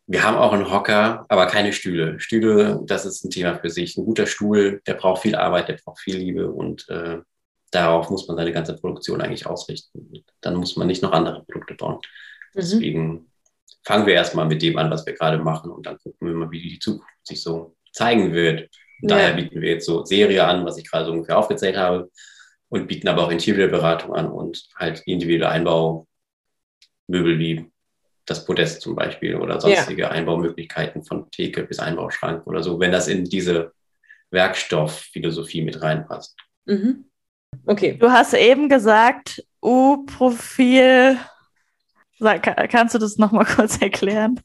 wir 0.06 0.22
haben 0.22 0.36
auch 0.36 0.52
einen 0.52 0.70
Hocker, 0.70 1.24
aber 1.30 1.46
keine 1.46 1.72
Stühle. 1.72 2.20
Stühle, 2.20 2.82
das 2.84 3.06
ist 3.06 3.24
ein 3.24 3.30
Thema 3.30 3.54
für 3.58 3.70
sich. 3.70 3.96
Ein 3.96 4.04
guter 4.04 4.26
Stuhl, 4.26 4.82
der 4.86 4.94
braucht 4.94 5.22
viel 5.22 5.34
Arbeit, 5.34 5.68
der 5.68 5.78
braucht 5.82 6.00
viel 6.00 6.18
Liebe 6.18 6.50
und 6.50 6.86
äh, 6.90 7.20
darauf 7.74 8.10
muss 8.10 8.26
man 8.28 8.36
seine 8.36 8.52
ganze 8.52 8.76
Produktion 8.76 9.20
eigentlich 9.20 9.46
ausrichten. 9.46 10.24
Dann 10.40 10.54
muss 10.56 10.76
man 10.76 10.86
nicht 10.86 11.02
noch 11.02 11.12
andere 11.12 11.44
Produkte 11.44 11.74
bauen. 11.74 11.96
Mhm. 11.96 12.00
Deswegen 12.56 13.30
fangen 13.84 14.06
wir 14.06 14.14
erstmal 14.14 14.46
mit 14.46 14.62
dem 14.62 14.78
an, 14.78 14.90
was 14.90 15.04
wir 15.06 15.12
gerade 15.14 15.38
machen 15.38 15.70
und 15.70 15.84
dann 15.86 15.98
gucken 15.98 16.28
wir 16.28 16.34
mal, 16.34 16.50
wie 16.50 16.62
die 16.62 16.78
Zukunft 16.78 17.08
sich 17.22 17.42
so 17.42 17.76
zeigen 17.92 18.32
wird. 18.32 18.70
Und 19.02 19.10
Ja. 19.10 19.16
daher 19.16 19.34
bieten 19.34 19.60
wir 19.60 19.70
jetzt 19.70 19.86
so 19.86 20.04
Serie 20.04 20.44
an, 20.44 20.64
was 20.64 20.78
ich 20.78 20.88
gerade 20.90 21.06
so 21.06 21.12
ungefähr 21.12 21.38
aufgezählt 21.38 21.76
habe 21.76 22.10
und 22.68 22.86
bieten 22.86 23.08
aber 23.08 23.24
auch 23.24 23.30
Interior-Beratung 23.30 24.14
an 24.14 24.28
und 24.30 24.66
halt 24.76 25.02
individuelle 25.06 25.50
Einbaumöbel 25.50 26.06
wie 27.38 27.70
das 28.26 28.46
Podest 28.46 28.80
zum 28.80 28.94
Beispiel 28.96 29.36
oder 29.36 29.60
sonstige 29.60 30.10
Einbaumöglichkeiten 30.10 31.04
von 31.04 31.30
Theke 31.30 31.64
bis 31.64 31.78
Einbauschrank 31.78 32.46
oder 32.46 32.62
so, 32.62 32.80
wenn 32.80 32.90
das 32.92 33.06
in 33.08 33.24
diese 33.24 33.72
Werkstoffphilosophie 34.30 35.62
mit 35.62 35.82
reinpasst. 35.82 36.36
Mhm. 36.64 37.04
Okay. 37.66 37.96
Du 37.98 38.10
hast 38.10 38.34
eben 38.34 38.68
gesagt, 38.68 39.42
U-Profil. 39.62 41.18
Kannst 42.70 42.94
du 42.94 42.98
das 42.98 43.18
nochmal 43.18 43.44
kurz 43.56 43.80
erklären? 43.80 44.40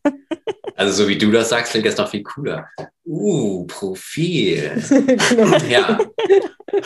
Also 0.75 1.03
so 1.03 1.09
wie 1.09 1.17
du 1.17 1.29
das 1.31 1.49
sagst, 1.49 1.71
klingt 1.71 1.85
das 1.85 1.97
noch 1.97 2.09
viel 2.09 2.23
cooler. 2.23 2.69
Uh, 3.05 3.65
Profil. 3.67 4.81
genau. 5.29 5.57
Ja. 5.67 5.99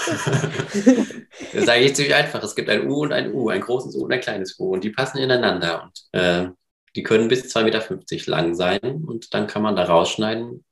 das 1.53 1.65
sage 1.65 1.81
ich 1.81 1.95
ziemlich 1.95 2.15
einfach. 2.15 2.41
Es 2.43 2.55
gibt 2.55 2.69
ein 2.69 2.89
U 2.89 3.03
und 3.03 3.13
ein 3.13 3.31
U, 3.33 3.49
ein 3.49 3.61
großes 3.61 3.95
U 3.95 4.05
und 4.05 4.13
ein 4.13 4.21
kleines 4.21 4.59
U 4.59 4.73
und 4.73 4.83
die 4.83 4.89
passen 4.89 5.19
ineinander 5.19 5.83
und 5.83 6.19
äh, 6.19 6.47
die 6.95 7.03
können 7.03 7.27
bis 7.27 7.55
2,50 7.55 7.63
Meter 7.63 8.31
lang 8.31 8.55
sein 8.55 9.03
und 9.05 9.33
dann 9.33 9.47
kann 9.47 9.61
man 9.61 9.75
da 9.75 9.83
rausschneiden, 9.83 10.63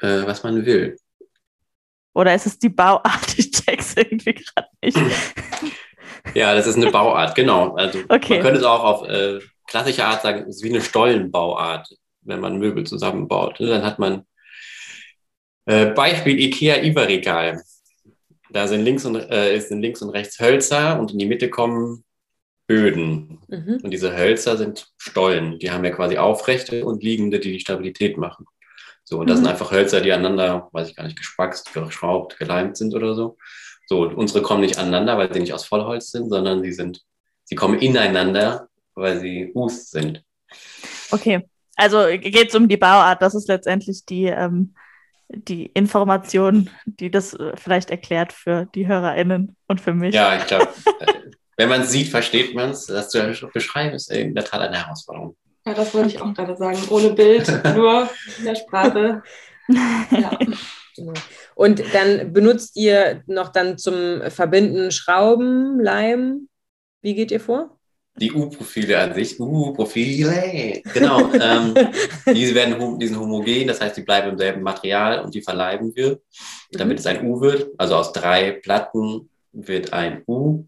äh, 0.00 0.22
was 0.24 0.42
man 0.42 0.64
will. 0.64 0.96
Oder 2.18 2.34
ist 2.34 2.46
es 2.46 2.58
die 2.58 2.68
Bauart? 2.68 3.04
Ich 3.36 3.52
check's 3.52 3.94
irgendwie 3.96 4.34
gerade 4.34 4.68
nicht. 4.82 4.98
Ja, 6.34 6.52
das 6.54 6.66
ist 6.66 6.74
eine 6.74 6.90
Bauart, 6.90 7.36
genau. 7.36 7.76
Also 7.76 8.00
Okay. 8.08 8.34
man 8.34 8.42
könnte 8.42 8.58
es 8.58 8.64
auch 8.64 8.82
auf 8.82 9.08
äh, 9.08 9.38
klassische 9.68 10.04
Art 10.04 10.22
sagen, 10.22 10.40
es 10.48 10.56
ist 10.56 10.64
wie 10.64 10.70
eine 10.70 10.80
Stollenbauart, 10.80 11.88
wenn 12.22 12.40
man 12.40 12.58
Möbel 12.58 12.84
zusammenbaut. 12.84 13.60
Ne? 13.60 13.68
Dann 13.68 13.84
hat 13.84 14.00
man 14.00 14.26
äh, 15.66 15.86
Beispiel 15.86 16.40
IKEA 16.40 16.82
Iberregal. 16.82 17.62
Da 18.50 18.66
sind 18.66 18.82
links 18.82 19.04
und 19.04 19.14
äh, 19.14 19.56
sind 19.60 19.80
links 19.80 20.02
und 20.02 20.10
rechts 20.10 20.40
Hölzer 20.40 20.98
und 20.98 21.12
in 21.12 21.18
die 21.18 21.26
Mitte 21.26 21.48
kommen 21.50 22.04
Böden. 22.66 23.38
Mhm. 23.46 23.78
Und 23.82 23.90
diese 23.92 24.16
Hölzer 24.16 24.56
sind 24.56 24.92
Stollen. 24.98 25.60
Die 25.60 25.70
haben 25.70 25.84
ja 25.84 25.92
quasi 25.92 26.18
aufrechte 26.18 26.84
und 26.84 27.04
liegende, 27.04 27.38
die 27.38 27.52
die 27.52 27.60
Stabilität 27.60 28.16
machen. 28.16 28.46
So, 29.08 29.20
und 29.20 29.30
das 29.30 29.38
Mhm. 29.38 29.44
sind 29.44 29.52
einfach 29.52 29.70
Hölzer, 29.70 30.00
die 30.02 30.12
aneinander, 30.12 30.68
weiß 30.72 30.90
ich 30.90 30.96
gar 30.96 31.04
nicht, 31.04 31.16
gespackst, 31.16 31.72
geschraubt, 31.72 32.38
geleimt 32.38 32.76
sind 32.76 32.94
oder 32.94 33.14
so. 33.14 33.38
So, 33.86 34.02
und 34.02 34.14
unsere 34.14 34.42
kommen 34.42 34.60
nicht 34.60 34.76
aneinander, 34.76 35.16
weil 35.16 35.32
sie 35.32 35.40
nicht 35.40 35.54
aus 35.54 35.64
Vollholz 35.64 36.10
sind, 36.10 36.28
sondern 36.28 36.62
sie 36.62 36.72
sind, 36.72 37.00
sie 37.44 37.54
kommen 37.54 37.78
ineinander, 37.78 38.68
weil 38.94 39.18
sie 39.18 39.50
Us 39.54 39.90
sind. 39.90 40.22
Okay. 41.10 41.48
Also 41.76 42.04
geht 42.18 42.48
es 42.50 42.54
um 42.54 42.68
die 42.68 42.76
Bauart. 42.76 43.22
Das 43.22 43.34
ist 43.34 43.48
letztendlich 43.48 44.04
die, 44.04 44.24
ähm, 44.26 44.74
die 45.28 45.66
Information, 45.66 46.68
die 46.84 47.10
das 47.10 47.32
äh, 47.32 47.52
vielleicht 47.56 47.90
erklärt 47.90 48.32
für 48.34 48.66
die 48.74 48.86
HörerInnen 48.88 49.56
und 49.68 49.80
für 49.80 49.94
mich. 49.94 50.14
Ja, 50.14 50.36
ich 50.36 50.46
glaube, 50.46 50.68
wenn 51.56 51.68
man 51.70 51.82
es 51.82 51.92
sieht, 51.92 52.08
versteht 52.08 52.54
man 52.54 52.70
es. 52.70 52.86
Das 52.86 53.08
zu 53.08 53.48
beschreiben 53.54 53.94
ist 53.94 54.10
in 54.10 54.34
der 54.34 54.44
Tat 54.44 54.60
eine 54.60 54.76
Herausforderung. 54.84 55.36
Ja, 55.68 55.74
das 55.74 55.92
wollte 55.92 56.08
ich 56.08 56.20
auch 56.22 56.32
gerade 56.32 56.56
sagen. 56.56 56.78
Ohne 56.88 57.10
Bild, 57.10 57.46
nur 57.76 58.08
in 58.38 58.44
der 58.44 58.54
Sprache. 58.54 59.22
Ja. 59.68 60.38
Und 61.54 61.82
dann 61.92 62.32
benutzt 62.32 62.74
ihr 62.76 63.22
noch 63.26 63.50
dann 63.50 63.76
zum 63.76 64.22
Verbinden 64.30 64.90
Schrauben, 64.90 65.78
Leim. 65.78 66.48
Wie 67.02 67.14
geht 67.14 67.30
ihr 67.30 67.40
vor? 67.40 67.78
Die 68.16 68.32
U-Profile 68.32 68.98
an 68.98 69.14
sich, 69.14 69.38
U-Profile, 69.38 70.82
genau. 70.92 71.30
ähm, 71.34 71.74
diese 72.34 72.54
werden 72.54 72.98
die 72.98 73.06
sind 73.06 73.20
homogen, 73.20 73.68
das 73.68 73.80
heißt, 73.80 73.96
die 73.96 74.02
bleiben 74.02 74.30
im 74.30 74.38
selben 74.38 74.62
Material 74.62 75.20
und 75.20 75.32
die 75.34 75.42
verleiben 75.42 75.94
wir, 75.94 76.18
damit 76.72 76.98
es 76.98 77.06
ein 77.06 77.24
U 77.24 77.40
wird. 77.40 77.68
Also 77.76 77.94
aus 77.94 78.12
drei 78.12 78.52
Platten 78.52 79.28
wird 79.52 79.92
ein 79.92 80.22
U. 80.26 80.64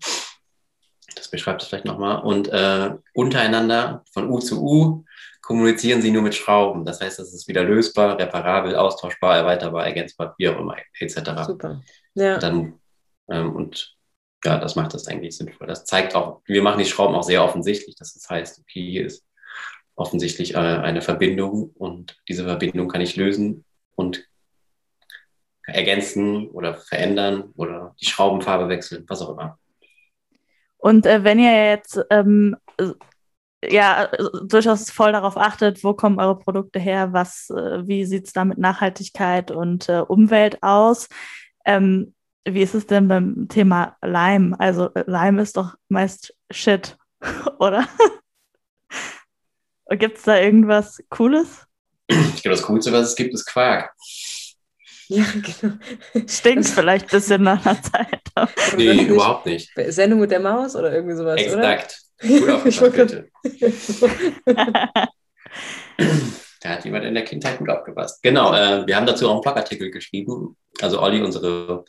Das 1.17 1.29
beschreibt 1.29 1.63
es 1.63 1.69
vielleicht 1.69 1.85
nochmal. 1.85 2.23
Und 2.23 2.49
äh, 2.49 2.95
untereinander, 3.15 4.05
von 4.13 4.31
U 4.31 4.39
zu 4.39 4.63
U, 4.63 5.05
kommunizieren 5.43 6.01
sie 6.03 6.11
nur 6.11 6.23
mit 6.23 6.35
Schrauben. 6.35 6.85
Das 6.85 7.01
heißt, 7.01 7.19
es 7.19 7.33
ist 7.33 7.49
wieder 7.49 7.65
lösbar, 7.65 8.19
reparabel, 8.19 8.77
austauschbar, 8.77 9.37
erweiterbar, 9.37 9.87
ergänzbar, 9.87 10.35
wie 10.39 10.49
auch 10.49 10.59
immer, 10.59 10.77
etc. 10.99 11.45
Super. 11.47 11.83
Ja. 12.15 12.39
Dann, 12.39 12.75
ähm, 13.29 13.57
und 13.57 13.97
ja, 14.45 14.59
das 14.59 14.77
macht 14.77 14.95
das 14.95 15.07
eigentlich 15.07 15.37
sinnvoll. 15.37 15.67
Das 15.67 15.85
zeigt 15.85 16.15
auch, 16.15 16.41
wir 16.47 16.63
machen 16.63 16.79
die 16.79 16.85
Schrauben 16.85 17.15
auch 17.15 17.23
sehr 17.23 17.45
offensichtlich, 17.45 17.97
dass 17.97 18.15
das 18.15 18.29
heißt, 18.29 18.61
okay, 18.61 18.91
hier 18.91 19.07
ist 19.07 19.27
offensichtlich 19.97 20.55
äh, 20.55 20.59
eine 20.59 21.03
Verbindung 21.03 21.71
und 21.75 22.17
diese 22.29 22.45
Verbindung 22.45 22.89
kann 22.89 23.03
ich 23.03 23.17
lösen 23.17 23.65
und 23.97 24.25
ergänzen 25.63 26.49
oder 26.49 26.75
verändern 26.75 27.53
oder 27.57 27.95
die 28.01 28.07
Schraubenfarbe 28.07 28.69
wechseln, 28.69 29.05
was 29.09 29.21
auch 29.23 29.31
immer. 29.31 29.59
Und 30.81 31.07
äh, 31.07 31.24
wenn 31.24 31.39
ihr 31.39 31.70
jetzt 31.70 32.01
ähm, 32.11 32.57
äh, 32.78 32.93
ja 33.70 34.05
äh, 34.05 34.28
durchaus 34.45 34.91
voll 34.91 35.12
darauf 35.12 35.37
achtet, 35.37 35.85
wo 35.85 35.93
kommen 35.95 36.18
eure 36.18 36.39
Produkte 36.39 36.78
her, 36.78 37.12
was, 37.12 37.51
äh, 37.51 37.87
wie 37.87 38.05
sieht 38.07 38.26
es 38.26 38.33
da 38.33 38.45
mit 38.45 38.59
Nachhaltigkeit 38.59 39.51
und 39.51 39.89
äh, 39.89 40.01
Umwelt 40.01 40.62
aus? 40.62 41.09
Ähm, 41.66 42.14
wie 42.47 42.62
ist 42.62 42.74
es 42.74 42.87
denn 42.87 43.09
beim 43.09 43.49
Thema 43.49 43.97
Leim? 44.01 44.57
Also 44.59 44.91
äh, 44.95 45.05
Leim 45.07 45.39
ist 45.39 45.59
doch 45.59 45.74
meist 45.89 46.35
Shit, 46.51 46.97
oder? 47.59 47.87
Gibt 49.91 50.18
es 50.18 50.24
da 50.24 50.39
irgendwas 50.39 51.03
Cooles? 51.11 51.66
Ich 52.07 52.43
glaube, 52.43 52.57
das 52.57 52.62
Coolste, 52.62 52.93
was 52.93 53.09
es 53.09 53.16
gibt, 53.16 53.35
ist 53.35 53.45
Quark. 53.45 53.93
Ja, 55.11 55.25
genau. 55.61 55.75
Stinkt 56.29 56.69
vielleicht 56.69 57.07
ein 57.07 57.11
bisschen 57.11 57.43
nach 57.43 57.67
einer 57.67 57.83
Zeit. 57.83 58.21
Nee, 58.77 58.95
nicht? 58.95 59.09
überhaupt 59.09 59.45
nicht. 59.45 59.73
Sendung 59.89 60.21
mit 60.21 60.31
der 60.31 60.39
Maus 60.39 60.77
oder 60.77 60.93
irgendwie 60.93 61.17
sowas, 61.17 61.41
Exakt. 61.41 62.01
Gut 62.21 62.43
oder? 62.43 62.67
Ich 62.67 62.81
aufgepasst, 62.81 62.81
wollte 62.81 63.29
bitte. 63.43 65.09
Da 66.63 66.69
hat 66.69 66.85
jemand 66.85 67.07
in 67.07 67.15
der 67.15 67.25
Kindheit 67.25 67.59
gut 67.59 67.71
aufgepasst. 67.71 68.23
Genau, 68.23 68.53
äh, 68.55 68.87
wir 68.87 68.95
haben 68.95 69.07
dazu 69.07 69.27
auch 69.27 69.33
einen 69.33 69.41
Blogartikel 69.41 69.91
geschrieben. 69.91 70.59
Also 70.83 71.01
Olli, 71.01 71.23
unsere 71.23 71.87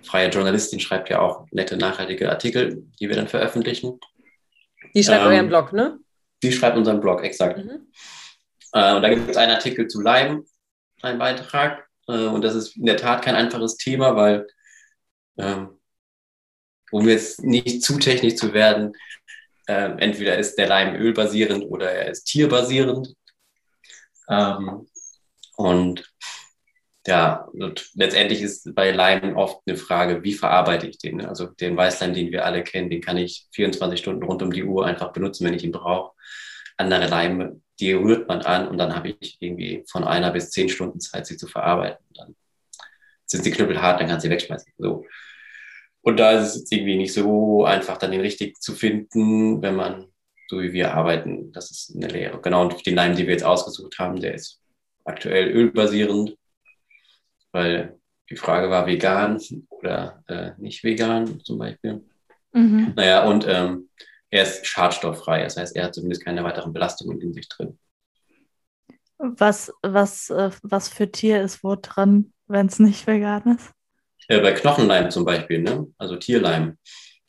freie 0.00 0.28
Journalistin, 0.28 0.78
schreibt 0.78 1.10
ja 1.10 1.20
auch 1.20 1.46
nette, 1.50 1.76
nachhaltige 1.76 2.30
Artikel, 2.30 2.84
die 3.00 3.08
wir 3.08 3.16
dann 3.16 3.26
veröffentlichen. 3.26 3.98
Die 4.94 5.02
schreibt 5.02 5.22
Ähm, 5.22 5.32
euren 5.32 5.48
Blog, 5.48 5.72
ne? 5.72 5.98
Die 6.42 6.52
schreibt 6.52 6.76
unseren 6.76 7.00
Blog, 7.00 7.24
exakt. 7.24 7.58
Mhm. 7.58 7.88
Äh, 8.72 8.94
und 8.94 9.02
da 9.02 9.08
gibt 9.08 9.28
es 9.28 9.36
einen 9.36 9.52
Artikel 9.52 9.88
zu 9.88 10.00
Leim, 10.00 10.44
einen 11.02 11.18
Beitrag. 11.18 11.88
Äh, 12.08 12.26
und 12.26 12.42
das 12.42 12.54
ist 12.54 12.76
in 12.76 12.86
der 12.86 12.96
Tat 12.96 13.22
kein 13.24 13.34
einfaches 13.34 13.76
Thema, 13.76 14.16
weil, 14.16 14.46
ähm, 15.38 15.78
um 16.90 17.08
jetzt 17.08 17.42
nicht 17.42 17.82
zu 17.82 17.98
technisch 17.98 18.36
zu 18.36 18.52
werden, 18.52 18.92
ähm, 19.68 19.98
entweder 19.98 20.38
ist 20.38 20.56
der 20.56 20.68
Leim 20.68 20.94
ölbasierend 20.96 21.64
oder 21.64 21.90
er 21.90 22.10
ist 22.10 22.24
tierbasierend. 22.24 23.14
Ähm, 24.28 24.88
und 25.56 26.12
ja, 27.06 27.48
und 27.52 27.90
letztendlich 27.94 28.42
ist 28.42 28.74
bei 28.74 28.92
Leim 28.92 29.36
oft 29.36 29.60
eine 29.66 29.76
Frage, 29.76 30.22
wie 30.22 30.34
verarbeite 30.34 30.86
ich 30.86 30.98
den? 30.98 31.24
Also 31.24 31.46
den 31.46 31.76
Weißleim, 31.76 32.14
den 32.14 32.30
wir 32.30 32.44
alle 32.44 32.62
kennen, 32.62 32.90
den 32.90 33.00
kann 33.00 33.16
ich 33.16 33.48
24 33.52 33.98
Stunden 33.98 34.22
rund 34.22 34.42
um 34.42 34.52
die 34.52 34.62
Uhr 34.62 34.86
einfach 34.86 35.12
benutzen, 35.12 35.44
wenn 35.44 35.54
ich 35.54 35.64
ihn 35.64 35.72
brauche. 35.72 36.12
Andere 36.76 37.08
Leime, 37.08 37.60
die 37.82 37.92
rührt 37.92 38.28
man 38.28 38.42
an 38.42 38.68
und 38.68 38.78
dann 38.78 38.94
habe 38.94 39.16
ich 39.18 39.36
irgendwie 39.40 39.84
von 39.88 40.04
einer 40.04 40.30
bis 40.30 40.50
zehn 40.50 40.68
Stunden 40.68 41.00
Zeit, 41.00 41.26
sie 41.26 41.36
zu 41.36 41.48
verarbeiten. 41.48 42.04
Dann 42.14 42.36
sind 43.26 43.42
sie 43.42 43.50
knüppelhart, 43.50 44.00
dann 44.00 44.08
kannst 44.08 44.24
du 44.24 44.28
sie 44.28 44.32
wegschmeißen. 44.32 44.72
So. 44.78 45.04
Und 46.02 46.20
da 46.20 46.32
ist 46.32 46.54
es 46.54 46.70
irgendwie 46.70 46.96
nicht 46.96 47.12
so 47.12 47.64
einfach, 47.64 47.96
dann 47.96 48.12
den 48.12 48.20
richtig 48.20 48.60
zu 48.60 48.72
finden, 48.74 49.62
wenn 49.62 49.74
man 49.74 50.06
so 50.48 50.60
wie 50.60 50.72
wir 50.72 50.94
arbeiten. 50.94 51.50
Das 51.52 51.72
ist 51.72 51.96
eine 51.96 52.06
Lehre. 52.06 52.40
Genau, 52.40 52.62
und 52.62 52.86
den 52.86 52.94
Leim, 52.94 53.16
den 53.16 53.26
wir 53.26 53.32
jetzt 53.32 53.44
ausgesucht 53.44 53.98
haben, 53.98 54.20
der 54.20 54.34
ist 54.34 54.60
aktuell 55.04 55.50
ölbasierend, 55.50 56.36
weil 57.50 57.98
die 58.30 58.36
Frage 58.36 58.70
war 58.70 58.86
vegan 58.86 59.40
oder 59.70 60.22
äh, 60.28 60.52
nicht 60.58 60.84
vegan 60.84 61.40
zum 61.40 61.58
Beispiel. 61.58 62.04
mhm. 62.52 62.92
Naja, 62.94 63.24
und 63.24 63.44
ähm, 63.48 63.88
er 64.32 64.44
ist 64.44 64.66
schadstofffrei, 64.66 65.44
das 65.44 65.56
heißt, 65.56 65.76
er 65.76 65.84
hat 65.84 65.94
zumindest 65.94 66.24
keine 66.24 66.42
weiteren 66.42 66.72
Belastungen 66.72 67.20
in 67.20 67.34
sich 67.34 67.48
drin. 67.48 67.78
Was, 69.18 69.72
was, 69.82 70.30
äh, 70.30 70.50
was 70.62 70.88
für 70.88 71.12
Tier 71.12 71.42
ist 71.42 71.62
wo 71.62 71.76
dran, 71.76 72.32
wenn 72.46 72.66
es 72.66 72.78
nicht 72.78 73.06
vegan 73.06 73.56
ist? 73.56 73.72
Äh, 74.28 74.40
bei 74.40 74.52
Knochenleim 74.52 75.10
zum 75.10 75.26
Beispiel, 75.26 75.60
ne? 75.60 75.86
also 75.98 76.16
Tierleim. 76.16 76.78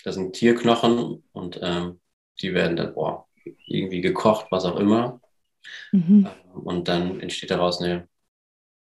Das 0.05 0.15
sind 0.15 0.33
Tierknochen 0.33 1.23
und 1.33 1.59
ähm, 1.61 1.99
die 2.41 2.53
werden 2.53 2.77
dann 2.77 2.93
boah, 2.93 3.27
irgendwie 3.67 4.01
gekocht, 4.01 4.47
was 4.49 4.63
auch 4.63 4.77
immer. 4.77 5.19
Mhm. 5.91 6.29
Und 6.53 6.87
dann 6.87 7.19
entsteht 7.19 7.51
daraus 7.51 7.81
eine 7.81 8.07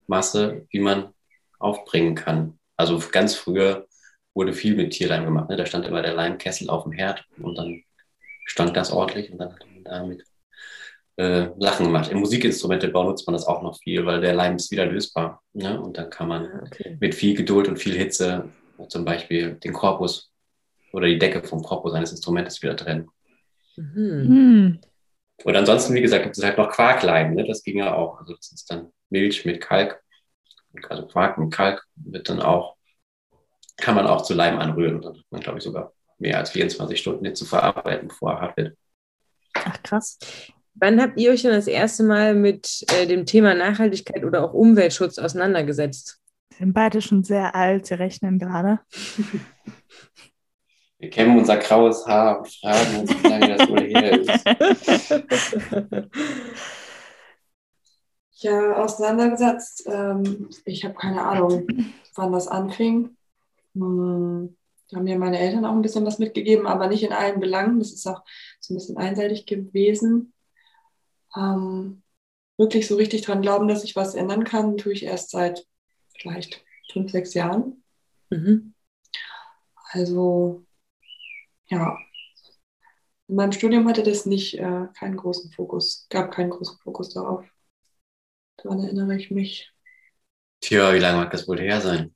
Masse, 0.06 0.66
die 0.72 0.80
man 0.80 1.12
aufbringen 1.58 2.14
kann. 2.14 2.58
Also 2.76 2.98
ganz 3.12 3.34
früher 3.34 3.86
wurde 4.32 4.54
viel 4.54 4.74
mit 4.76 4.92
Tierleim 4.92 5.24
gemacht. 5.24 5.50
Ne? 5.50 5.56
Da 5.56 5.66
stand 5.66 5.84
immer 5.84 6.00
der 6.00 6.14
Leimkessel 6.14 6.70
auf 6.70 6.84
dem 6.84 6.92
Herd 6.92 7.26
und 7.38 7.56
dann 7.56 7.82
stank 8.48 8.74
das 8.74 8.92
ordentlich 8.92 9.30
und 9.30 9.38
dann 9.38 9.52
hat 9.52 9.64
man 9.66 9.84
damit 9.84 10.24
äh, 11.16 11.48
Sachen 11.58 11.86
gemacht. 11.86 12.10
Im 12.10 12.18
Musikinstrumentebau 12.20 13.04
nutzt 13.04 13.26
man 13.26 13.34
das 13.34 13.46
auch 13.46 13.62
noch 13.62 13.78
viel, 13.78 14.06
weil 14.06 14.20
der 14.20 14.34
Leim 14.34 14.56
ist 14.56 14.70
wieder 14.70 14.86
lösbar. 14.86 15.42
Ne? 15.52 15.80
Und 15.80 15.96
dann 15.98 16.10
kann 16.10 16.28
man 16.28 16.46
Ah, 16.46 16.62
okay. 16.66 16.96
mit 17.00 17.14
viel 17.14 17.36
Geduld 17.36 17.68
und 17.68 17.78
viel 17.78 17.96
Hitze 17.96 18.48
zum 18.88 19.04
Beispiel 19.04 19.54
den 19.54 19.72
Korpus 19.72 20.30
oder 20.92 21.06
die 21.06 21.18
Decke 21.18 21.42
vom 21.42 21.62
Korpus 21.62 21.94
eines 21.94 22.12
Instrumentes 22.12 22.62
wieder 22.62 22.76
trennen. 22.76 23.08
Mhm. 23.76 23.94
Hm. 23.94 24.80
Und 25.44 25.56
ansonsten, 25.56 25.94
wie 25.94 26.00
gesagt, 26.00 26.24
gibt 26.24 26.36
es 26.36 26.44
halt 26.44 26.58
noch 26.58 26.70
Quarkleim, 26.70 27.34
ne? 27.34 27.44
das 27.46 27.62
ging 27.62 27.78
ja 27.78 27.94
auch. 27.94 28.18
Also 28.18 28.34
das 28.34 28.52
ist 28.52 28.70
dann 28.70 28.92
Milch 29.10 29.44
mit 29.44 29.60
Kalk, 29.60 30.02
also 30.88 31.06
Quark 31.06 31.38
mit 31.38 31.52
Kalk 31.52 31.84
wird 31.96 32.28
dann 32.28 32.40
auch, 32.40 32.76
kann 33.76 33.94
man 33.94 34.06
auch 34.06 34.22
zu 34.22 34.34
Leim 34.34 34.58
anrühren. 34.58 34.96
Und 34.96 35.04
dann 35.04 35.18
hat 35.18 35.24
man, 35.30 35.40
glaube 35.40 35.58
ich, 35.58 35.64
sogar 35.64 35.92
mehr 36.18 36.38
als 36.38 36.50
24 36.50 36.98
Stunden 36.98 37.22
nicht 37.22 37.36
zu 37.36 37.44
verarbeiten, 37.44 38.08
bevor 38.08 38.32
er 38.32 38.40
hart 38.40 38.56
wird. 38.56 38.76
Ach, 39.54 39.82
krass. 39.82 40.18
Wann 40.74 41.00
habt 41.00 41.18
ihr 41.18 41.30
euch 41.32 41.42
denn 41.42 41.52
das 41.52 41.66
erste 41.66 42.04
Mal 42.04 42.34
mit 42.34 42.84
äh, 42.92 43.06
dem 43.06 43.26
Thema 43.26 43.54
Nachhaltigkeit 43.54 44.24
oder 44.24 44.44
auch 44.44 44.54
Umweltschutz 44.54 45.18
auseinandergesetzt? 45.18 46.20
Wir 46.50 46.58
sind 46.58 46.72
beide 46.72 47.00
schon 47.02 47.24
sehr 47.24 47.54
alt, 47.54 47.86
sie 47.86 47.94
rechnen 47.94 48.38
gerade. 48.38 48.80
Wir 51.00 51.10
kämmen 51.10 51.38
unser 51.38 51.56
graues 51.58 52.04
Haar 52.08 52.38
und 52.38 52.48
fragen 52.48 52.96
uns, 53.00 53.10
wie 53.22 53.28
lange 53.28 53.56
das 53.56 53.68
wohl 53.68 53.86
her 53.86 54.18
ist. 54.18 54.44
Ja, 58.40 58.76
auseinandergesetzt. 58.76 59.84
Ähm, 59.86 60.48
ich 60.64 60.84
habe 60.84 60.94
keine 60.94 61.22
Ahnung, 61.22 61.66
wann 62.14 62.32
das 62.32 62.46
anfing. 62.46 63.16
Hm, 63.74 64.56
haben 64.94 65.04
mir 65.04 65.18
meine 65.18 65.38
Eltern 65.38 65.64
auch 65.64 65.72
ein 65.72 65.82
bisschen 65.82 66.06
was 66.06 66.18
mitgegeben, 66.18 66.66
aber 66.66 66.88
nicht 66.88 67.02
in 67.02 67.12
allen 67.12 67.40
Belangen. 67.40 67.78
Das 67.78 67.92
ist 67.92 68.06
auch 68.06 68.22
so 68.60 68.72
ein 68.72 68.76
bisschen 68.76 68.96
einseitig 68.96 69.46
gewesen. 69.46 70.32
Ähm, 71.36 72.02
wirklich 72.56 72.86
so 72.86 72.96
richtig 72.96 73.22
dran 73.22 73.42
glauben, 73.42 73.68
dass 73.68 73.84
ich 73.84 73.96
was 73.96 74.14
ändern 74.14 74.44
kann, 74.44 74.76
tue 74.76 74.92
ich 74.92 75.04
erst 75.04 75.30
seit 75.30 75.66
vielleicht 76.18 76.64
fünf, 76.92 77.10
sechs 77.10 77.34
Jahren. 77.34 77.82
Mhm. 78.30 78.74
Also, 79.90 80.64
ja. 81.68 81.98
In 83.28 83.36
meinem 83.36 83.52
Studium 83.52 83.86
hatte 83.88 84.02
das 84.02 84.26
nicht 84.26 84.58
äh, 84.58 84.86
keinen 84.98 85.16
großen 85.16 85.52
Fokus, 85.52 86.06
gab 86.08 86.32
keinen 86.32 86.50
großen 86.50 86.78
Fokus 86.78 87.12
darauf. 87.12 87.44
Daran 88.56 88.82
erinnere 88.82 89.16
ich 89.16 89.30
mich. 89.30 89.72
Tja, 90.60 90.92
wie 90.94 90.98
lange 90.98 91.18
mag 91.18 91.30
das 91.30 91.46
wohl 91.46 91.60
her 91.60 91.80
sein? 91.80 92.14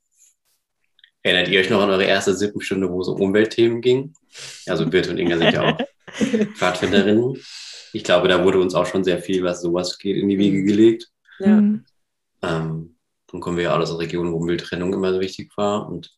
Erinnert 1.22 1.48
ihr 1.48 1.60
euch 1.60 1.70
noch 1.70 1.80
an 1.80 1.90
eure 1.90 2.04
erste 2.04 2.34
Sippenstunde, 2.34 2.90
wo 2.90 3.00
es 3.00 3.08
um 3.08 3.20
Umweltthemen 3.20 3.80
ging? 3.80 4.14
Also 4.66 4.86
Birte 4.86 5.10
und 5.10 5.18
Inga 5.18 5.38
sind 5.38 5.52
ja 5.52 5.62
auch 5.62 5.78
Pfadfinderinnen. 6.56 7.36
Ich 7.92 8.04
glaube, 8.04 8.28
da 8.28 8.44
wurde 8.44 8.60
uns 8.60 8.74
auch 8.74 8.86
schon 8.86 9.04
sehr 9.04 9.18
viel, 9.18 9.44
was 9.44 9.62
sowas 9.62 9.98
geht, 9.98 10.16
in 10.16 10.28
die 10.28 10.38
Wiege 10.38 10.64
gelegt. 10.64 11.08
Ja. 11.38 11.60
Mhm. 11.60 11.84
Ähm, 12.42 12.96
dann 13.30 13.40
kommen 13.40 13.56
wir 13.56 13.64
ja 13.64 13.72
alle 13.72 13.84
aus 13.84 13.98
Regionen, 13.98 14.32
wo 14.32 14.40
Mülltrennung 14.40 14.92
immer 14.92 15.12
so 15.12 15.20
wichtig 15.20 15.50
war. 15.56 15.88
Und 15.88 16.14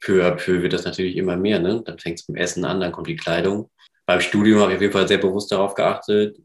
peu 0.00 0.24
à 0.24 0.32
peu 0.32 0.62
wird 0.62 0.72
das 0.72 0.84
natürlich 0.84 1.16
immer 1.16 1.36
mehr. 1.36 1.60
Ne? 1.60 1.82
Dann 1.84 1.98
fängt 1.98 2.18
es 2.18 2.26
beim 2.26 2.36
Essen 2.36 2.64
an, 2.64 2.80
dann 2.80 2.92
kommt 2.92 3.06
die 3.06 3.16
Kleidung. 3.16 3.70
Beim 4.06 4.20
Studium 4.20 4.60
habe 4.60 4.72
ich 4.72 4.76
auf 4.76 4.82
jeden 4.82 4.92
Fall 4.92 5.08
sehr 5.08 5.18
bewusst 5.18 5.52
darauf 5.52 5.74
geachtet. 5.74 6.38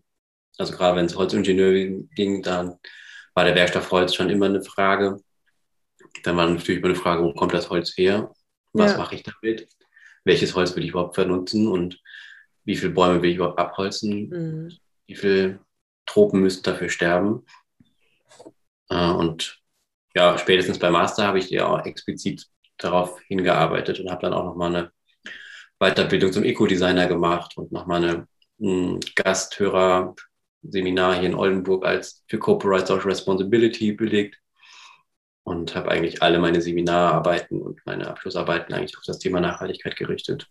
Also 0.57 0.73
gerade 0.73 0.97
wenn 0.97 1.05
es 1.05 1.15
Holzingenieur 1.15 2.03
ging, 2.15 2.43
dann 2.43 2.75
war 3.33 3.45
der 3.45 3.55
Werkstoff 3.55 3.89
Holz 3.91 4.13
schon 4.13 4.29
immer 4.29 4.45
eine 4.45 4.61
Frage. 4.61 5.19
Dann 6.23 6.37
war 6.37 6.47
natürlich 6.47 6.79
immer 6.79 6.89
eine 6.89 6.95
Frage, 6.95 7.23
wo 7.23 7.33
kommt 7.33 7.53
das 7.53 7.69
Holz 7.69 7.97
her? 7.97 8.31
Was 8.73 8.93
Ja. 8.93 8.97
mache 8.99 9.15
ich 9.15 9.23
damit? 9.23 9.67
Welches 10.23 10.55
Holz 10.55 10.75
will 10.75 10.83
ich 10.83 10.91
überhaupt 10.91 11.15
benutzen? 11.15 11.67
Und 11.67 11.99
wie 12.65 12.75
viele 12.75 12.93
Bäume 12.93 13.21
will 13.21 13.31
ich 13.31 13.35
überhaupt 13.37 13.59
abholzen? 13.59 14.29
Mhm. 14.29 14.71
wie 15.05 15.15
viele 15.15 15.59
Tropen 16.05 16.39
müssen 16.41 16.63
dafür 16.63 16.89
sterben. 16.89 17.45
Äh, 18.89 19.09
und 19.11 19.59
ja, 20.15 20.37
spätestens 20.37 20.79
beim 20.79 20.93
Master 20.93 21.27
habe 21.27 21.39
ich 21.39 21.49
ja 21.49 21.67
auch 21.67 21.85
explizit 21.85 22.47
darauf 22.77 23.19
hingearbeitet 23.27 23.99
und 23.99 24.09
habe 24.09 24.21
dann 24.21 24.33
auch 24.33 24.45
nochmal 24.45 24.75
eine 24.75 24.91
Weiterbildung 25.79 26.31
zum 26.31 26.43
Eco-Designer 26.43 27.07
gemacht 27.07 27.57
und 27.57 27.71
nochmal 27.71 28.03
eine 28.03 28.27
mh, 28.59 28.99
Gasthörer-Seminar 29.15 31.15
hier 31.19 31.29
in 31.29 31.35
Oldenburg 31.35 31.85
als 31.85 32.23
für 32.27 32.39
Corporate 32.39 32.85
Social 32.87 33.09
Responsibility 33.09 33.91
belegt 33.93 34.37
und 35.43 35.75
habe 35.75 35.91
eigentlich 35.91 36.21
alle 36.21 36.39
meine 36.39 36.61
Seminararbeiten 36.61 37.61
und 37.61 37.85
meine 37.85 38.07
Abschlussarbeiten 38.07 38.73
eigentlich 38.73 38.97
auf 38.97 39.03
das 39.05 39.19
Thema 39.19 39.39
Nachhaltigkeit 39.39 39.95
gerichtet. 39.95 40.47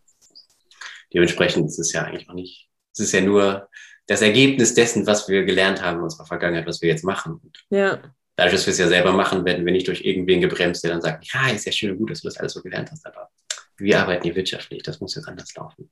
Dementsprechend 1.12 1.66
ist 1.66 1.78
es 1.78 1.92
ja 1.92 2.02
eigentlich 2.04 2.28
noch 2.28 2.34
nicht, 2.34 2.68
es 2.92 3.00
ist 3.00 3.12
ja 3.12 3.20
nur 3.20 3.68
das 4.06 4.22
Ergebnis 4.22 4.74
dessen, 4.74 5.06
was 5.06 5.28
wir 5.28 5.44
gelernt 5.44 5.82
haben 5.82 5.98
in 5.98 6.04
unserer 6.04 6.26
Vergangenheit, 6.26 6.66
was 6.66 6.82
wir 6.82 6.88
jetzt 6.88 7.04
machen. 7.04 7.40
Und 7.42 7.64
Ja. 7.70 8.02
dadurch, 8.36 8.54
dass 8.54 8.66
wir 8.66 8.72
es 8.72 8.78
ja 8.78 8.88
selber 8.88 9.12
machen, 9.12 9.44
werden 9.44 9.64
wir 9.64 9.72
nicht 9.72 9.88
durch 9.88 10.04
irgendwen 10.04 10.40
gebremst, 10.40 10.82
der 10.84 10.90
dann 10.90 11.00
sagt, 11.00 11.32
ja, 11.32 11.48
ist 11.50 11.64
ja 11.66 11.72
schön 11.72 11.92
und 11.92 11.98
gut, 11.98 12.10
dass 12.10 12.20
du 12.22 12.28
das 12.28 12.36
alles 12.38 12.52
so 12.52 12.62
gelernt 12.62 12.90
hast, 12.90 13.06
aber 13.06 13.30
wir 13.78 14.00
arbeiten 14.00 14.24
hier 14.24 14.36
wirtschaftlich, 14.36 14.82
das 14.82 15.00
muss 15.00 15.14
jetzt 15.14 15.28
anders 15.28 15.54
laufen. 15.54 15.90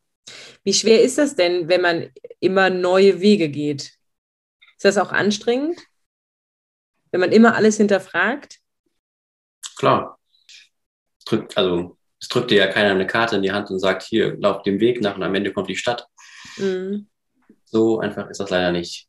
Wie 0.65 0.75
schwer 0.75 1.03
ist 1.03 1.19
das 1.19 1.35
denn, 1.35 1.69
wenn 1.69 1.81
man 1.81 2.11
immer 2.39 2.71
neue 2.71 3.21
Wege 3.21 3.49
geht? 3.49 3.93
Ist 4.77 4.85
das 4.85 4.99
auch 4.99 5.13
anstrengend? 5.13 5.79
Wenn 7.11 7.21
man 7.21 7.33
immer 7.33 7.57
alles 7.57 7.77
hinterfragt? 7.77 8.59
Klar. 9.81 10.19
Es 11.19 11.25
drückt, 11.25 11.57
also 11.57 11.97
es 12.21 12.29
drückt 12.29 12.51
dir 12.51 12.59
ja 12.59 12.67
keiner 12.67 12.91
eine 12.91 13.07
Karte 13.07 13.37
in 13.37 13.43
die 13.43 13.51
Hand 13.51 13.71
und 13.71 13.79
sagt, 13.79 14.03
hier, 14.03 14.37
lauf 14.37 14.63
den 14.63 14.79
Weg 14.79 15.01
nach 15.01 15.17
und 15.17 15.23
am 15.23 15.35
Ende 15.35 15.55
kommt 15.55 15.71
die 15.71 15.77
Stadt. 15.77 16.07
Mhm. 16.59 17.09
So 17.65 17.99
einfach 17.99 18.29
ist 18.29 18.41
das 18.41 18.51
leider 18.51 18.73
nicht. 18.73 19.09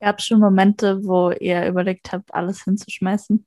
Gab 0.00 0.18
es 0.18 0.26
schon 0.26 0.40
Momente, 0.40 1.04
wo 1.04 1.30
ihr 1.30 1.68
überlegt 1.68 2.10
habt, 2.10 2.34
alles 2.34 2.64
hinzuschmeißen? 2.64 3.46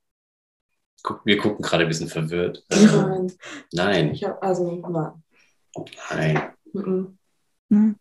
Guck, 1.04 1.26
wir 1.26 1.38
gucken 1.38 1.62
gerade 1.62 1.84
ein 1.84 1.90
bisschen 1.90 2.08
verwirrt. 2.08 2.64
Nein, 2.70 3.34
Nein, 3.74 4.12
ich 4.14 4.24
habe 4.24 4.42
also, 4.42 4.72
nein. 4.72 5.24
nein. 6.10 6.54
Mhm. 6.72 7.18
Hm. 7.70 7.96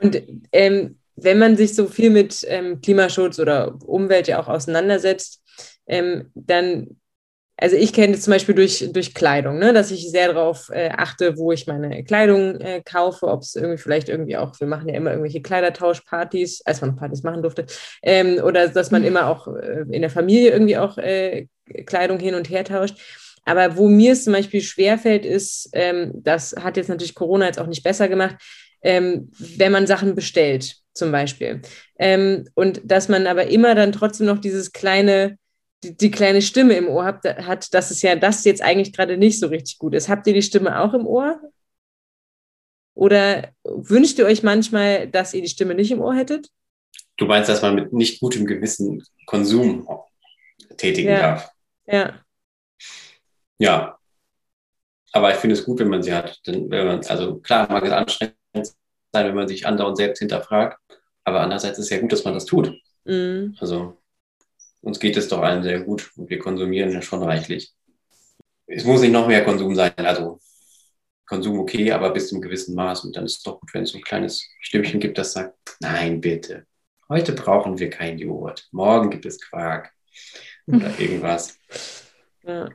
Und 0.00 0.22
ähm, 0.50 0.98
wenn 1.14 1.38
man 1.38 1.56
sich 1.56 1.76
so 1.76 1.86
viel 1.86 2.10
mit 2.10 2.44
ähm, 2.48 2.80
Klimaschutz 2.80 3.38
oder 3.38 3.78
Umwelt 3.84 4.26
ja 4.26 4.40
auch 4.40 4.48
auseinandersetzt, 4.48 5.40
ähm, 5.86 6.30
dann, 6.34 7.00
also 7.62 7.76
ich 7.76 7.92
kenne 7.92 8.18
zum 8.18 8.32
Beispiel 8.32 8.56
durch, 8.56 8.90
durch 8.92 9.14
Kleidung, 9.14 9.58
ne, 9.58 9.72
dass 9.72 9.92
ich 9.92 10.10
sehr 10.10 10.32
darauf 10.32 10.68
äh, 10.70 10.90
achte, 10.90 11.38
wo 11.38 11.52
ich 11.52 11.68
meine 11.68 12.02
Kleidung 12.02 12.60
äh, 12.60 12.82
kaufe, 12.84 13.28
ob 13.28 13.42
es 13.42 13.54
irgendwie 13.54 13.78
vielleicht 13.78 14.08
irgendwie 14.08 14.36
auch, 14.36 14.58
wir 14.58 14.66
machen 14.66 14.88
ja 14.88 14.96
immer 14.96 15.10
irgendwelche 15.10 15.42
Kleidertauschpartys, 15.42 16.62
als 16.64 16.80
man 16.80 16.90
noch 16.90 16.98
Partys 16.98 17.22
machen 17.22 17.42
durfte, 17.42 17.66
ähm, 18.02 18.40
oder 18.44 18.66
dass 18.66 18.90
man 18.90 19.04
immer 19.04 19.28
auch 19.28 19.46
äh, 19.46 19.84
in 19.90 20.02
der 20.02 20.10
Familie 20.10 20.50
irgendwie 20.50 20.76
auch 20.76 20.98
äh, 20.98 21.46
Kleidung 21.86 22.18
hin 22.18 22.34
und 22.34 22.50
her 22.50 22.64
tauscht. 22.64 22.98
Aber 23.44 23.76
wo 23.76 23.88
mir 23.88 24.12
es 24.12 24.24
zum 24.24 24.32
Beispiel 24.32 24.60
schwerfällt, 24.60 25.24
ist, 25.24 25.70
ähm, 25.72 26.10
das 26.14 26.56
hat 26.58 26.76
jetzt 26.76 26.88
natürlich 26.88 27.14
Corona 27.14 27.46
jetzt 27.46 27.60
auch 27.60 27.66
nicht 27.68 27.84
besser 27.84 28.08
gemacht, 28.08 28.36
ähm, 28.82 29.30
wenn 29.38 29.72
man 29.72 29.86
Sachen 29.86 30.16
bestellt, 30.16 30.76
zum 30.94 31.12
Beispiel. 31.12 31.62
Ähm, 31.98 32.48
und 32.54 32.80
dass 32.84 33.08
man 33.08 33.26
aber 33.28 33.46
immer 33.46 33.74
dann 33.76 33.92
trotzdem 33.92 34.26
noch 34.26 34.38
dieses 34.38 34.72
kleine, 34.72 35.38
die, 35.82 35.96
die 35.96 36.10
kleine 36.10 36.42
Stimme 36.42 36.74
im 36.74 36.88
Ohr 36.88 37.04
hat, 37.04 37.24
hat, 37.24 37.74
dass 37.74 37.90
es 37.90 38.02
ja 38.02 38.14
das 38.16 38.44
jetzt 38.44 38.62
eigentlich 38.62 38.92
gerade 38.92 39.16
nicht 39.16 39.38
so 39.40 39.48
richtig 39.48 39.78
gut 39.78 39.94
ist. 39.94 40.08
Habt 40.08 40.26
ihr 40.26 40.34
die 40.34 40.42
Stimme 40.42 40.80
auch 40.80 40.94
im 40.94 41.06
Ohr? 41.06 41.40
Oder 42.94 43.52
wünscht 43.64 44.18
ihr 44.18 44.26
euch 44.26 44.42
manchmal, 44.42 45.08
dass 45.08 45.34
ihr 45.34 45.42
die 45.42 45.48
Stimme 45.48 45.74
nicht 45.74 45.90
im 45.90 46.00
Ohr 46.00 46.14
hättet? 46.14 46.48
Du 47.16 47.26
meinst, 47.26 47.48
dass 47.48 47.62
man 47.62 47.74
mit 47.74 47.92
nicht 47.92 48.20
gutem 48.20 48.46
Gewissen 48.46 49.02
Konsum 49.26 49.88
tätigen 50.76 51.08
Ja. 51.10 51.20
darf? 51.20 51.50
Ja. 51.86 52.20
Ja. 53.58 53.98
Aber 55.12 55.30
ich 55.30 55.36
finde 55.36 55.54
es 55.54 55.64
gut, 55.64 55.78
wenn 55.78 55.88
man 55.88 56.02
sie 56.02 56.12
hat. 56.14 56.40
Denn 56.46 56.70
wenn 56.70 56.86
man, 56.86 57.06
also 57.06 57.36
klar 57.38 57.70
mag 57.70 57.84
es 57.84 57.92
anstrengend 57.92 58.36
sein, 58.54 58.74
wenn 59.26 59.34
man 59.34 59.48
sich 59.48 59.66
andauernd 59.66 59.96
selbst 59.96 60.20
hinterfragt. 60.20 60.78
Aber 61.24 61.40
andererseits 61.40 61.78
ist 61.78 61.86
es 61.86 61.90
ja 61.90 62.00
gut, 62.00 62.12
dass 62.12 62.24
man 62.24 62.34
das 62.34 62.46
tut. 62.46 62.72
Mhm. 63.04 63.56
Also 63.60 64.01
uns 64.82 64.98
geht 64.98 65.16
es 65.16 65.28
doch 65.28 65.40
allen 65.40 65.62
sehr 65.62 65.80
gut 65.80 66.12
und 66.16 66.28
wir 66.28 66.38
konsumieren 66.38 66.92
ja 66.92 67.00
schon 67.00 67.22
reichlich. 67.22 67.72
Es 68.66 68.84
muss 68.84 69.00
nicht 69.00 69.12
noch 69.12 69.26
mehr 69.26 69.44
Konsum 69.44 69.74
sein. 69.74 69.92
Also 69.96 70.40
Konsum 71.24 71.58
okay, 71.60 71.92
aber 71.92 72.10
bis 72.10 72.28
zu 72.28 72.34
einem 72.34 72.42
gewissen 72.42 72.74
Maß. 72.74 73.04
Und 73.04 73.16
dann 73.16 73.24
ist 73.24 73.38
es 73.38 73.42
doch 73.42 73.60
gut, 73.60 73.72
wenn 73.72 73.84
es 73.84 73.90
so 73.90 73.98
ein 73.98 74.04
kleines 74.04 74.46
Stimmchen 74.60 75.00
gibt, 75.00 75.18
das 75.18 75.32
sagt, 75.32 75.56
nein, 75.80 76.20
bitte. 76.20 76.66
Heute 77.08 77.32
brauchen 77.32 77.78
wir 77.78 77.90
kein 77.90 78.18
Joghurt. 78.18 78.68
Morgen 78.72 79.10
gibt 79.10 79.24
es 79.24 79.40
Quark 79.40 79.92
oder 80.66 80.90
irgendwas. 80.98 81.58
Ja. 82.42 82.68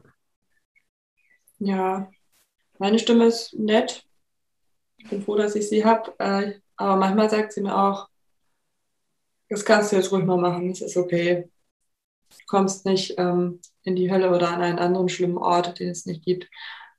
Ja, 1.59 2.11
meine 2.77 2.99
Stimme 2.99 3.25
ist 3.25 3.53
nett. 3.53 4.05
Ich 4.97 5.09
bin 5.09 5.23
froh, 5.23 5.35
dass 5.35 5.55
ich 5.55 5.67
sie 5.67 5.83
habe. 5.83 6.13
Äh, 6.19 6.59
aber 6.75 6.95
manchmal 6.95 7.29
sagt 7.29 7.51
sie 7.53 7.61
mir 7.61 7.75
auch, 7.75 8.07
das 9.49 9.65
kannst 9.65 9.91
du 9.91 9.95
jetzt 9.95 10.11
ruhig 10.11 10.25
mal 10.25 10.37
machen, 10.37 10.69
das 10.69 10.81
ist 10.81 10.97
okay. 10.97 11.49
Du 12.29 12.45
kommst 12.47 12.85
nicht 12.85 13.15
ähm, 13.17 13.59
in 13.83 13.95
die 13.95 14.11
Hölle 14.11 14.29
oder 14.29 14.49
an 14.49 14.61
einen 14.61 14.79
anderen 14.79 15.09
schlimmen 15.09 15.37
Ort, 15.37 15.79
den 15.79 15.89
es 15.89 16.05
nicht 16.05 16.23
gibt, 16.23 16.45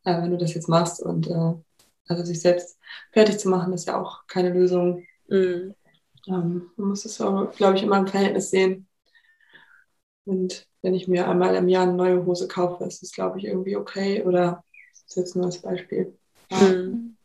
äh, 0.05 0.23
wenn 0.23 0.31
du 0.31 0.37
das 0.37 0.55
jetzt 0.55 0.69
machst. 0.69 1.03
Und 1.03 1.29
äh, 1.29 1.55
also 2.09 2.25
sich 2.25 2.41
selbst 2.41 2.79
fertig 3.13 3.39
zu 3.39 3.49
machen, 3.49 3.73
ist 3.73 3.87
ja 3.87 4.01
auch 4.01 4.27
keine 4.27 4.51
Lösung. 4.53 5.07
Mhm. 5.29 5.75
Ähm, 6.27 6.71
man 6.77 6.89
muss 6.89 7.05
es, 7.05 7.19
glaube 7.19 7.77
ich, 7.77 7.83
immer 7.83 7.99
im 7.99 8.07
Verhältnis 8.07 8.51
sehen. 8.51 8.89
Und 10.25 10.67
wenn 10.83 10.95
ich 10.95 11.09
mir 11.09 11.29
einmal 11.29 11.55
im 11.55 11.69
Jahr 11.69 11.85
eine 11.85 11.95
neue 11.95 12.25
Hose 12.25 12.49
kaufe, 12.49 12.85
ist 12.85 13.03
es, 13.03 13.13
glaube 13.13 13.39
ich, 13.39 13.45
irgendwie 13.45 13.77
okay. 13.77 14.23
Oder 14.23 14.63
das 14.93 15.05
ist 15.09 15.17
jetzt 15.17 15.37
nur 15.37 15.47
als 15.47 15.61
Beispiel. 15.61 16.17
Ja. 16.51 16.59
Mhm. 16.59 17.17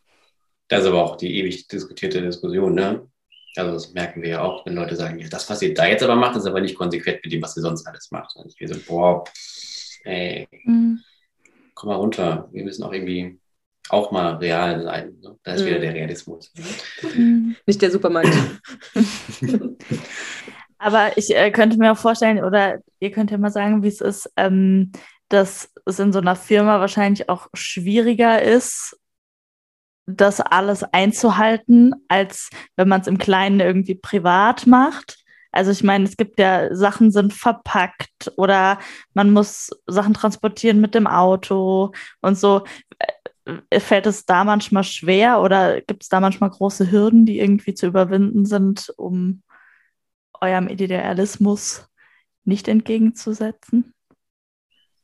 Das 0.70 0.82
ist 0.82 0.88
aber 0.88 1.04
auch 1.04 1.18
die 1.18 1.38
ewig 1.38 1.68
diskutierte 1.68 2.22
Diskussion, 2.22 2.74
ne? 2.74 3.08
Also 3.56 3.72
das 3.74 3.93
merken 3.93 4.22
wir 4.22 4.30
ja 4.30 4.41
auch, 4.41 4.66
wenn 4.66 4.76
Leute 4.76 4.95
sagen, 4.95 5.20
ja, 5.20 5.28
das, 5.30 5.49
was 5.49 5.62
ihr 5.62 5.74
da 5.74 5.86
jetzt 5.86 6.04
aber 6.04 6.16
macht, 6.16 6.36
ist 6.36 6.45
aber 6.45 6.62
nicht 6.62 6.76
konsequent 6.78 7.20
mit 7.24 7.32
dem, 7.34 7.41
was 7.41 7.56
ihr 7.58 7.62
sonst 7.62 7.86
alles 7.88 8.10
macht. 8.12 8.36
Und 8.36 8.47
ich 8.51 8.58
bin 8.58 8.68
so, 8.68 8.80
boah, 8.88 9.24
ey, 10.06 10.47
Mhm. 10.66 10.99
komm 11.76 11.89
mal 11.89 11.95
runter. 11.95 12.49
Wir 12.51 12.64
müssen 12.64 12.84
auch 12.84 12.93
irgendwie 12.93 13.39
auch 13.89 14.12
mal 14.12 14.36
real 14.38 14.82
sein. 14.84 15.18
Ne? 15.22 15.38
Da 15.43 15.54
ist 15.54 15.62
Mhm. 15.62 15.66
wieder 15.68 15.80
der 15.80 15.93
Realismus. 15.93 16.51
Mhm. 17.16 17.56
Nicht 17.66 17.82
der 17.82 17.91
Supermarkt. 17.91 18.30
Aber 20.78 21.18
ich 21.18 21.34
äh, 21.36 21.51
könnte 21.51 21.78
mir 21.78 21.91
auch 21.93 21.97
vorstellen, 21.97 22.43
oder 22.43 22.80
ihr 22.99 23.12
könnt 23.12 23.32
ja 23.32 23.38
mal 23.38 23.51
sagen, 23.51 23.84
wie 23.84 23.88
es 23.88 24.01
ist, 24.01 24.30
ähm, 24.36 24.91
dass 25.30 25.70
es 25.86 25.99
in 25.99 26.12
so 26.12 26.20
einer 26.20 26.36
Firma 26.36 26.80
wahrscheinlich 26.80 27.30
auch 27.30 27.47
schwieriger 27.54 28.41
ist, 28.41 28.97
das 30.06 30.41
alles 30.41 30.84
einzuhalten, 30.84 31.93
als 32.08 32.49
wenn 32.76 32.88
man 32.88 33.01
es 33.01 33.08
im 33.08 33.18
Kleinen 33.18 33.60
irgendwie 33.60 33.95
privat 33.95 34.68
macht. 34.68 35.24
Also 35.51 35.72
ich 35.72 35.84
meine, 35.84 36.06
es 36.06 36.18
gibt 36.18 36.39
ja 36.39 36.76
Sachen 36.76 37.12
sind 37.12 37.32
verpackt 37.34 38.34
oder 38.38 38.80
man 39.14 39.32
muss 39.32 39.70
Sachen 39.86 40.14
transportieren 40.14 40.82
mit 40.82 40.95
dem 40.95 41.08
Auto 41.08 41.91
und 42.22 42.38
so. 42.38 42.64
Äh, 42.99 43.80
Fällt 43.80 44.06
es 44.06 44.26
da 44.26 44.45
manchmal 44.45 44.86
schwer 44.86 45.41
oder 45.41 45.82
gibt 45.82 46.04
es 46.04 46.10
da 46.10 46.22
manchmal 46.22 46.49
große 46.49 46.91
Hürden, 46.91 47.26
die 47.26 47.39
irgendwie 47.39 47.74
zu 47.74 47.88
überwinden 47.88 48.45
sind, 48.45 48.93
um 48.95 49.43
eurem 50.39 50.70
Idealismus 50.70 51.86
nicht 52.45 52.70
entgegenzusetzen? 52.70 53.93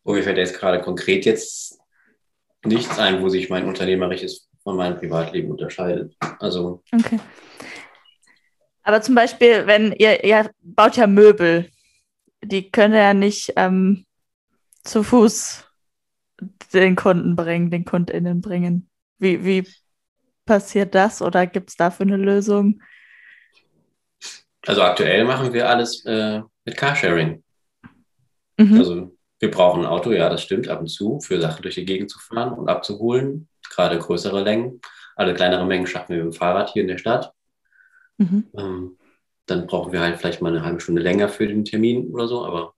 Wo 0.05 0.13
mir 0.13 0.23
fällt 0.23 0.37
jetzt 0.37 0.57
gerade 0.57 0.81
konkret 0.81 1.25
jetzt 1.25 1.79
nichts 2.63 2.97
ein, 2.97 3.21
wo 3.21 3.29
sich 3.29 3.49
mein 3.49 3.67
unternehmerisches 3.67 4.48
von 4.63 4.75
meinem 4.75 4.97
Privatleben 4.97 5.51
unterscheidet. 5.51 6.15
Also 6.39 6.83
Okay. 6.93 7.19
Aber 8.83 9.01
zum 9.01 9.15
Beispiel, 9.15 9.67
wenn 9.67 9.91
ihr, 9.91 10.23
ihr 10.23 10.49
baut 10.61 10.97
ja 10.97 11.05
Möbel, 11.05 11.69
die 12.43 12.71
könnt 12.71 12.95
ihr 12.95 13.01
ja 13.01 13.13
nicht 13.13 13.53
ähm, 13.55 14.05
zu 14.83 15.03
Fuß 15.03 15.65
den 16.73 16.95
Kunden 16.95 17.35
bringen, 17.35 17.69
den 17.69 17.85
KundInnen 17.85 18.41
bringen. 18.41 18.89
Wie, 19.17 19.43
wie 19.43 19.67
passiert 20.45 20.95
das 20.95 21.21
oder 21.21 21.45
gibt 21.45 21.69
es 21.69 21.75
dafür 21.75 22.05
eine 22.05 22.17
Lösung? 22.17 22.81
Also 24.65 24.81
aktuell 24.81 25.25
machen 25.25 25.53
wir 25.53 25.69
alles 25.69 26.05
äh, 26.05 26.41
mit 26.65 26.77
Carsharing. 26.77 27.43
Mhm. 28.57 28.77
Also 28.77 29.17
wir 29.39 29.51
brauchen 29.51 29.81
ein 29.81 29.87
Auto, 29.87 30.11
ja, 30.11 30.29
das 30.29 30.43
stimmt, 30.43 30.67
ab 30.67 30.79
und 30.79 30.87
zu, 30.87 31.19
für 31.19 31.39
Sachen 31.39 31.61
durch 31.61 31.75
die 31.75 31.85
Gegend 31.85 32.09
zu 32.09 32.19
fahren 32.19 32.53
und 32.53 32.69
abzuholen, 32.69 33.48
gerade 33.69 33.99
größere 33.99 34.41
Längen. 34.43 34.81
Alle 35.15 35.33
kleinere 35.33 35.65
Mengen 35.65 35.87
schaffen 35.87 36.15
wir 36.15 36.23
mit 36.23 36.33
dem 36.33 36.37
Fahrrad 36.37 36.69
hier 36.69 36.81
in 36.81 36.87
der 36.87 36.97
Stadt. 36.97 37.33
Mhm. 38.17 38.45
Ähm, 38.57 38.97
dann 39.45 39.67
brauchen 39.67 39.91
wir 39.91 40.01
halt 40.01 40.17
vielleicht 40.17 40.41
mal 40.41 40.49
eine 40.49 40.63
halbe 40.63 40.79
Stunde 40.79 41.01
länger 41.01 41.29
für 41.29 41.47
den 41.47 41.65
Termin 41.65 42.11
oder 42.11 42.27
so, 42.27 42.45
aber 42.45 42.73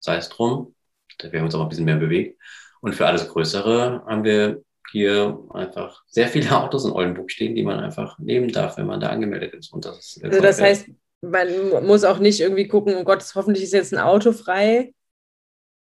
sei 0.00 0.16
es 0.16 0.28
drum. 0.28 0.74
Da 1.18 1.24
werden 1.26 1.42
wir 1.42 1.44
uns 1.44 1.54
auch 1.54 1.62
ein 1.62 1.68
bisschen 1.68 1.84
mehr 1.84 1.96
bewegt. 1.96 2.40
Und 2.80 2.94
für 2.94 3.06
alles 3.06 3.28
Größere 3.28 4.04
haben 4.06 4.24
wir 4.24 4.62
hier 4.90 5.38
einfach 5.50 6.02
sehr 6.06 6.28
viele 6.28 6.50
Autos 6.56 6.84
in 6.84 6.92
Oldenburg 6.92 7.30
stehen, 7.30 7.54
die 7.54 7.64
man 7.64 7.80
einfach 7.80 8.18
nehmen 8.18 8.52
darf, 8.52 8.76
wenn 8.76 8.86
man 8.86 9.00
da 9.00 9.08
angemeldet 9.08 9.54
ist. 9.54 9.72
Und 9.72 9.84
das 9.84 9.98
ist 10.16 10.24
Also 10.24 10.40
das 10.40 10.60
heißt, 10.60 10.88
man 11.22 11.86
muss 11.86 12.04
auch 12.04 12.18
nicht 12.18 12.40
irgendwie 12.40 12.68
gucken, 12.68 12.94
oh 12.96 13.04
Gott, 13.04 13.24
hoffentlich 13.34 13.64
ist 13.64 13.72
jetzt 13.72 13.94
ein 13.94 14.00
Auto 14.00 14.32
frei, 14.32 14.94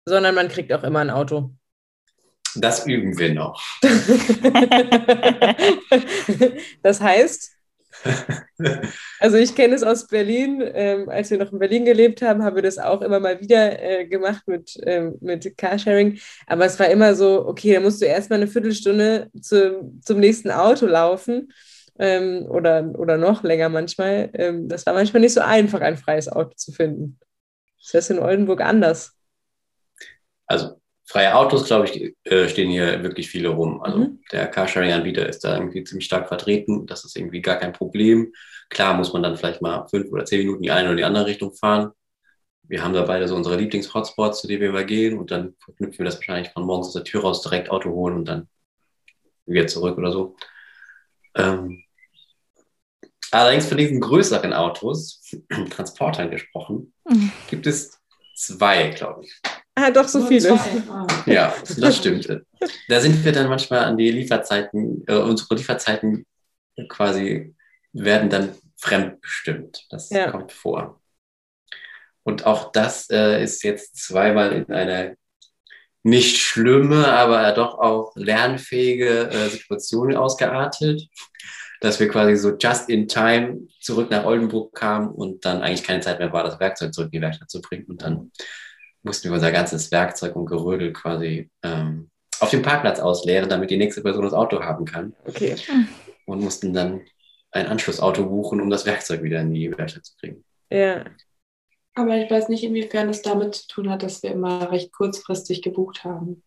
sondern 0.06 0.36
man 0.36 0.50
kriegt 0.50 0.72
auch 0.74 0.84
immer 0.84 1.00
ein 1.00 1.10
Auto. 1.10 1.52
Das 2.56 2.86
üben 2.86 3.18
wir 3.18 3.34
noch. 3.34 3.64
das 6.84 7.02
heißt, 7.02 7.60
also 9.20 9.38
ich 9.38 9.56
kenne 9.56 9.76
es 9.76 9.84
aus 9.84 10.08
Berlin. 10.08 10.64
Ähm, 10.74 11.10
als 11.10 11.32
wir 11.32 11.38
noch 11.38 11.52
in 11.52 11.60
Berlin 11.60 11.86
gelebt 11.86 12.22
haben, 12.22 12.44
haben 12.44 12.56
wir 12.56 12.64
das 12.64 12.78
auch 12.78 13.02
immer 13.02 13.20
mal 13.20 13.40
wieder 13.42 13.82
äh, 13.82 14.06
gemacht 14.06 14.48
mit, 14.48 14.78
ähm, 14.84 15.16
mit 15.22 15.58
Carsharing. 15.58 16.20
Aber 16.48 16.66
es 16.66 16.80
war 16.80 16.88
immer 16.88 17.16
so, 17.16 17.48
okay, 17.48 17.74
da 17.74 17.80
musst 17.80 18.02
du 18.02 18.06
erstmal 18.06 18.40
eine 18.40 18.48
Viertelstunde 18.48 19.30
zu, 19.42 20.00
zum 20.02 20.20
nächsten 20.20 20.52
Auto 20.52 20.86
laufen 20.86 21.52
ähm, 21.98 22.46
oder, 22.50 22.92
oder 22.98 23.18
noch 23.18 23.44
länger 23.44 23.70
manchmal. 23.70 24.30
Ähm, 24.34 24.70
das 24.70 24.86
war 24.86 24.94
manchmal 24.94 25.22
nicht 25.22 25.34
so 25.34 25.42
einfach, 25.42 25.82
ein 25.82 25.98
freies 25.98 26.30
Auto 26.30 26.54
zu 26.56 26.72
finden. 26.72 27.20
Ist 27.82 27.94
das 27.94 28.10
in 28.10 28.20
Oldenburg 28.20 28.62
anders? 28.62 29.16
Also 30.48 30.79
freie 31.10 31.34
Autos, 31.36 31.66
glaube 31.66 31.86
ich, 31.86 32.16
äh, 32.26 32.48
stehen 32.48 32.70
hier 32.70 33.02
wirklich 33.02 33.30
viele 33.30 33.50
rum. 33.50 33.82
Also 33.82 33.98
Mhm. 33.98 34.20
der 34.32 34.48
Carsharing-Anbieter 34.48 35.28
ist 35.28 35.44
da 35.44 35.56
irgendwie 35.58 35.84
ziemlich 35.84 36.06
stark 36.06 36.28
vertreten. 36.28 36.86
Das 36.86 37.04
ist 37.04 37.18
irgendwie 37.18 37.42
gar 37.42 37.58
kein 37.58 37.74
Problem. 37.74 38.32
Klar 38.70 38.94
muss 38.94 39.12
man 39.12 39.24
dann 39.24 39.36
vielleicht 39.36 39.60
mal 39.62 39.88
fünf 39.90 40.12
oder 40.12 40.26
zehn 40.26 40.40
Minuten 40.40 40.62
die 40.62 40.70
eine 40.70 40.90
oder 40.90 40.98
die 40.98 41.04
andere 41.04 41.26
Richtung 41.26 41.52
fahren. 41.52 41.92
Wir 42.62 42.84
haben 42.84 42.94
da 42.94 43.02
beide 43.02 43.28
so 43.28 43.36
unsere 43.36 43.56
Lieblings-Hotspots, 43.58 44.42
zu 44.42 44.48
denen 44.48 44.62
wir 44.62 44.72
mal 44.72 44.86
gehen 44.86 45.18
und 45.18 45.32
dann 45.32 45.56
verknüpfen 45.64 45.98
wir 45.98 46.06
das 46.06 46.18
wahrscheinlich 46.18 46.52
von 46.54 46.64
morgens 46.64 46.90
aus 46.90 46.94
der 46.94 47.04
Tür 47.04 47.22
raus 47.22 47.42
direkt 47.42 47.72
Auto 47.72 47.90
holen 47.90 48.18
und 48.18 48.26
dann 48.26 48.48
wieder 49.48 49.66
zurück 49.66 49.98
oder 49.98 50.12
so. 50.12 50.36
Ähm, 51.34 51.84
allerdings 53.32 53.66
von 53.66 53.78
diesen 53.80 54.00
größeren 54.00 54.54
Autos, 54.54 55.24
Transportern 55.72 56.30
gesprochen, 56.30 56.94
Mhm. 57.10 57.32
gibt 57.48 57.66
es 57.66 58.00
zwei, 58.36 58.90
glaube 58.90 59.24
ich. 59.24 59.34
Ah, 59.82 59.92
doch, 59.92 60.08
so 60.08 60.20
Nur 60.20 60.28
viele. 60.28 60.54
Ah. 60.54 61.08
Ja, 61.26 61.54
das 61.78 61.98
stimmt. 61.98 62.28
Da 62.88 63.00
sind 63.00 63.24
wir 63.24 63.32
dann 63.32 63.48
manchmal 63.48 63.80
an 63.86 63.98
die 63.98 64.12
Lieferzeiten, 64.12 65.04
äh, 65.08 65.16
unsere 65.16 65.56
Lieferzeiten 65.56 66.26
quasi 66.90 67.56
werden 67.94 68.30
dann 68.30 68.56
fremdbestimmt. 68.78 69.86
Das 69.90 70.10
Ja. 70.10 70.32
kommt 70.32 70.52
vor. 70.52 71.02
Und 72.24 72.46
auch 72.46 72.72
das 72.72 73.10
äh, 73.10 73.42
ist 73.44 73.64
jetzt 73.64 73.96
zweimal 73.98 74.52
in 74.54 74.72
eine 74.72 75.18
nicht 76.04 76.38
schlimme, 76.38 77.08
aber 77.12 77.52
doch 77.54 77.78
auch 77.80 78.14
lernfähige 78.16 79.30
äh, 79.30 79.50
Situation 79.50 80.16
ausgeartet, 80.16 81.08
dass 81.82 82.00
wir 82.00 82.08
quasi 82.08 82.36
so 82.36 82.56
just 82.58 82.90
in 82.90 83.08
time 83.08 83.68
zurück 83.82 84.10
nach 84.10 84.26
Oldenburg 84.26 84.74
kamen 84.76 85.10
und 85.10 85.46
dann 85.46 85.62
eigentlich 85.62 85.84
keine 85.84 86.02
Zeit 86.02 86.20
mehr 86.20 86.32
war, 86.32 86.44
das 86.44 86.60
Werkzeug 86.60 86.94
zurück 86.94 87.10
in 87.12 87.20
die 87.20 87.22
Werkstatt 87.22 87.50
zu 87.50 87.62
bringen. 87.62 87.86
Und 87.86 88.02
dann 88.02 88.32
mussten 89.04 89.30
wir 89.30 89.36
unser 89.36 89.52
ganzes 89.52 89.92
Werkzeug 89.92 90.36
und 90.36 90.46
Gerödel 90.46 90.94
quasi 90.94 91.50
ähm, 91.64 92.10
auf 92.40 92.50
dem 92.50 92.62
Parkplatz 92.62 93.00
ausleeren, 93.00 93.50
damit 93.50 93.70
die 93.70 93.78
nächste 93.78 94.02
Person 94.02 94.24
das 94.24 94.34
Auto 94.34 94.62
haben 94.62 94.86
kann. 94.86 95.16
Okay. 95.26 95.56
Und 96.26 96.42
mussten 96.42 96.74
dann 96.74 97.02
ein 97.52 97.68
Anschlussauto 97.68 98.26
buchen, 98.26 98.62
um 98.62 98.70
das 98.70 98.86
Werkzeug 98.86 99.24
wieder 99.24 99.42
in 99.42 99.54
die 99.54 99.76
Werkstatt 99.76 100.06
zu 100.06 100.16
kriegen. 100.18 100.44
Ja. 100.70 101.06
Aber 101.96 102.16
ich 102.18 102.30
weiß 102.30 102.50
nicht, 102.50 102.64
inwiefern 102.64 103.10
es 103.10 103.22
damit 103.22 103.56
zu 103.56 103.68
tun 103.68 103.90
hat, 103.90 104.04
dass 104.04 104.24
wir 104.24 104.32
immer 104.32 104.72
recht 104.72 104.94
kurzfristig 104.94 105.62
gebucht 105.62 106.04
haben. 106.04 106.44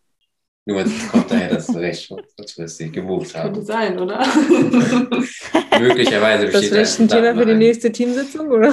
Nur 0.65 0.83
es 0.83 1.09
kommt 1.11 1.29
daher, 1.29 1.49
dass 1.49 1.75
wir 1.75 1.81
recht 1.81 2.09
kurzfristig 2.09 2.93
gebucht 2.93 3.33
Könnte 3.33 3.61
haben. 3.61 3.65
sein, 3.65 3.99
oder? 3.99 4.19
Möglicherweise 5.81 6.45
Das 6.47 6.53
besteht 6.53 6.71
vielleicht 6.71 7.01
ein 7.01 7.09
Thema 7.09 7.35
für 7.35 7.47
die 7.47 7.55
nächste 7.55 7.91
Teamsitzung, 7.91 8.49
oder? 8.49 8.73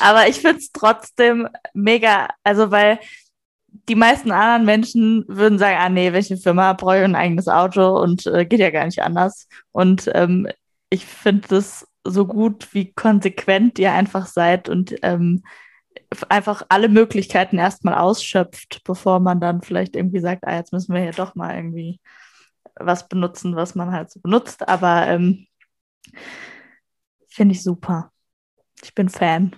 Aber 0.00 0.26
ich 0.28 0.36
finde 0.36 0.56
es 0.56 0.72
trotzdem 0.72 1.48
mega, 1.74 2.28
also 2.44 2.70
weil 2.70 2.98
die 3.90 3.94
meisten 3.94 4.30
anderen 4.32 4.64
Menschen 4.64 5.24
würden 5.28 5.58
sagen, 5.58 5.76
ah 5.78 5.90
nee, 5.90 6.14
welche 6.14 6.38
Firma 6.38 6.72
brauche 6.72 6.96
ich 6.96 7.04
ein 7.04 7.14
eigenes 7.14 7.48
Auto 7.48 8.00
und 8.00 8.26
äh, 8.26 8.46
geht 8.46 8.60
ja 8.60 8.70
gar 8.70 8.86
nicht 8.86 9.02
anders. 9.02 9.48
Und 9.72 10.10
ähm, 10.14 10.48
ich 10.88 11.04
finde 11.04 11.48
das 11.48 11.86
so 12.04 12.24
gut, 12.26 12.68
wie 12.72 12.92
konsequent 12.92 13.78
ihr 13.78 13.92
einfach 13.92 14.26
seid 14.26 14.70
und 14.70 14.94
ähm, 15.02 15.42
einfach 16.28 16.62
alle 16.68 16.88
Möglichkeiten 16.88 17.58
erstmal 17.58 17.94
ausschöpft, 17.94 18.82
bevor 18.84 19.20
man 19.20 19.40
dann 19.40 19.62
vielleicht 19.62 19.96
irgendwie 19.96 20.20
sagt, 20.20 20.46
ah, 20.46 20.56
jetzt 20.56 20.72
müssen 20.72 20.94
wir 20.94 21.04
ja 21.04 21.10
doch 21.12 21.34
mal 21.34 21.56
irgendwie 21.56 22.00
was 22.74 23.08
benutzen, 23.08 23.56
was 23.56 23.74
man 23.74 23.92
halt 23.92 24.10
so 24.10 24.20
benutzt. 24.20 24.68
Aber 24.68 25.06
ähm, 25.06 25.46
finde 27.28 27.54
ich 27.54 27.62
super. 27.62 28.12
Ich 28.82 28.94
bin 28.94 29.08
Fan. 29.08 29.54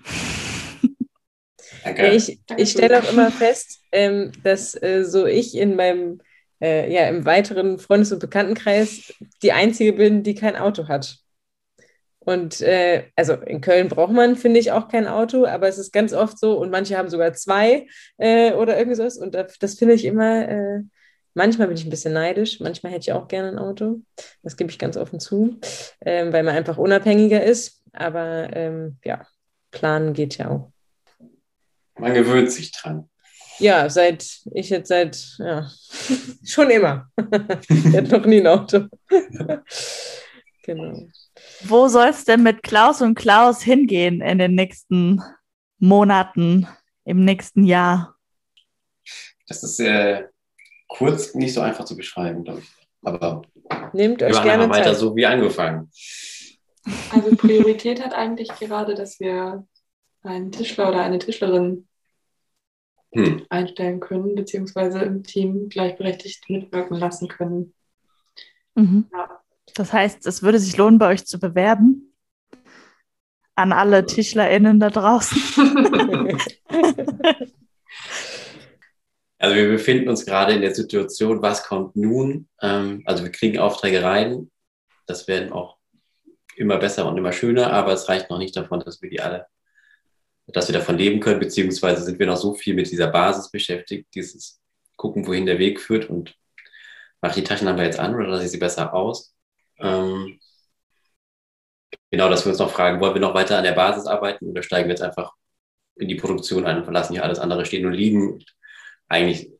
Danke. 1.84 2.08
Ich 2.10 2.40
ich 2.56 2.70
stelle 2.70 2.98
auch 2.98 3.12
immer 3.12 3.30
fest, 3.30 3.80
ähm, 3.92 4.32
dass 4.42 4.80
äh, 4.80 5.04
so 5.04 5.26
ich 5.26 5.56
in 5.56 5.76
meinem 5.76 6.20
äh, 6.60 6.92
ja, 6.92 7.08
im 7.08 7.24
weiteren 7.24 7.78
Freundes- 7.78 8.12
und 8.12 8.18
Bekanntenkreis 8.18 9.12
die 9.42 9.52
Einzige 9.52 9.92
bin, 9.92 10.22
die 10.22 10.34
kein 10.34 10.56
Auto 10.56 10.88
hat. 10.88 11.18
Und 12.28 12.60
äh, 12.60 13.04
also 13.16 13.32
in 13.32 13.62
Köln 13.62 13.88
braucht 13.88 14.12
man, 14.12 14.36
finde 14.36 14.60
ich, 14.60 14.70
auch 14.70 14.88
kein 14.88 15.06
Auto, 15.06 15.46
aber 15.46 15.66
es 15.66 15.78
ist 15.78 15.94
ganz 15.94 16.12
oft 16.12 16.38
so 16.38 16.58
und 16.58 16.70
manche 16.70 16.98
haben 16.98 17.08
sogar 17.08 17.32
zwei 17.32 17.86
äh, 18.18 18.52
oder 18.52 18.78
irgendwas. 18.78 19.16
Und 19.16 19.34
das, 19.34 19.56
das 19.58 19.78
finde 19.78 19.94
ich 19.94 20.04
immer, 20.04 20.46
äh, 20.46 20.80
manchmal 21.32 21.68
bin 21.68 21.78
ich 21.78 21.86
ein 21.86 21.90
bisschen 21.90 22.12
neidisch, 22.12 22.60
manchmal 22.60 22.92
hätte 22.92 23.04
ich 23.08 23.12
auch 23.14 23.28
gerne 23.28 23.48
ein 23.48 23.58
Auto. 23.58 24.02
Das 24.42 24.58
gebe 24.58 24.68
ich 24.70 24.78
ganz 24.78 24.98
offen 24.98 25.20
zu, 25.20 25.58
ähm, 26.04 26.30
weil 26.30 26.42
man 26.42 26.54
einfach 26.54 26.76
unabhängiger 26.76 27.42
ist. 27.42 27.82
Aber 27.94 28.50
ähm, 28.52 28.98
ja, 29.06 29.26
planen 29.70 30.12
geht 30.12 30.36
ja 30.36 30.50
auch. 30.50 30.70
Man 31.98 32.12
gewöhnt 32.12 32.52
sich 32.52 32.72
dran. 32.72 33.08
Ja, 33.58 33.88
seit 33.88 34.40
ich 34.52 34.68
jetzt 34.68 34.88
seit, 34.88 35.18
ja, 35.38 35.66
schon 36.44 36.68
immer. 36.68 37.08
ich 37.70 37.96
hatte 37.96 38.18
noch 38.18 38.26
nie 38.26 38.40
ein 38.40 38.46
Auto. 38.48 38.80
Genau. 40.68 41.08
Wo 41.64 41.88
soll 41.88 42.08
es 42.08 42.26
denn 42.26 42.42
mit 42.42 42.62
Klaus 42.62 43.00
und 43.00 43.14
Klaus 43.14 43.62
hingehen 43.62 44.20
in 44.20 44.36
den 44.38 44.54
nächsten 44.54 45.22
Monaten, 45.78 46.68
im 47.04 47.24
nächsten 47.24 47.64
Jahr? 47.64 48.14
Das 49.46 49.62
ist 49.62 49.80
äh, 49.80 50.24
kurz 50.86 51.34
nicht 51.34 51.54
so 51.54 51.62
einfach 51.62 51.86
zu 51.86 51.96
beschreiben, 51.96 52.44
glaube 52.44 52.60
ich. 52.60 52.68
Aber 53.02 53.42
Nehmt 53.94 54.20
wir 54.20 54.26
euch 54.26 54.42
gerne 54.42 54.68
weiter 54.68 54.90
Zeit. 54.90 54.98
so 54.98 55.16
wie 55.16 55.24
angefangen. 55.24 55.90
Also 57.12 57.34
Priorität 57.34 58.04
hat 58.04 58.12
eigentlich 58.12 58.48
gerade, 58.48 58.94
dass 58.94 59.20
wir 59.20 59.66
einen 60.22 60.52
Tischler 60.52 60.90
oder 60.90 61.02
eine 61.02 61.18
Tischlerin 61.18 61.88
Hm. 63.14 63.46
einstellen 63.48 64.00
können, 64.00 64.34
beziehungsweise 64.34 64.98
im 64.98 65.22
Team 65.22 65.70
gleichberechtigt 65.70 66.50
mitwirken 66.50 66.98
lassen 66.98 67.26
können. 67.26 67.72
Mhm. 68.74 69.06
Ja. 69.10 69.40
Das 69.78 69.92
heißt, 69.92 70.26
es 70.26 70.42
würde 70.42 70.58
sich 70.58 70.76
lohnen, 70.76 70.98
bei 70.98 71.08
euch 71.08 71.24
zu 71.24 71.38
bewerben. 71.38 72.12
An 73.54 73.72
alle 73.72 74.06
TischlerInnen 74.06 74.80
da 74.80 74.90
draußen. 74.90 75.40
Also 79.40 79.54
wir 79.54 79.68
befinden 79.68 80.08
uns 80.08 80.26
gerade 80.26 80.52
in 80.52 80.62
der 80.62 80.74
Situation, 80.74 81.42
was 81.42 81.62
kommt 81.62 81.94
nun? 81.94 82.48
Ähm, 82.60 83.04
also 83.06 83.22
wir 83.22 83.30
kriegen 83.30 83.60
Aufträge 83.60 84.02
rein. 84.02 84.50
Das 85.06 85.28
werden 85.28 85.52
auch 85.52 85.78
immer 86.56 86.78
besser 86.78 87.06
und 87.06 87.16
immer 87.16 87.30
schöner, 87.30 87.72
aber 87.72 87.92
es 87.92 88.08
reicht 88.08 88.30
noch 88.30 88.38
nicht 88.38 88.56
davon, 88.56 88.80
dass 88.80 89.00
wir 89.00 89.08
die 89.08 89.20
alle, 89.20 89.46
dass 90.48 90.66
wir 90.66 90.72
davon 90.72 90.98
leben 90.98 91.20
können, 91.20 91.38
beziehungsweise 91.38 92.02
sind 92.02 92.18
wir 92.18 92.26
noch 92.26 92.36
so 92.36 92.54
viel 92.54 92.74
mit 92.74 92.90
dieser 92.90 93.06
Basis 93.06 93.48
beschäftigt, 93.48 94.08
dieses 94.12 94.60
gucken, 94.96 95.28
wohin 95.28 95.46
der 95.46 95.60
Weg 95.60 95.80
führt 95.80 96.10
und 96.10 96.34
mache 97.20 97.38
ich 97.38 97.44
die 97.44 97.48
Taschenlampe 97.48 97.84
jetzt 97.84 98.00
an 98.00 98.16
oder 98.16 98.26
lasse 98.26 98.46
ich 98.46 98.50
sie 98.50 98.58
besser 98.58 98.92
aus? 98.92 99.37
Ähm, 99.80 100.38
genau, 102.10 102.28
dass 102.28 102.44
wir 102.44 102.50
uns 102.50 102.58
noch 102.58 102.70
fragen, 102.70 103.00
wollen 103.00 103.14
wir 103.14 103.20
noch 103.20 103.34
weiter 103.34 103.58
an 103.58 103.64
der 103.64 103.72
Basis 103.72 104.06
arbeiten 104.06 104.48
oder 104.48 104.62
steigen 104.62 104.88
wir 104.88 104.94
jetzt 104.94 105.02
einfach 105.02 105.32
in 105.96 106.08
die 106.08 106.14
Produktion 106.14 106.64
ein 106.64 106.78
und 106.78 106.84
verlassen 106.84 107.14
hier 107.14 107.24
alles 107.24 107.38
andere 107.38 107.64
stehen 107.64 107.86
und 107.86 107.92
liegen? 107.92 108.44
eigentlich 109.08 109.50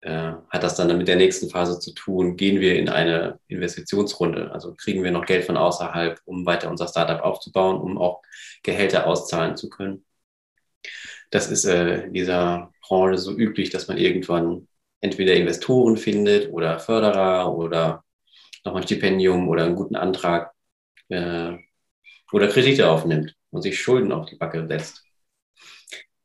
äh, 0.00 0.32
hat 0.50 0.62
das 0.62 0.76
dann 0.76 0.96
mit 0.96 1.08
der 1.08 1.16
nächsten 1.16 1.50
Phase 1.50 1.78
zu 1.78 1.92
tun. 1.94 2.36
Gehen 2.36 2.60
wir 2.60 2.76
in 2.76 2.88
eine 2.88 3.38
Investitionsrunde? 3.48 4.50
Also 4.52 4.74
kriegen 4.74 5.04
wir 5.04 5.10
noch 5.10 5.26
Geld 5.26 5.44
von 5.44 5.56
außerhalb, 5.56 6.20
um 6.24 6.46
weiter 6.46 6.70
unser 6.70 6.88
Startup 6.88 7.20
aufzubauen, 7.22 7.80
um 7.80 7.98
auch 7.98 8.22
Gehälter 8.62 9.06
auszahlen 9.06 9.56
zu 9.56 9.68
können? 9.68 10.04
Das 11.30 11.50
ist 11.50 11.64
äh, 11.64 12.04
in 12.04 12.12
dieser 12.12 12.72
Branche 12.82 13.18
so 13.18 13.32
üblich, 13.32 13.70
dass 13.70 13.88
man 13.88 13.96
irgendwann 13.98 14.68
entweder 15.00 15.34
Investoren 15.34 15.96
findet 15.96 16.52
oder 16.52 16.78
Förderer 16.78 17.56
oder 17.56 18.04
nochmal 18.64 18.82
ein 18.82 18.86
Stipendium 18.86 19.48
oder 19.48 19.64
einen 19.64 19.76
guten 19.76 19.96
Antrag 19.96 20.52
äh, 21.08 21.52
oder 22.32 22.48
Kredite 22.48 22.88
aufnimmt 22.88 23.34
und 23.50 23.62
sich 23.62 23.80
Schulden 23.80 24.12
auf 24.12 24.26
die 24.26 24.36
Backe 24.36 24.66
setzt. 24.66 25.04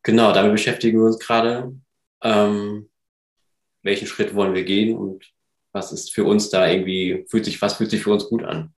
Genau, 0.04 0.32
damit 0.32 0.54
beschäftigen 0.54 1.00
wir 1.00 1.08
uns 1.08 1.20
gerade 1.20 1.74
ähm, 2.22 2.90
welchen 3.84 4.08
Schritt 4.08 4.36
wollen 4.36 4.54
wir 4.54 4.64
gehen 4.64 4.96
und 4.98 5.32
was 5.72 5.92
ist 5.92 6.14
für 6.14 6.24
uns 6.24 6.50
da 6.50 6.68
irgendwie, 6.68 7.26
fühlt 7.30 7.46
sich, 7.46 7.62
was 7.62 7.76
fühlt 7.76 7.92
sich 7.92 8.04
für 8.04 8.12
uns 8.12 8.28
gut 8.28 8.44
an? 8.44 8.74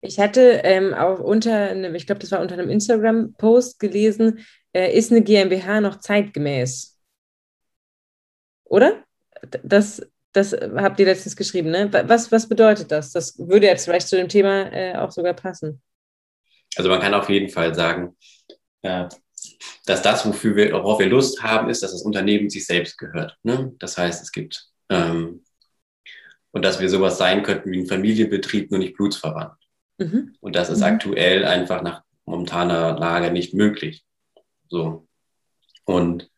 Ich 0.00 0.18
hatte 0.18 0.60
ähm, 0.64 0.94
auch 0.94 1.20
unter 1.20 1.54
einem, 1.70 1.94
ich 1.94 2.06
glaube, 2.06 2.18
das 2.18 2.32
war 2.32 2.40
unter 2.40 2.54
einem 2.54 2.68
Instagram-Post 2.68 3.78
gelesen, 3.78 4.44
äh, 4.72 4.96
ist 4.96 5.12
eine 5.12 5.22
GmbH 5.22 5.80
noch 5.80 6.00
zeitgemäß? 6.00 6.98
Oder? 8.64 9.04
Das, 9.62 10.02
das 10.32 10.52
habt 10.52 10.98
ihr 10.98 11.06
letztens 11.06 11.36
geschrieben, 11.36 11.70
ne? 11.70 11.90
Was, 12.06 12.32
was 12.32 12.48
bedeutet 12.48 12.90
das? 12.90 13.12
Das 13.12 13.38
würde 13.38 13.66
jetzt 13.66 13.84
vielleicht 13.84 14.08
zu 14.08 14.16
dem 14.16 14.28
Thema 14.28 14.72
äh, 14.72 14.96
auch 14.96 15.10
sogar 15.10 15.34
passen. 15.34 15.82
Also 16.76 16.88
man 16.88 17.00
kann 17.00 17.14
auf 17.14 17.28
jeden 17.28 17.50
Fall 17.50 17.74
sagen, 17.74 18.16
äh, 18.82 19.08
dass 19.86 20.02
das, 20.02 20.24
wofür 20.26 20.56
wir, 20.56 20.72
worauf 20.72 21.00
wir 21.00 21.06
Lust 21.08 21.42
haben, 21.42 21.68
ist, 21.68 21.82
dass 21.82 21.92
das 21.92 22.02
Unternehmen 22.02 22.48
sich 22.48 22.66
selbst 22.66 22.96
gehört. 22.96 23.36
Ne? 23.42 23.74
Das 23.78 23.98
heißt, 23.98 24.22
es 24.22 24.32
gibt 24.32 24.68
ähm, 24.88 25.44
und 26.52 26.64
dass 26.64 26.80
wir 26.80 26.88
sowas 26.88 27.18
sein 27.18 27.42
könnten 27.42 27.70
wie 27.72 27.80
ein 27.80 27.86
Familienbetrieb, 27.86 28.70
nur 28.70 28.78
nicht 28.78 28.96
blutsverwandt. 28.96 29.54
Mhm. 29.98 30.34
Und 30.40 30.56
das 30.56 30.70
ist 30.70 30.78
Mhm. 30.78 30.84
aktuell 30.84 31.44
einfach 31.44 31.82
nach 31.82 32.02
momentaner 32.24 32.98
Lage 32.98 33.30
nicht 33.32 33.52
möglich. 33.54 34.04
So. 34.68 35.06
Und 35.84 36.30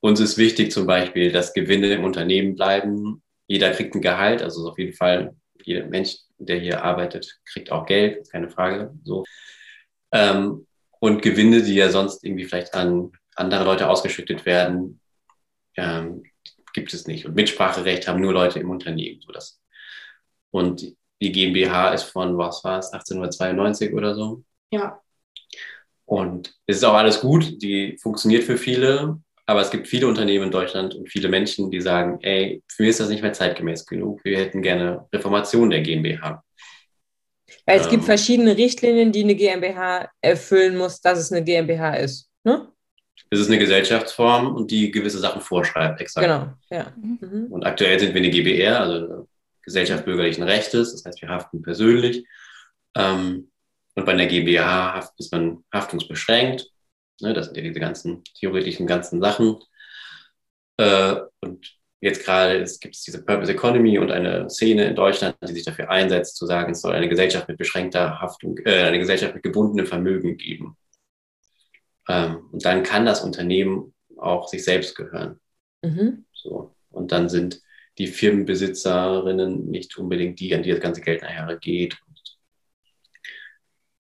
uns 0.00 0.20
ist 0.20 0.38
wichtig 0.38 0.72
zum 0.72 0.86
Beispiel, 0.86 1.32
dass 1.32 1.54
Gewinne 1.54 1.92
im 1.92 2.04
Unternehmen 2.04 2.54
bleiben. 2.54 3.22
Jeder 3.48 3.70
kriegt 3.70 3.94
ein 3.94 4.02
Gehalt, 4.02 4.42
also 4.42 4.68
auf 4.68 4.78
jeden 4.78 4.92
Fall 4.92 5.34
jeder 5.64 5.86
Mensch, 5.86 6.16
der 6.38 6.58
hier 6.60 6.84
arbeitet, 6.84 7.40
kriegt 7.44 7.72
auch 7.72 7.86
Geld, 7.86 8.30
keine 8.30 8.48
Frage. 8.48 8.94
So. 9.04 9.24
Ähm, 10.12 10.66
und 11.00 11.22
Gewinne, 11.22 11.62
die 11.62 11.74
ja 11.74 11.90
sonst 11.90 12.24
irgendwie 12.24 12.44
vielleicht 12.44 12.74
an 12.74 13.12
andere 13.34 13.64
Leute 13.64 13.88
ausgeschüttet 13.88 14.46
werden, 14.46 15.00
ähm, 15.76 16.22
gibt 16.72 16.94
es 16.94 17.06
nicht. 17.06 17.26
Und 17.26 17.34
Mitspracherecht 17.34 18.06
haben 18.06 18.20
nur 18.20 18.32
Leute 18.32 18.60
im 18.60 18.70
Unternehmen. 18.70 19.20
So 19.20 19.32
das. 19.32 19.60
Und 20.50 20.94
die 21.20 21.32
GmbH 21.32 21.92
ist 21.94 22.04
von, 22.04 22.36
was 22.38 22.62
war 22.64 22.78
es, 22.78 22.92
1892 22.92 23.92
oder 23.92 24.14
so. 24.14 24.44
Ja, 24.70 25.00
Und 26.04 26.54
es 26.66 26.78
ist 26.78 26.84
auch 26.84 26.94
alles 26.94 27.20
gut, 27.20 27.62
die 27.62 27.98
funktioniert 28.00 28.44
für 28.44 28.56
viele, 28.56 29.20
aber 29.46 29.60
es 29.60 29.70
gibt 29.70 29.86
viele 29.86 30.08
Unternehmen 30.08 30.46
in 30.46 30.50
Deutschland 30.50 30.94
und 30.94 31.08
viele 31.08 31.28
Menschen, 31.28 31.70
die 31.70 31.80
sagen, 31.80 32.18
ey, 32.22 32.62
für 32.68 32.82
mich 32.82 32.90
ist 32.90 33.00
das 33.00 33.08
nicht 33.08 33.22
mehr 33.22 33.32
zeitgemäß 33.32 33.86
genug. 33.86 34.24
Wir 34.24 34.38
hätten 34.38 34.60
gerne 34.60 35.06
Reformation 35.12 35.70
der 35.70 35.82
GmbH. 35.82 36.42
Weil 37.64 37.80
es 37.80 37.88
gibt 37.88 38.02
Ähm. 38.02 38.06
verschiedene 38.06 38.56
Richtlinien, 38.56 39.12
die 39.12 39.22
eine 39.22 39.36
GmbH 39.36 40.10
erfüllen 40.20 40.76
muss, 40.76 41.00
dass 41.00 41.18
es 41.18 41.32
eine 41.32 41.44
GmbH 41.44 41.94
ist. 41.94 42.28
Ne? 42.44 42.68
Es 43.30 43.40
ist 43.40 43.48
eine 43.48 43.58
Gesellschaftsform 43.58 44.54
und 44.54 44.70
die 44.70 44.90
gewisse 44.90 45.18
Sachen 45.18 45.40
vorschreibt, 45.40 46.00
exakt. 46.00 46.26
Genau, 46.26 46.52
ja. 46.70 46.92
Mhm. 46.96 47.46
Und 47.50 47.64
aktuell 47.64 47.98
sind 47.98 48.14
wir 48.14 48.20
eine 48.20 48.30
GBR, 48.30 48.80
also 48.80 48.94
eine 48.94 49.26
Gesellschaft 49.62 50.04
bürgerlichen 50.04 50.44
Rechtes, 50.44 50.92
das 50.92 51.04
heißt, 51.04 51.22
wir 51.22 51.28
haften 51.28 51.62
persönlich. 51.62 52.24
Ähm, 52.96 53.50
und 53.94 54.04
bei 54.04 54.12
einer 54.12 54.26
GmbH 54.26 55.10
ist 55.18 55.32
man 55.32 55.64
haftungsbeschränkt. 55.72 56.70
Ne, 57.20 57.32
das 57.32 57.46
sind 57.46 57.56
ja 57.56 57.62
diese 57.62 57.80
ganzen 57.80 58.22
theoretischen 58.38 58.86
ganzen 58.86 59.20
Sachen. 59.20 59.58
Äh, 60.76 61.16
und 61.40 61.76
jetzt 62.00 62.24
gerade 62.24 62.58
gibt 62.58 62.94
es 62.94 63.02
diese 63.02 63.24
Purpose 63.24 63.52
Economy 63.52 63.98
und 63.98 64.10
eine 64.10 64.50
Szene 64.50 64.86
in 64.86 64.94
Deutschland, 64.94 65.36
die 65.42 65.52
sich 65.52 65.64
dafür 65.64 65.90
einsetzt, 65.90 66.36
zu 66.36 66.46
sagen, 66.46 66.72
es 66.72 66.82
soll 66.82 66.94
eine 66.94 67.08
Gesellschaft 67.08 67.48
mit 67.48 67.58
beschränkter 67.58 68.20
Haftung, 68.20 68.58
äh, 68.64 68.82
eine 68.82 68.98
Gesellschaft 68.98 69.34
mit 69.34 69.42
gebundenem 69.42 69.86
Vermögen 69.86 70.36
geben. 70.36 70.76
Ähm, 72.08 72.48
und 72.52 72.64
dann 72.64 72.82
kann 72.82 73.06
das 73.06 73.22
Unternehmen 73.22 73.94
auch 74.18 74.48
sich 74.48 74.64
selbst 74.64 74.94
gehören. 74.94 75.40
Mhm. 75.82 76.26
So. 76.32 76.74
Und 76.90 77.12
dann 77.12 77.28
sind 77.28 77.60
die 77.98 78.06
Firmenbesitzerinnen 78.06 79.66
nicht 79.70 79.96
unbedingt 79.96 80.38
die, 80.40 80.54
an 80.54 80.62
die 80.62 80.70
das 80.70 80.80
ganze 80.80 81.00
Geld 81.00 81.22
nachher 81.22 81.56
geht. 81.56 81.96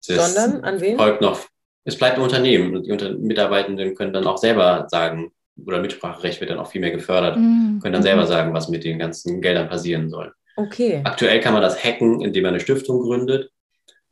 Es 0.01 0.35
Sondern 0.35 0.65
an 0.65 0.81
wen? 0.81 0.97
folgt 0.97 1.21
noch, 1.21 1.47
es 1.85 1.97
bleibt 1.97 2.17
ein 2.17 2.23
Unternehmen 2.23 2.77
und 2.77 2.87
die 2.87 2.93
Unter 2.93 3.13
Mitarbeitenden 3.15 3.95
können 3.95 4.13
dann 4.13 4.27
auch 4.27 4.39
selber 4.39 4.87
sagen, 4.91 5.33
oder 5.67 5.81
Mitspracherecht 5.81 6.41
wird 6.41 6.51
dann 6.51 6.59
auch 6.59 6.71
viel 6.71 6.81
mehr 6.81 6.91
gefördert, 6.93 7.37
Mhm. 7.37 7.81
können 7.83 7.93
dann 7.93 8.03
selber 8.03 8.27
sagen, 8.27 8.55
was 8.55 8.69
mit 8.69 8.85
den 8.85 8.99
ganzen 8.99 9.41
Geldern 9.41 9.69
passieren 9.69 10.09
soll. 10.09 10.33
Okay. 10.57 11.01
Aktuell 11.05 11.41
kann 11.41 11.53
man 11.55 11.63
das 11.63 11.83
hacken, 11.83 12.21
indem 12.21 12.43
man 12.45 12.51
eine 12.55 12.61
Stiftung 12.61 13.01
gründet. 13.03 13.51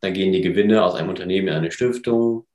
Dann 0.01 0.15
gehen 0.15 0.33
die 0.33 0.41
Gewinne 0.41 0.83
aus 0.85 0.95
einem 0.95 1.11
Unternehmen 1.11 1.49
in 1.49 1.55
eine 1.55 1.71
Stiftung 1.71 2.47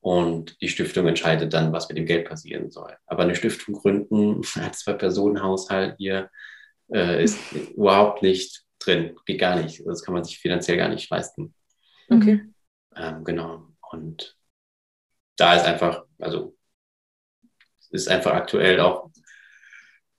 und 0.00 0.60
die 0.62 0.68
Stiftung 0.68 1.06
entscheidet 1.06 1.52
dann, 1.52 1.72
was 1.72 1.88
mit 1.88 1.98
dem 1.98 2.06
Geld 2.06 2.26
passieren 2.28 2.70
soll. 2.70 2.96
Aber 3.06 3.22
eine 3.22 3.34
Stiftung 3.34 3.74
gründen 3.74 4.40
als 4.62 4.80
Zwei-Personen-Haushalt 4.80 5.96
hier 5.98 6.30
äh, 6.92 7.22
ist 7.22 7.38
überhaupt 7.76 8.22
nicht 8.22 8.62
drin. 8.78 9.14
Geht 9.26 9.40
gar 9.40 9.56
nicht. 9.60 9.82
Das 9.86 10.02
kann 10.02 10.14
man 10.14 10.24
sich 10.24 10.38
finanziell 10.38 10.78
gar 10.78 10.88
nicht 10.88 11.10
leisten. 11.10 11.54
Okay. 12.08 12.40
Ähm, 12.96 13.24
genau. 13.24 13.62
Und 13.92 14.36
da 15.36 15.54
ist 15.54 15.64
einfach, 15.64 16.04
also 16.18 16.56
es 17.80 18.02
ist 18.02 18.08
einfach 18.08 18.32
aktuell 18.32 18.80
auch 18.80 19.10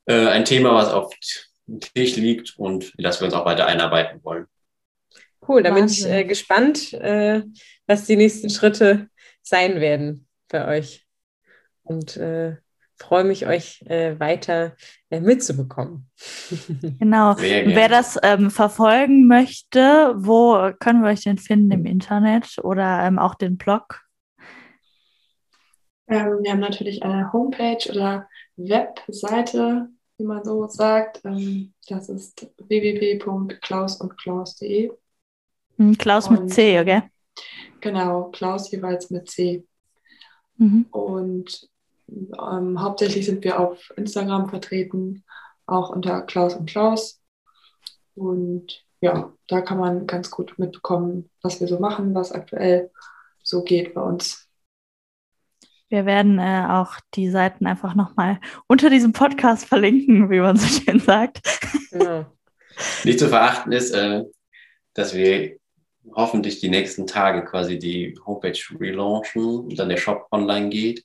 äh, 0.06 0.28
ein 0.28 0.46
Thema, 0.46 0.74
was 0.74 0.90
auf 0.90 1.14
dem 1.68 1.80
Tisch 1.80 2.16
liegt 2.16 2.58
und 2.58 2.94
in 2.98 3.04
das 3.04 3.22
wir 3.22 3.26
uns 3.26 3.34
auch 3.34 3.46
weiter 3.46 3.66
einarbeiten 3.66 4.24
wollen. 4.24 4.48
Cool, 5.48 5.64
da 5.64 5.74
bin 5.74 5.86
ich 5.86 6.06
äh, 6.06 6.24
gespannt, 6.24 6.94
äh, 6.94 7.44
was 7.88 8.06
die 8.06 8.16
nächsten 8.16 8.50
Schritte 8.50 9.10
sein 9.42 9.82
werden 9.82 10.28
bei 10.50 10.68
euch. 10.68 11.06
Und 11.84 12.16
äh, 12.18 12.58
freue 13.02 13.24
mich, 13.24 13.48
euch 13.48 13.82
äh, 13.88 14.20
weiter 14.20 14.76
äh, 15.10 15.20
mitzubekommen. 15.20 16.10
Genau. 17.00 17.36
Wer 17.38 17.90
das 17.90 18.20
ähm, 18.22 18.52
verfolgen 18.52 19.28
möchte, 19.28 20.14
wo 20.16 20.72
können 20.80 21.02
wir 21.02 21.10
euch 21.10 21.24
denn 21.24 21.40
finden 21.40 21.72
im 21.72 21.86
Internet 21.86 22.58
oder 22.62 23.04
ähm, 23.04 23.18
auch 23.18 23.36
den 23.36 23.58
Blog? 23.58 24.02
Ähm, 26.12 26.44
wir 26.44 26.52
haben 26.52 26.60
natürlich 26.60 27.02
eine 27.04 27.32
Homepage 27.34 27.90
oder 27.90 28.28
Webseite, 28.58 29.90
wie 30.18 30.26
man 30.26 30.44
so 30.44 30.68
sagt. 30.68 31.22
Ähm, 31.24 31.74
das 31.88 32.10
ist 32.10 32.48
www.klausundklaus.de. 32.68 34.92
Hm, 35.78 35.98
Klaus 35.98 36.30
mit 36.30 36.42
Und- 36.42 36.50
C, 36.50 36.80
okay? 36.80 37.04
Genau, 37.80 38.26
Klaus 38.26 38.70
jeweils 38.72 39.10
mit 39.10 39.28
C. 39.30 39.66
Mhm. 40.58 40.86
Und 40.92 41.68
ähm, 42.10 42.82
hauptsächlich 42.82 43.26
sind 43.26 43.44
wir 43.44 43.60
auf 43.60 43.92
Instagram 43.96 44.50
vertreten, 44.50 45.24
auch 45.66 45.90
unter 45.90 46.22
Klaus 46.22 46.54
und 46.56 46.70
Klaus. 46.70 47.20
Und 48.14 48.86
ja, 49.00 49.34
da 49.48 49.62
kann 49.62 49.80
man 49.80 50.06
ganz 50.06 50.30
gut 50.30 50.60
mitbekommen, 50.60 51.32
was 51.42 51.60
wir 51.60 51.68
so 51.68 51.80
machen, 51.80 52.14
was 52.14 52.32
aktuell 52.32 52.92
so 53.42 53.64
geht 53.64 53.96
bei 53.96 54.02
uns. 54.02 54.48
Wir 55.92 56.06
werden 56.06 56.40
äh, 56.40 56.68
auch 56.70 56.96
die 57.16 57.30
Seiten 57.30 57.68
einfach 57.68 57.96
nochmal 57.96 58.40
unter 58.68 58.90
diesem 58.90 59.12
Podcast 59.12 59.66
verlinken, 59.66 60.30
wie 60.30 60.40
man 60.40 60.56
so 60.56 60.66
schön 60.68 61.02
sagt. 61.02 61.42
Genau. 61.92 62.26
Nicht 63.04 63.20
zu 63.20 63.28
verachten 63.28 63.74
ist, 63.74 63.92
äh, 63.92 64.24
dass 64.94 65.14
wir 65.14 65.58
hoffentlich 66.16 66.62
die 66.62 66.70
nächsten 66.70 67.08
Tage 67.08 67.44
quasi 67.44 67.78
die 67.78 68.18
Homepage 68.26 68.58
relaunchen 68.80 69.44
und 69.44 69.78
dann 69.78 69.90
der 69.90 69.98
Shop 69.98 70.28
online 70.32 70.70
geht. 70.70 71.04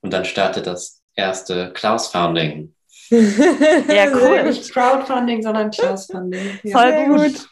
Und 0.00 0.12
dann 0.12 0.24
startet 0.24 0.66
das 0.66 1.02
erste 1.14 1.72
Klaus 1.72 2.08
Founding. 2.08 2.74
Ja, 3.10 4.06
cool. 4.14 4.44
Nicht 4.44 4.72
Crowdfunding, 4.72 5.42
sondern 5.42 5.70
Klaus-Funding. 5.70 6.60
Voll 6.70 6.90
Sehr 6.90 7.06
gut. 7.06 7.48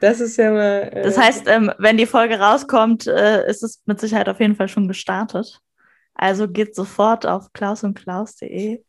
Das 0.00 0.20
ist 0.20 0.36
ja 0.36 0.50
mal. 0.50 0.90
Äh, 0.92 1.02
Das 1.02 1.16
heißt, 1.16 1.46
ähm, 1.48 1.72
wenn 1.78 1.96
die 1.96 2.06
Folge 2.06 2.38
rauskommt, 2.38 3.06
äh, 3.06 3.48
ist 3.48 3.62
es 3.62 3.82
mit 3.86 4.00
Sicherheit 4.00 4.28
auf 4.28 4.38
jeden 4.40 4.54
Fall 4.54 4.68
schon 4.68 4.88
gestartet. 4.88 5.60
Also 6.14 6.48
geht 6.48 6.74
sofort 6.74 7.26
auf 7.26 7.52
klausundklaus.de. 7.52 8.82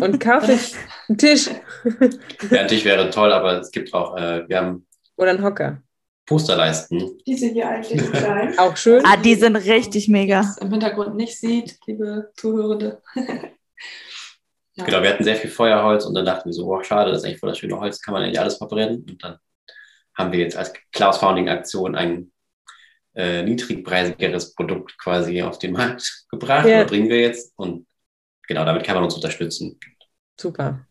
und 0.00 0.20
kaufe 0.20 0.52
ich 0.52 0.74
einen 1.08 1.18
Tisch 1.18 1.48
Ja, 1.48 2.62
natürlich 2.62 2.84
wäre 2.84 3.10
toll, 3.10 3.32
aber 3.32 3.60
es 3.60 3.70
gibt 3.70 3.92
auch, 3.92 4.16
äh, 4.16 4.48
wir 4.48 4.56
haben 4.58 4.86
oder 5.16 5.30
einen 5.30 5.42
Hocker. 5.42 5.82
Posterleisten. 6.26 7.18
Diese 7.26 7.48
hier 7.48 7.68
eigentlich 7.68 8.00
klein. 8.12 8.56
Auch 8.58 8.76
schön. 8.76 9.02
Ah, 9.04 9.16
die 9.16 9.34
sind 9.34 9.56
richtig 9.56 10.08
mega. 10.08 10.38
Das 10.42 10.58
im 10.58 10.70
Hintergrund 10.70 11.16
nicht 11.16 11.36
sieht, 11.38 11.78
liebe 11.86 12.30
Zuhörende. 12.36 13.02
ja. 13.14 13.24
Genau, 14.86 15.02
wir 15.02 15.10
hatten 15.10 15.24
sehr 15.24 15.36
viel 15.36 15.50
Feuerholz 15.50 16.06
und 16.06 16.14
dann 16.14 16.24
dachten 16.24 16.48
wir 16.48 16.54
so, 16.54 16.66
wow, 16.66 16.82
schade, 16.82 17.10
das 17.10 17.18
ist 17.20 17.24
eigentlich 17.26 17.40
voll 17.40 17.50
das 17.50 17.58
schöne 17.58 17.78
Holz, 17.78 18.00
kann 18.00 18.14
man 18.14 18.22
eigentlich 18.22 18.40
alles 18.40 18.56
verbrennen. 18.56 19.04
Und 19.06 19.22
dann 19.22 19.36
haben 20.14 20.32
wir 20.32 20.38
jetzt 20.38 20.56
als 20.56 20.72
Klaus 20.92 21.18
Founding 21.18 21.50
Aktion 21.50 21.94
ein 21.96 22.32
äh, 23.14 23.42
niedrigpreisigeres 23.42 24.54
Produkt 24.54 24.96
quasi 24.98 25.42
auf 25.42 25.58
den 25.58 25.72
Markt 25.72 26.26
gebracht 26.30 26.66
Ja. 26.66 26.78
oder 26.80 26.86
bringen 26.86 27.08
wir 27.08 27.20
jetzt. 27.20 27.52
Und 27.56 27.86
genau, 28.46 28.64
damit 28.64 28.84
kann 28.84 28.94
man 28.94 29.04
uns 29.04 29.14
unterstützen. 29.14 29.78
Super. 30.40 30.86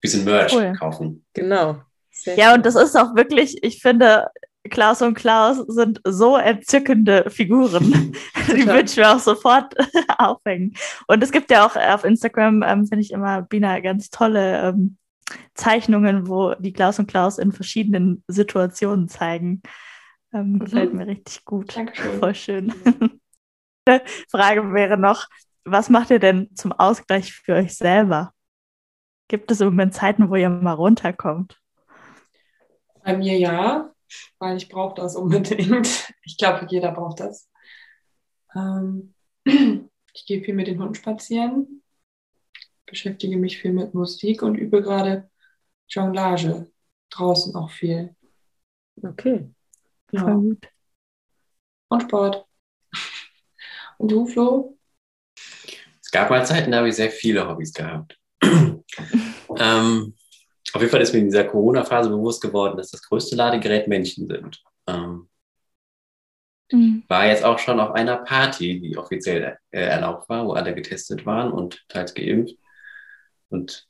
Bisschen 0.00 0.24
Merch 0.24 0.54
Cool. 0.54 0.72
kaufen. 0.78 1.24
Genau. 1.34 1.82
Sehr 2.10 2.36
Ja, 2.36 2.54
und 2.54 2.64
das 2.64 2.76
ist 2.76 2.96
auch 2.96 3.14
wirklich, 3.16 3.62
ich 3.62 3.80
finde, 3.82 4.28
Klaus 4.70 5.02
und 5.02 5.14
Klaus 5.14 5.56
sind 5.68 6.00
so 6.04 6.36
entzückende 6.36 7.30
Figuren. 7.30 8.12
Die 8.48 8.66
würde 8.66 8.84
ich 8.84 8.96
mir 8.96 9.10
auch 9.14 9.18
sofort 9.18 9.74
aufhängen. 10.18 10.74
Und 11.06 11.22
es 11.22 11.32
gibt 11.32 11.50
ja 11.50 11.66
auch 11.66 11.76
auf 11.76 12.04
Instagram, 12.04 12.62
ähm, 12.62 12.86
finde 12.86 13.02
ich 13.02 13.12
immer, 13.12 13.42
Bina, 13.42 13.80
ganz 13.80 14.10
tolle 14.10 14.68
ähm, 14.68 14.96
Zeichnungen, 15.54 16.28
wo 16.28 16.54
die 16.54 16.72
Klaus 16.72 16.98
und 16.98 17.06
Klaus 17.08 17.38
in 17.38 17.52
verschiedenen 17.52 18.22
Situationen 18.28 19.08
zeigen. 19.08 19.62
Ähm, 20.32 20.58
gefällt 20.58 20.92
mir 20.92 21.06
richtig 21.06 21.44
gut. 21.44 21.76
Dankeschön. 21.76 22.18
Voll 22.18 22.34
schön. 22.34 22.74
Frage 24.30 24.72
wäre 24.72 24.98
noch, 24.98 25.26
was 25.64 25.88
macht 25.88 26.10
ihr 26.10 26.18
denn 26.18 26.54
zum 26.54 26.72
Ausgleich 26.72 27.32
für 27.32 27.54
euch 27.54 27.74
selber? 27.74 28.32
Gibt 29.28 29.50
es 29.50 29.60
im 29.60 29.68
Moment 29.68 29.94
Zeiten, 29.94 30.30
wo 30.30 30.36
ihr 30.36 30.48
mal 30.48 30.72
runterkommt? 30.72 31.60
Bei 33.02 33.16
mir 33.16 33.38
ja, 33.38 33.92
weil 34.38 34.56
ich 34.56 34.68
brauche 34.68 34.94
das 34.94 35.16
unbedingt. 35.16 36.12
Ich 36.22 36.36
glaube, 36.36 36.66
jeder 36.68 36.92
braucht 36.92 37.20
das. 37.20 37.48
Ähm, 38.54 39.14
ich 39.44 40.26
gehe 40.26 40.42
viel 40.42 40.54
mit 40.54 40.66
den 40.66 40.78
Hunden 40.78 40.94
spazieren, 40.94 41.82
beschäftige 42.86 43.36
mich 43.36 43.58
viel 43.58 43.72
mit 43.72 43.94
Musik 43.94 44.42
und 44.42 44.56
übe 44.56 44.82
gerade 44.82 45.30
Jonglage. 45.88 46.70
Draußen 47.10 47.54
auch 47.54 47.70
viel. 47.70 48.14
Okay. 49.02 49.50
Voll 50.10 50.20
Ja. 50.20 50.34
gut. 50.34 50.68
Und 51.88 52.02
Sport. 52.02 52.46
Und 53.98 54.10
du, 54.10 54.26
Flo? 54.26 54.78
Es 56.02 56.10
gab 56.10 56.30
mal 56.30 56.44
Zeiten, 56.46 56.70
da 56.70 56.78
habe 56.78 56.88
ich 56.88 56.96
sehr 56.96 57.10
viele 57.10 57.46
Hobbys 57.48 57.72
gehabt. 57.72 58.18
ähm, 58.42 58.84
auf 60.72 60.80
jeden 60.80 60.90
Fall 60.90 61.00
ist 61.00 61.12
mir 61.12 61.18
in 61.20 61.26
dieser 61.26 61.44
Corona-Phase 61.44 62.10
bewusst 62.10 62.40
geworden, 62.42 62.76
dass 62.76 62.90
das 62.90 63.02
größte 63.02 63.36
Ladegerät 63.36 63.88
Menschen 63.88 64.26
sind. 64.26 64.62
Ähm, 64.86 65.28
Mhm. 66.70 67.04
war 67.08 67.26
jetzt 67.26 67.44
auch 67.44 67.58
schon 67.58 67.80
auf 67.80 67.92
einer 67.92 68.18
Party, 68.18 68.78
die 68.78 68.98
offiziell 68.98 69.56
äh, 69.70 69.80
erlaubt 69.80 70.28
war, 70.28 70.46
wo 70.46 70.52
alle 70.52 70.74
getestet 70.74 71.24
waren 71.24 71.50
und 71.50 71.82
teils 71.88 72.12
geimpft. 72.12 72.56
Und 73.48 73.88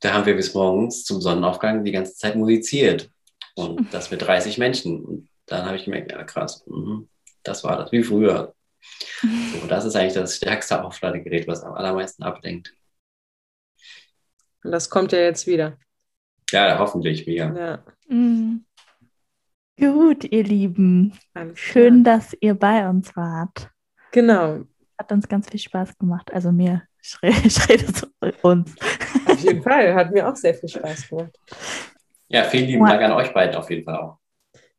da 0.00 0.12
haben 0.12 0.26
wir 0.26 0.36
bis 0.36 0.52
morgens 0.52 1.04
zum 1.04 1.22
Sonnenaufgang 1.22 1.84
die 1.84 1.92
ganze 1.92 2.14
Zeit 2.14 2.36
musiziert. 2.36 3.10
Und 3.54 3.92
das 3.94 4.10
mit 4.10 4.20
30 4.20 4.58
Menschen. 4.58 5.02
Und 5.02 5.28
dann 5.48 5.64
habe 5.66 5.76
ich 5.76 5.84
gemerkt, 5.84 6.12
ja 6.12 6.22
krass, 6.24 6.64
mhm, 6.66 7.08
das 7.42 7.64
war 7.64 7.76
das, 7.76 7.92
wie 7.92 8.02
früher. 8.02 8.54
So, 9.20 9.66
das 9.66 9.84
ist 9.84 9.96
eigentlich 9.96 10.14
das 10.14 10.36
stärkste 10.36 10.84
Aufladegerät, 10.84 11.48
was 11.48 11.64
am 11.64 11.74
allermeisten 11.74 12.22
ablenkt. 12.22 12.72
Und 14.62 14.70
das 14.70 14.88
kommt 14.88 15.10
ja 15.12 15.18
jetzt 15.18 15.46
wieder. 15.46 15.76
Ja, 16.50 16.78
hoffentlich 16.78 17.26
wieder. 17.26 17.54
Ja. 17.56 17.84
Mhm. 18.08 18.64
Gut, 19.78 20.24
ihr 20.24 20.44
Lieben. 20.44 21.12
Schön, 21.54 22.04
dass 22.04 22.36
ihr 22.40 22.54
bei 22.54 22.88
uns 22.88 23.14
wart. 23.16 23.70
Genau. 24.12 24.64
Hat 24.98 25.12
uns 25.12 25.28
ganz 25.28 25.48
viel 25.48 25.60
Spaß 25.60 25.96
gemacht. 25.98 26.32
Also 26.32 26.50
mir, 26.50 26.82
ich 27.02 27.16
rede, 27.22 27.38
ich 27.44 27.68
rede 27.68 27.92
zu 27.92 28.06
uns. 28.42 28.74
Auf 29.26 29.38
jeden 29.38 29.62
Fall. 29.62 29.94
Hat 29.94 30.10
mir 30.10 30.28
auch 30.28 30.36
sehr 30.36 30.54
viel 30.54 30.68
Spaß 30.68 31.08
gemacht. 31.08 31.38
Ja, 32.28 32.44
vielen 32.44 32.66
lieben. 32.66 32.86
Dank 32.86 33.02
an 33.02 33.12
euch 33.12 33.32
beiden 33.32 33.56
auf 33.56 33.70
jeden 33.70 33.84
Fall 33.84 33.96
auch. 33.96 34.18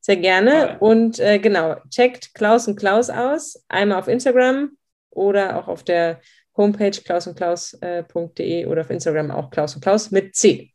Sehr 0.02 0.18
gerne. 0.18 0.78
Und 0.80 1.20
äh, 1.20 1.40
genau, 1.40 1.76
checkt 1.90 2.34
Klaus 2.34 2.68
und 2.68 2.76
Klaus 2.78 3.10
aus. 3.10 3.64
Einmal 3.68 4.00
auf 4.00 4.08
Instagram 4.08 4.72
oder 5.10 5.58
auch 5.58 5.68
auf 5.68 5.84
der 5.84 6.22
Homepage 6.56 6.92
klausundklaus.de 6.92 8.66
oder 8.66 8.82
auf 8.82 8.90
Instagram 8.90 9.32
auch 9.32 9.50
Klaus 9.50 9.76
und 9.76 9.82
Klaus 9.82 10.12
mit 10.12 10.36
C. 10.36 10.72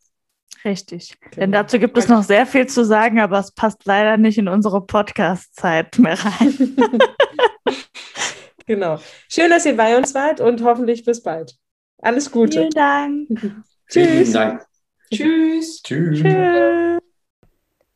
Richtig. 0.64 1.18
Genau. 1.20 1.37
Denn 1.37 1.53
dazu 1.53 1.79
gibt 1.79 1.99
es 1.99 2.09
noch 2.09 2.22
sehr 2.22 2.47
viel 2.47 2.66
zu 2.66 2.85
sagen, 2.85 3.20
aber 3.20 3.39
es 3.39 3.53
passt 3.53 3.85
leider 3.85 4.16
nicht 4.16 4.39
in 4.39 4.49
unsere 4.49 4.85
Podcast-Zeit 4.85 5.99
mehr 5.99 6.18
rein. 6.18 6.77
Genau. 8.66 8.99
Schön, 9.29 9.51
dass 9.51 9.66
ihr 9.66 9.77
bei 9.77 9.97
uns 9.97 10.14
wart 10.14 10.41
und 10.41 10.62
hoffentlich 10.62 11.05
bis 11.05 11.22
bald. 11.22 11.55
Alles 11.99 12.31
Gute. 12.31 12.61
Vielen 12.61 12.70
Dank. 12.70 13.29
Vielen 13.87 14.09
Tschüss. 14.09 14.33
Dank. 14.33 14.66
Tschüss. 15.12 15.83
Tschüss. 15.83 16.22
Tschüss. 16.22 16.99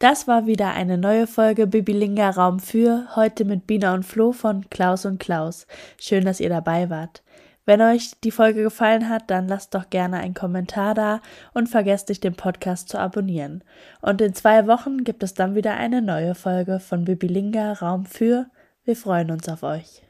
Das 0.01 0.28
war 0.28 0.46
wieder 0.46 0.74
eine 0.74 0.96
neue 0.96 1.26
Folge 1.26 1.66
Bibilinga 1.66 2.30
Raum 2.30 2.61
für, 2.61 3.16
heute 3.16 3.44
mit 3.44 3.66
Bina 3.66 3.94
und 3.94 4.05
Flo 4.05 4.30
von 4.30 4.70
Klaus 4.70 5.05
und 5.05 5.18
Klaus. 5.18 5.66
Schön, 6.01 6.24
dass 6.24 6.38
ihr 6.38 6.49
dabei 6.49 6.88
wart. 6.88 7.24
Wenn 7.66 7.82
euch 7.82 8.12
die 8.22 8.30
Folge 8.30 8.62
gefallen 8.62 9.09
hat, 9.09 9.28
dann 9.28 9.49
lasst 9.49 9.74
doch 9.74 9.90
gerne 9.90 10.18
einen 10.18 10.34
Kommentar 10.34 10.94
da 10.94 11.20
und 11.53 11.68
vergesst 11.68 12.11
nicht, 12.11 12.22
den 12.22 12.36
Podcast 12.36 12.88
zu 12.88 12.99
abonnieren. 13.01 13.64
Und 14.01 14.20
in 14.20 14.34
zwei 14.34 14.68
Wochen 14.68 15.03
gibt 15.03 15.24
es 15.24 15.34
dann 15.34 15.57
wieder 15.57 15.76
eine 15.76 16.01
neue 16.01 16.36
Folge 16.36 16.78
von 16.78 17.05
Bibilinga 17.05 17.72
Raum 17.72 18.07
für. 18.07 18.46
Wir 18.84 18.94
freuen 18.94 19.32
uns 19.32 19.49
auf 19.49 19.64
euch. 19.64 20.07